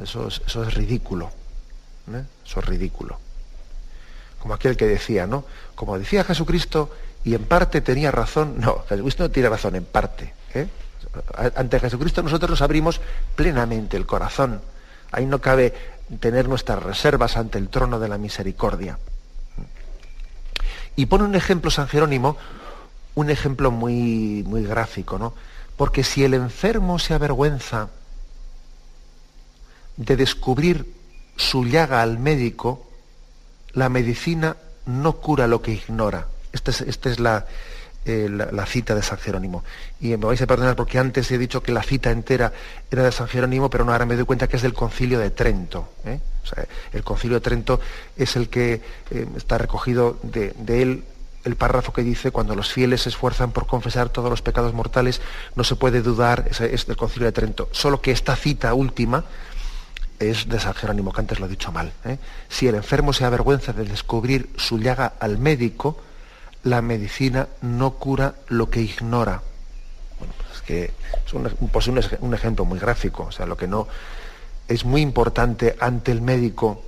eso, 0.00 0.28
es, 0.28 0.40
eso, 0.46 0.62
es, 0.62 0.74
ridículo. 0.74 1.30
¿eh? 2.12 2.22
Eso 2.46 2.60
es 2.60 2.66
ridículo. 2.66 3.18
Como 4.40 4.54
aquel 4.54 4.76
que 4.76 4.86
decía, 4.86 5.26
¿no? 5.26 5.44
Como 5.76 5.98
decía 5.98 6.24
Jesucristo, 6.24 6.90
y 7.22 7.34
en 7.34 7.44
parte 7.44 7.80
tenía 7.80 8.10
razón, 8.10 8.56
no, 8.58 8.84
Jesucristo 8.88 9.24
no 9.24 9.30
tiene 9.30 9.48
razón, 9.48 9.76
en 9.76 9.84
parte. 9.84 10.34
¿eh? 10.54 10.66
Ante 11.54 11.78
Jesucristo 11.78 12.22
nosotros 12.22 12.50
nos 12.50 12.62
abrimos 12.62 13.00
plenamente 13.36 13.96
el 13.96 14.06
corazón. 14.06 14.60
Ahí 15.12 15.26
no 15.26 15.40
cabe 15.40 15.74
tener 16.18 16.48
nuestras 16.48 16.82
reservas 16.82 17.36
ante 17.36 17.58
el 17.58 17.68
trono 17.68 18.00
de 18.00 18.08
la 18.08 18.18
misericordia. 18.18 18.98
Y 20.96 21.06
pone 21.06 21.24
un 21.24 21.34
ejemplo 21.34 21.70
San 21.70 21.88
Jerónimo 21.88 22.36
un 23.14 23.30
ejemplo 23.30 23.70
muy, 23.70 24.44
muy 24.46 24.64
gráfico, 24.64 25.18
¿no? 25.18 25.34
Porque 25.76 26.04
si 26.04 26.24
el 26.24 26.34
enfermo 26.34 26.98
se 26.98 27.14
avergüenza 27.14 27.88
de 29.96 30.16
descubrir 30.16 30.94
su 31.36 31.64
llaga 31.64 32.02
al 32.02 32.18
médico, 32.18 32.89
la 33.72 33.88
medicina 33.88 34.56
no 34.86 35.14
cura 35.14 35.46
lo 35.46 35.62
que 35.62 35.72
ignora. 35.72 36.26
Esta 36.52 36.70
es, 36.70 36.80
esta 36.80 37.10
es 37.10 37.18
eh, 38.04 38.28
la, 38.28 38.48
la, 38.50 38.66
cita 38.66 38.94
de 38.94 39.02
San 39.02 39.18
Jerónimo. 39.18 39.62
Y 40.00 40.08
me 40.08 40.26
vais 40.26 40.40
a 40.42 40.46
perdonar 40.46 40.76
porque 40.76 40.98
antes 40.98 41.30
he 41.30 41.38
dicho 41.38 41.62
que 41.62 41.72
la 41.72 41.82
cita 41.82 42.10
entera 42.10 42.52
era 42.90 43.04
de 43.04 43.12
San 43.12 43.28
Jerónimo, 43.28 43.70
pero 43.70 43.84
no, 43.84 43.92
ahora 43.92 44.06
me 44.06 44.16
doy 44.16 44.24
cuenta 44.24 44.48
que 44.48 44.56
es 44.56 44.62
del 44.62 44.74
concilio 44.74 45.18
de 45.18 45.30
Trento. 45.30 45.88
¿eh? 46.04 46.20
el 46.92 47.04
concilio 47.04 47.36
de 47.36 47.42
Trento 47.42 47.80
es 48.16 48.34
el 48.34 48.48
que 48.48 48.80
eh, 49.10 49.26
está 49.36 49.58
recogido 49.58 50.18
de, 50.22 50.52
de 50.58 50.82
él 50.82 51.04
el 51.44 51.56
párrafo 51.56 51.92
que 51.92 52.02
dice, 52.02 52.30
cuando 52.30 52.54
los 52.54 52.72
fieles 52.72 53.02
se 53.02 53.08
esfuerzan 53.08 53.52
por 53.52 53.66
confesar 53.66 54.10
todos 54.10 54.28
los 54.28 54.42
pecados 54.42 54.74
mortales, 54.74 55.20
no 55.54 55.64
se 55.64 55.76
puede 55.76 56.02
dudar, 56.02 56.48
es, 56.50 56.86
del 56.86 56.96
Concilio 56.96 57.26
de 57.26 57.32
Trento. 57.32 57.68
Solo 57.72 58.00
que 58.00 58.10
esta 58.10 58.36
cita 58.36 58.74
última 58.74 59.24
es 60.20 60.48
de 60.48 60.60
San 60.60 60.74
Jerónimo, 60.74 61.12
que 61.12 61.22
antes 61.22 61.40
lo 61.40 61.46
he 61.46 61.48
dicho 61.48 61.72
mal. 61.72 61.92
¿eh? 62.04 62.18
Si 62.48 62.68
el 62.68 62.74
enfermo 62.76 63.12
se 63.12 63.24
avergüenza 63.24 63.72
de 63.72 63.84
descubrir 63.84 64.50
su 64.56 64.78
llaga 64.78 65.14
al 65.18 65.38
médico, 65.38 65.98
la 66.62 66.82
medicina 66.82 67.48
no 67.62 67.94
cura 67.94 68.34
lo 68.48 68.68
que 68.70 68.82
ignora. 68.82 69.42
Bueno, 70.18 70.34
pues 70.36 70.56
es 70.56 70.62
que 70.62 70.90
es 71.26 71.32
un, 71.32 71.50
pues 71.72 71.88
un, 71.88 72.34
ejemplo 72.34 72.66
muy 72.66 72.78
gráfico. 72.78 73.24
O 73.24 73.32
sea, 73.32 73.46
lo 73.46 73.56
que 73.56 73.66
no 73.66 73.88
es 74.68 74.84
muy 74.84 75.00
importante 75.00 75.74
ante 75.80 76.12
el 76.12 76.20
médico, 76.20 76.82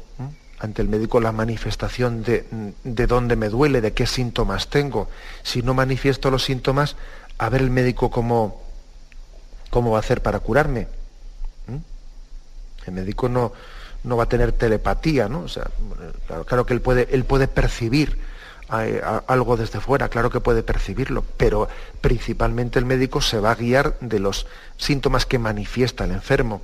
ante 0.59 0.83
el 0.83 0.89
médico 0.89 1.19
la 1.19 1.33
manifestación 1.33 2.23
de, 2.23 2.45
de 2.85 3.07
dónde 3.07 3.35
me 3.35 3.49
duele, 3.49 3.81
de 3.81 3.95
qué 3.95 4.07
síntomas 4.07 4.69
tengo. 4.69 5.09
Si 5.43 5.63
no 5.63 5.73
manifiesto 5.73 6.31
los 6.31 6.45
síntomas, 6.45 6.97
a 7.39 7.49
ver 7.49 7.63
el 7.63 7.71
médico 7.71 8.11
cómo, 8.11 8.61
cómo 9.71 9.93
va 9.93 9.97
a 9.97 10.01
hacer 10.01 10.21
para 10.21 10.39
curarme. 10.41 10.87
El 12.87 12.95
médico 12.95 13.29
no, 13.29 13.53
no 14.05 14.17
va 14.17 14.25
a 14.25 14.29
tener 14.29 14.53
telepatía, 14.53 15.29
¿no? 15.29 15.41
O 15.41 15.49
sea, 15.49 15.69
claro, 16.47 16.67
que 16.67 16.75
él 16.75 16.81
puede, 16.81 17.09
él 17.13 17.25
puede 17.25 17.49
percibir 17.49 18.19
algo 19.27 19.57
desde 19.59 19.81
fuera, 19.81 20.09
claro 20.09 20.31
que 20.31 20.41
puede 20.41 20.63
percibirlo, 20.63 21.25
pero 21.37 21.69
principalmente 22.01 22.79
el 22.79 22.87
médico 22.87 23.21
se 23.21 23.39
va 23.39 23.51
a 23.51 23.55
guiar 23.55 23.99
de 24.01 24.19
los 24.19 24.47
síntomas 24.79 25.27
que 25.27 25.39
manifiesta 25.39 26.05
el 26.05 26.13
enfermo. 26.13 26.63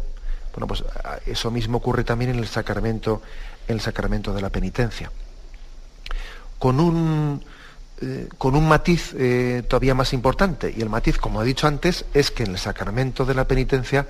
Bueno, 0.54 0.66
pues 0.66 0.84
eso 1.26 1.50
mismo 1.50 1.78
ocurre 1.78 2.04
también 2.04 2.30
en 2.30 2.38
el 2.38 2.48
sacramento, 2.48 3.20
en 3.68 3.74
el 3.74 3.80
sacramento 3.80 4.32
de 4.32 4.40
la 4.40 4.48
penitencia. 4.48 5.12
Con 6.58 6.80
un, 6.80 7.44
eh, 8.00 8.28
con 8.38 8.56
un 8.56 8.66
matiz 8.66 9.14
eh, 9.16 9.62
todavía 9.68 9.94
más 9.94 10.14
importante, 10.14 10.72
y 10.74 10.80
el 10.80 10.88
matiz, 10.88 11.18
como 11.18 11.42
he 11.42 11.44
dicho 11.44 11.66
antes, 11.66 12.06
es 12.14 12.30
que 12.30 12.44
en 12.44 12.52
el 12.52 12.58
sacramento 12.58 13.26
de 13.26 13.34
la 13.34 13.46
penitencia 13.46 14.06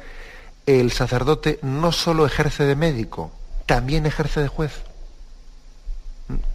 el 0.69 0.93
sacerdote 0.93 1.59
no 1.63 1.93
solo 1.93 2.27
ejerce 2.27 2.65
de 2.65 2.77
médico, 2.77 3.33
también 3.65 4.05
ejerce 4.05 4.41
de 4.41 4.49
juez. 4.49 4.83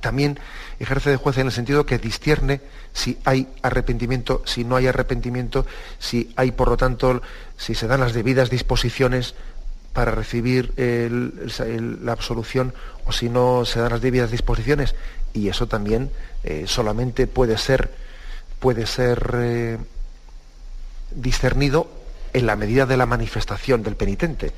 También 0.01 0.39
ejerce 0.80 1.09
de 1.09 1.18
juez 1.18 1.39
en 1.39 1.47
el 1.47 1.51
sentido 1.51 1.88
que 1.88 1.97
distierne 1.97 2.61
si 2.93 3.18
hay 3.26 3.47
arrepentimiento, 3.64 4.43
si 4.45 4.66
no 4.66 4.76
hay 4.76 4.86
arrepentimiento, 4.86 5.66
si 5.97 6.32
hay, 6.36 6.51
por 6.51 6.70
lo 6.70 6.78
tanto, 6.78 7.24
si 7.57 7.74
se 7.74 7.88
dan 7.88 8.01
las 8.01 8.14
debidas 8.14 8.51
disposiciones 8.51 9.34
para 9.93 10.11
recibir 10.11 10.74
la 10.78 12.11
absolución 12.11 12.76
o 13.05 13.11
si 13.11 13.30
no 13.30 13.66
se 13.66 13.80
dan 13.80 13.93
las 13.93 14.01
debidas 14.01 14.30
disposiciones. 14.30 14.93
Y 15.34 15.47
eso 15.47 15.68
también 15.68 16.11
eh, 16.43 16.66
solamente 16.68 17.26
puede 17.26 17.57
ser, 17.57 17.89
puede 18.59 18.86
ser 18.86 19.36
eh, 19.38 19.78
discernido 21.16 22.03
en 22.34 22.45
la 22.45 22.55
medida 22.55 22.86
de 22.86 22.97
la 22.97 23.05
manifestación 23.05 23.84
del 23.84 23.95
penitente. 23.95 24.51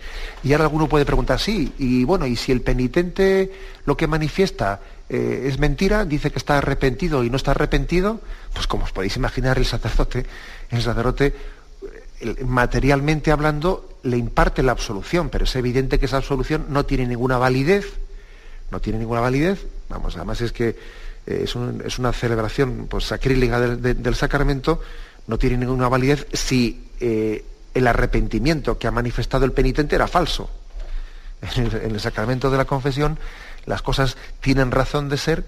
Y 0.44 0.54
ahora 0.54 0.66
alguno 0.66 0.88
puede 0.88 1.06
preguntar, 1.06 1.40
sí, 1.40 1.74
y 1.78 2.04
bueno, 2.06 2.26
y 2.26 2.36
si 2.36 2.52
el 2.52 2.62
penitente 2.62 3.52
lo 3.86 3.98
que 3.98 4.08
manifiesta 4.08 4.80
eh, 5.10 5.44
es 5.48 5.60
mentira, 5.60 6.06
dice 6.06 6.32
que 6.32 6.40
está 6.40 6.58
arrepentido 6.58 7.24
y 7.24 7.30
no 7.30 7.38
está 7.38 7.52
arrepentido, 7.52 8.22
pues 8.54 8.66
como 8.66 8.86
os 8.86 8.92
podéis 8.92 9.18
imaginar, 9.18 9.58
el 9.58 9.66
sacerdote, 9.66 10.26
el 10.72 10.82
sacerdote, 10.82 11.34
materialmente 12.46 13.32
hablando, 13.32 14.00
le 14.04 14.18
imparte 14.18 14.64
la 14.64 14.72
absolución, 14.72 15.30
pero 15.30 15.44
es 15.44 15.56
evidente 15.56 16.00
que 16.00 16.06
esa 16.06 16.18
absolución 16.18 16.68
no 16.70 16.86
tiene 16.86 17.06
ninguna 17.06 17.38
validez, 17.38 17.94
no 18.72 18.80
tiene 18.80 19.00
ninguna 19.00 19.20
validez, 19.20 19.66
vamos, 19.90 20.16
además 20.16 20.42
es 20.42 20.52
que 20.52 20.70
eh, 21.28 21.44
es, 21.44 21.56
una 21.56 22.14
celebración 22.14 22.88
pues, 22.90 23.06
sacrílega 23.06 23.60
del, 23.60 24.16
sacramento, 24.16 24.82
no 25.28 25.38
tiene 25.38 25.58
ninguna 25.58 25.90
validez 25.90 26.28
si 26.34 26.88
eh, 27.00 27.44
el 27.76 27.88
arrepentimiento 27.88 28.80
que 28.80 28.88
ha 28.88 28.92
manifestado 28.92 29.46
el 29.46 29.52
penitente 29.52 29.96
era 29.96 30.08
falso. 30.08 30.50
En 31.56 31.94
el, 31.94 32.00
sacramento 32.00 32.50
de 32.50 32.58
la 32.58 32.66
confesión 32.66 33.20
las 33.66 33.84
cosas 33.84 34.18
tienen 34.40 34.72
razón 34.72 35.10
de 35.10 35.18
ser 35.18 35.46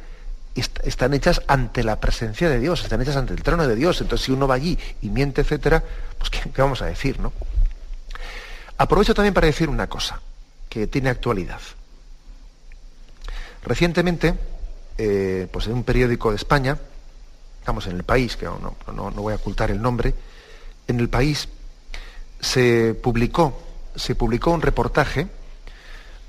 están 0.84 1.13
hechas 1.13 1.41
ante 1.47 1.84
la 1.84 1.99
presencia 1.99 2.49
de 2.49 2.59
Dios, 2.59 2.84
están 2.84 3.01
hechas 3.01 3.15
ante 3.15 3.34
el 3.34 3.43
trono 3.43 3.67
de 3.67 3.75
Dios. 3.75 4.01
Entonces, 4.01 4.25
si 4.25 4.32
uno 4.32 4.47
va 4.47 4.55
allí 4.55 4.78
y 5.01 5.09
miente, 5.09 5.41
etcétera, 5.41 5.84
pues 6.17 6.32
¿qué, 6.32 6.51
vamos 6.57 6.82
a 6.82 6.88
decir, 6.88 7.19
no? 7.19 7.32
Aprovecho 8.80 9.13
también 9.13 9.36
para 9.36 9.47
decir 9.47 9.69
una 9.69 9.88
cosa 9.88 10.19
que 10.67 10.88
tiene 10.88 11.09
actualidad. 11.09 11.61
Recientemente, 13.63 14.34
eh, 14.97 15.47
pues 15.51 15.67
en 15.67 15.73
un 15.73 15.84
periódico 15.84 16.32
de 16.32 16.38
España, 16.38 16.78
estamos 17.59 17.86
en 17.86 17.95
el 17.95 18.03
país, 18.03 18.36
que 18.36 18.45
no, 18.45 18.75
no 18.88 19.11
voy 19.11 19.34
a 19.34 19.38
ocultar 19.38 19.69
el 19.69 19.82
nombre, 19.82 20.15
en 20.88 20.99
el 20.99 21.07
país 21.07 21.47
se 22.39 22.93
publicó, 22.93 23.59
se 23.95 24.15
publicó 24.15 24.51
un 24.51 24.61
reportaje 24.61 25.27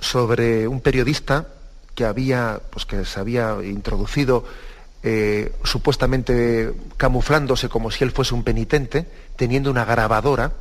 sobre 0.01 0.69
un 0.69 0.81
periodista 0.81 1.49
que 1.95 2.05
había, 2.05 2.61
pues 2.71 2.87
que 2.87 3.05
se 3.05 3.19
había 3.19 3.57
introducido 3.65 4.45
eh, 5.03 5.53
supuestamente 5.65 6.73
camuflándose 6.97 7.69
como 7.69 7.91
si 7.91 8.05
él 8.05 8.13
fuese 8.13 8.35
un 8.35 8.45
penitente, 8.45 9.07
teniendo 9.37 9.71
una 9.71 9.85
grabadora, 9.85 10.53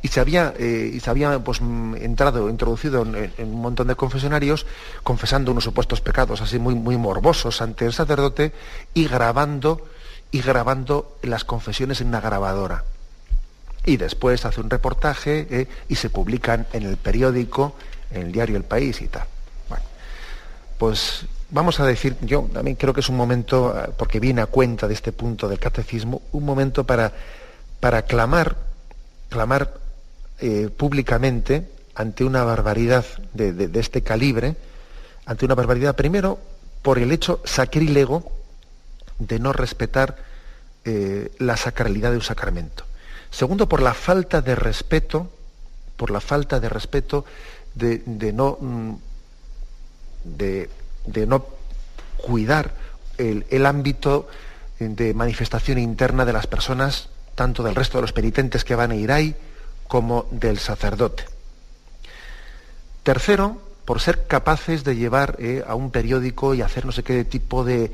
y 0.00 0.08
se 0.08 0.20
había, 0.20 0.54
eh, 0.56 0.90
y 0.94 1.00
se 1.00 1.10
había 1.10 1.38
pues, 1.40 1.60
entrado, 1.60 2.48
introducido 2.48 3.02
en, 3.02 3.32
un 3.38 3.60
montón 3.60 3.88
de 3.88 3.96
confesionarios, 3.96 4.66
confesando 5.02 5.50
unos 5.50 5.64
supuestos 5.64 6.00
pecados 6.00 6.40
así 6.40 6.58
muy, 6.58 6.74
muy 6.76 6.96
morbosos 6.96 7.60
ante 7.60 7.84
el 7.84 7.92
sacerdote 7.92 8.52
y 8.94 9.06
grabando, 9.06 9.84
y 10.30 10.40
grabando 10.40 11.18
las 11.22 11.44
confesiones 11.44 12.00
en 12.00 12.08
una 12.08 12.20
grabadora 12.20 12.84
y 13.88 13.96
después 13.96 14.44
hace 14.44 14.60
un 14.60 14.68
reportaje 14.68 15.46
eh, 15.50 15.66
y 15.88 15.94
se 15.94 16.10
publican 16.10 16.66
en 16.74 16.82
el 16.82 16.98
periódico, 16.98 17.74
en 18.10 18.26
el 18.26 18.32
diario 18.32 18.58
El 18.58 18.64
País 18.64 19.00
y 19.00 19.08
tal. 19.08 19.24
Bueno, 19.66 19.84
pues 20.76 21.24
vamos 21.48 21.80
a 21.80 21.86
decir, 21.86 22.14
yo 22.20 22.50
también 22.52 22.76
creo 22.76 22.92
que 22.92 23.00
es 23.00 23.08
un 23.08 23.16
momento, 23.16 23.74
eh, 23.74 23.90
porque 23.96 24.20
viene 24.20 24.42
a 24.42 24.46
cuenta 24.46 24.86
de 24.86 24.92
este 24.92 25.10
punto 25.12 25.48
del 25.48 25.58
catecismo, 25.58 26.20
un 26.32 26.44
momento 26.44 26.84
para, 26.84 27.14
para 27.80 28.02
clamar, 28.02 28.56
clamar 29.30 29.72
eh, 30.38 30.68
públicamente 30.76 31.66
ante 31.94 32.24
una 32.24 32.44
barbaridad 32.44 33.06
de, 33.32 33.70
este 33.80 34.02
calibre, 34.02 34.54
ante 35.24 35.46
una 35.46 35.54
barbaridad 35.54 35.96
primero 35.96 36.38
por 36.82 36.98
el 36.98 37.10
hecho 37.10 37.40
sacrílego 37.44 38.30
de 39.18 39.38
no 39.38 39.52
respetar 39.52 40.28
la 41.38 41.58
sacralidad 41.58 42.12
de 42.12 42.16
un 42.16 42.22
sacramento. 42.22 42.87
Segundo, 43.30 43.68
por 43.68 43.82
la 43.82 43.94
falta 43.94 44.40
de 44.40 44.54
respeto, 44.54 45.30
por 45.96 46.10
la 46.10 46.20
falta 46.20 46.60
de 46.60 46.68
respeto 46.68 47.24
de, 47.74 48.32
no, 48.32 48.58
mm, 48.60 48.94
de, 50.24 50.68
no 51.26 51.46
cuidar 52.16 52.72
el, 53.18 53.66
ámbito 53.66 54.28
de 54.78 55.14
manifestación 55.14 55.78
interna 55.78 56.24
de 56.24 56.32
las 56.32 56.46
personas, 56.46 57.08
tanto 57.34 57.62
del 57.62 57.74
resto 57.74 57.98
de 57.98 58.02
los 58.02 58.12
penitentes 58.12 58.64
que 58.64 58.74
van 58.74 58.90
a 58.90 58.96
ir 58.96 59.12
ahí, 59.12 59.36
como 59.86 60.26
del 60.30 60.58
sacerdote. 60.58 61.24
Tercero, 63.02 63.67
por 63.88 64.02
ser 64.02 64.26
capaces 64.26 64.84
de 64.84 64.96
llevar 64.96 65.36
eh, 65.38 65.64
a 65.66 65.74
un 65.74 65.90
periódico 65.90 66.52
y 66.52 66.60
hacer 66.60 66.84
no 66.84 66.92
sé 66.92 67.02
qué 67.02 67.24
tipo 67.24 67.64
de, 67.64 67.90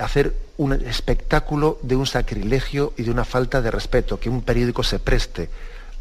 hacer 0.00 0.32
un 0.56 0.72
espectáculo 0.72 1.78
de 1.82 1.94
un 1.94 2.06
sacrilegio 2.06 2.94
y 2.96 3.02
de 3.02 3.10
una 3.10 3.26
falta 3.26 3.60
de 3.60 3.70
respeto, 3.70 4.18
que 4.18 4.30
un 4.30 4.40
periódico 4.40 4.82
se 4.82 4.98
preste 4.98 5.50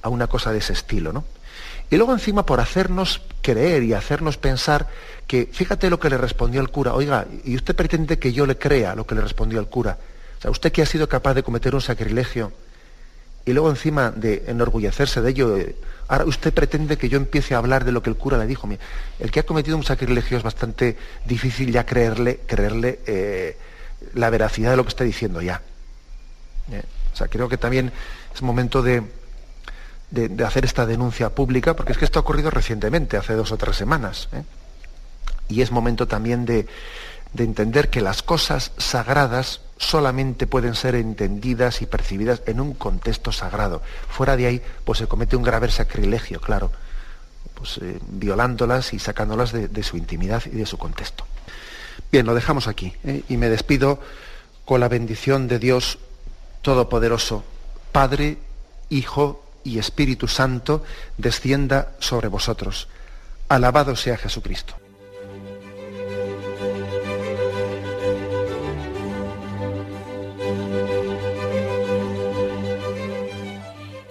a 0.04 0.08
una 0.08 0.28
cosa 0.28 0.54
de 0.54 0.60
ese 0.60 0.72
estilo, 0.72 1.12
¿no? 1.12 1.26
Y 1.90 1.98
luego 1.98 2.14
encima 2.14 2.46
por 2.46 2.62
hacernos 2.62 3.22
creer 3.42 3.84
y 3.84 3.92
hacernos 3.92 4.38
pensar 4.38 4.88
que, 5.28 5.50
fíjate 5.52 5.90
lo 5.90 6.00
que 6.00 6.10
le 6.10 6.18
respondió 6.18 6.62
el 6.62 6.70
cura, 6.70 6.94
oiga, 6.94 7.28
y 7.44 7.58
usted 7.58 7.76
pretende 7.76 8.20
que 8.20 8.32
yo 8.32 8.46
le 8.46 8.58
crea 8.58 8.96
lo 8.96 9.06
que 9.06 9.16
le 9.16 9.22
respondió 9.22 9.60
el 9.60 9.68
cura. 9.68 9.98
O 10.40 10.42
sea, 10.42 10.50
usted 10.50 10.72
que 10.72 10.82
ha 10.82 10.86
sido 10.86 11.10
capaz 11.10 11.34
de 11.34 11.44
cometer 11.44 11.76
un 11.76 11.82
sacrilegio 11.82 12.54
y 13.46 13.54
luego 13.54 13.70
encima 13.70 14.12
de 14.12 14.44
enorgullecerse 14.48 15.22
de 15.22 15.30
ello, 15.30 15.58
eh, 15.58 15.76
ahora 16.08 16.26
usted 16.26 16.54
pretende 16.54 16.98
que 16.98 17.10
yo 17.10 17.18
empiece 17.18 17.56
a 17.56 17.58
hablar 17.58 17.84
de 17.84 17.92
lo 17.92 18.02
que 18.02 18.10
el 18.10 18.16
cura 18.16 18.38
le 18.38 18.48
dijo. 18.48 18.70
El 19.20 19.32
que 19.32 19.42
ha 19.42 19.44
cometido 19.44 19.76
un 19.76 19.84
sacrilegio 19.84 20.38
es 20.38 20.44
bastante 20.44 20.98
difícil 21.26 21.72
ya 21.72 21.86
creerle, 21.86 22.40
creerle 22.46 23.00
eh, 23.06 23.58
la 24.14 24.30
veracidad 24.30 24.72
de 24.72 24.78
lo 24.78 24.84
que 24.84 24.90
está 24.90 25.04
diciendo 25.04 25.42
ya. 25.42 25.62
¿Eh? 26.72 26.84
O 27.14 27.16
sea, 27.16 27.28
creo 27.28 27.50
que 27.50 27.58
también 27.58 27.92
es 28.34 28.42
momento 28.42 28.82
de, 28.82 29.04
de, 30.10 30.44
hacer 30.46 30.64
esta 30.64 30.86
denuncia 30.86 31.30
pública, 31.30 31.76
porque 31.76 31.92
es 31.92 31.98
que 31.98 32.06
esto 32.06 32.20
ha 32.20 32.22
ocurrido 32.22 32.50
recientemente, 32.50 33.18
hace 33.18 33.34
dos 33.34 33.52
o 33.52 33.58
tres 33.58 33.76
semanas. 33.76 34.30
Y 35.50 35.62
es 35.62 35.72
momento 35.72 36.08
también 36.08 36.46
de, 36.46 36.66
de 37.34 37.44
entender 37.44 37.90
que 37.90 38.02
las 38.02 38.24
cosas 38.24 38.72
sagradas 38.78 39.62
solamente 39.78 40.48
pueden 40.48 40.76
ser 40.76 40.96
entendidas 40.96 41.82
y 41.82 41.86
percibidas 41.86 42.42
en 42.46 42.60
un 42.60 42.74
contexto 42.74 43.32
sagrado. 43.32 43.82
Fuera 44.10 44.38
de 44.38 44.48
ahí, 44.48 44.62
pues 44.86 45.00
se 45.00 45.08
comete 45.08 45.36
un 45.36 45.44
grave 45.44 45.70
sacrilegio, 45.70 46.40
claro, 46.40 46.72
pues 47.54 47.80
eh, 47.80 48.00
violándolas 48.08 48.94
y 48.94 49.00
sacándolas 49.00 49.52
de, 49.52 49.84
su 49.84 49.98
intimidad 49.98 50.44
y 50.46 50.56
de 50.56 50.66
su 50.66 50.78
contexto. 50.78 51.26
Bien, 52.12 52.26
lo 52.26 52.34
dejamos 52.34 52.68
aquí 52.68 52.94
¿eh? 53.04 53.24
y 53.30 53.38
me 53.38 53.50
despido 53.50 54.00
con 54.66 54.80
la 54.80 54.88
bendición 54.88 55.48
de 55.48 55.60
Dios 55.60 56.00
Todopoderoso, 56.62 57.44
Padre, 57.92 58.38
Hijo 58.90 59.44
y 59.64 59.80
Espíritu 59.80 60.28
Santo, 60.28 60.84
descienda 61.18 61.92
sobre 62.00 62.30
vosotros. 62.30 62.88
Alabado 63.50 63.96
sea 63.96 64.18
Jesucristo. 64.18 64.76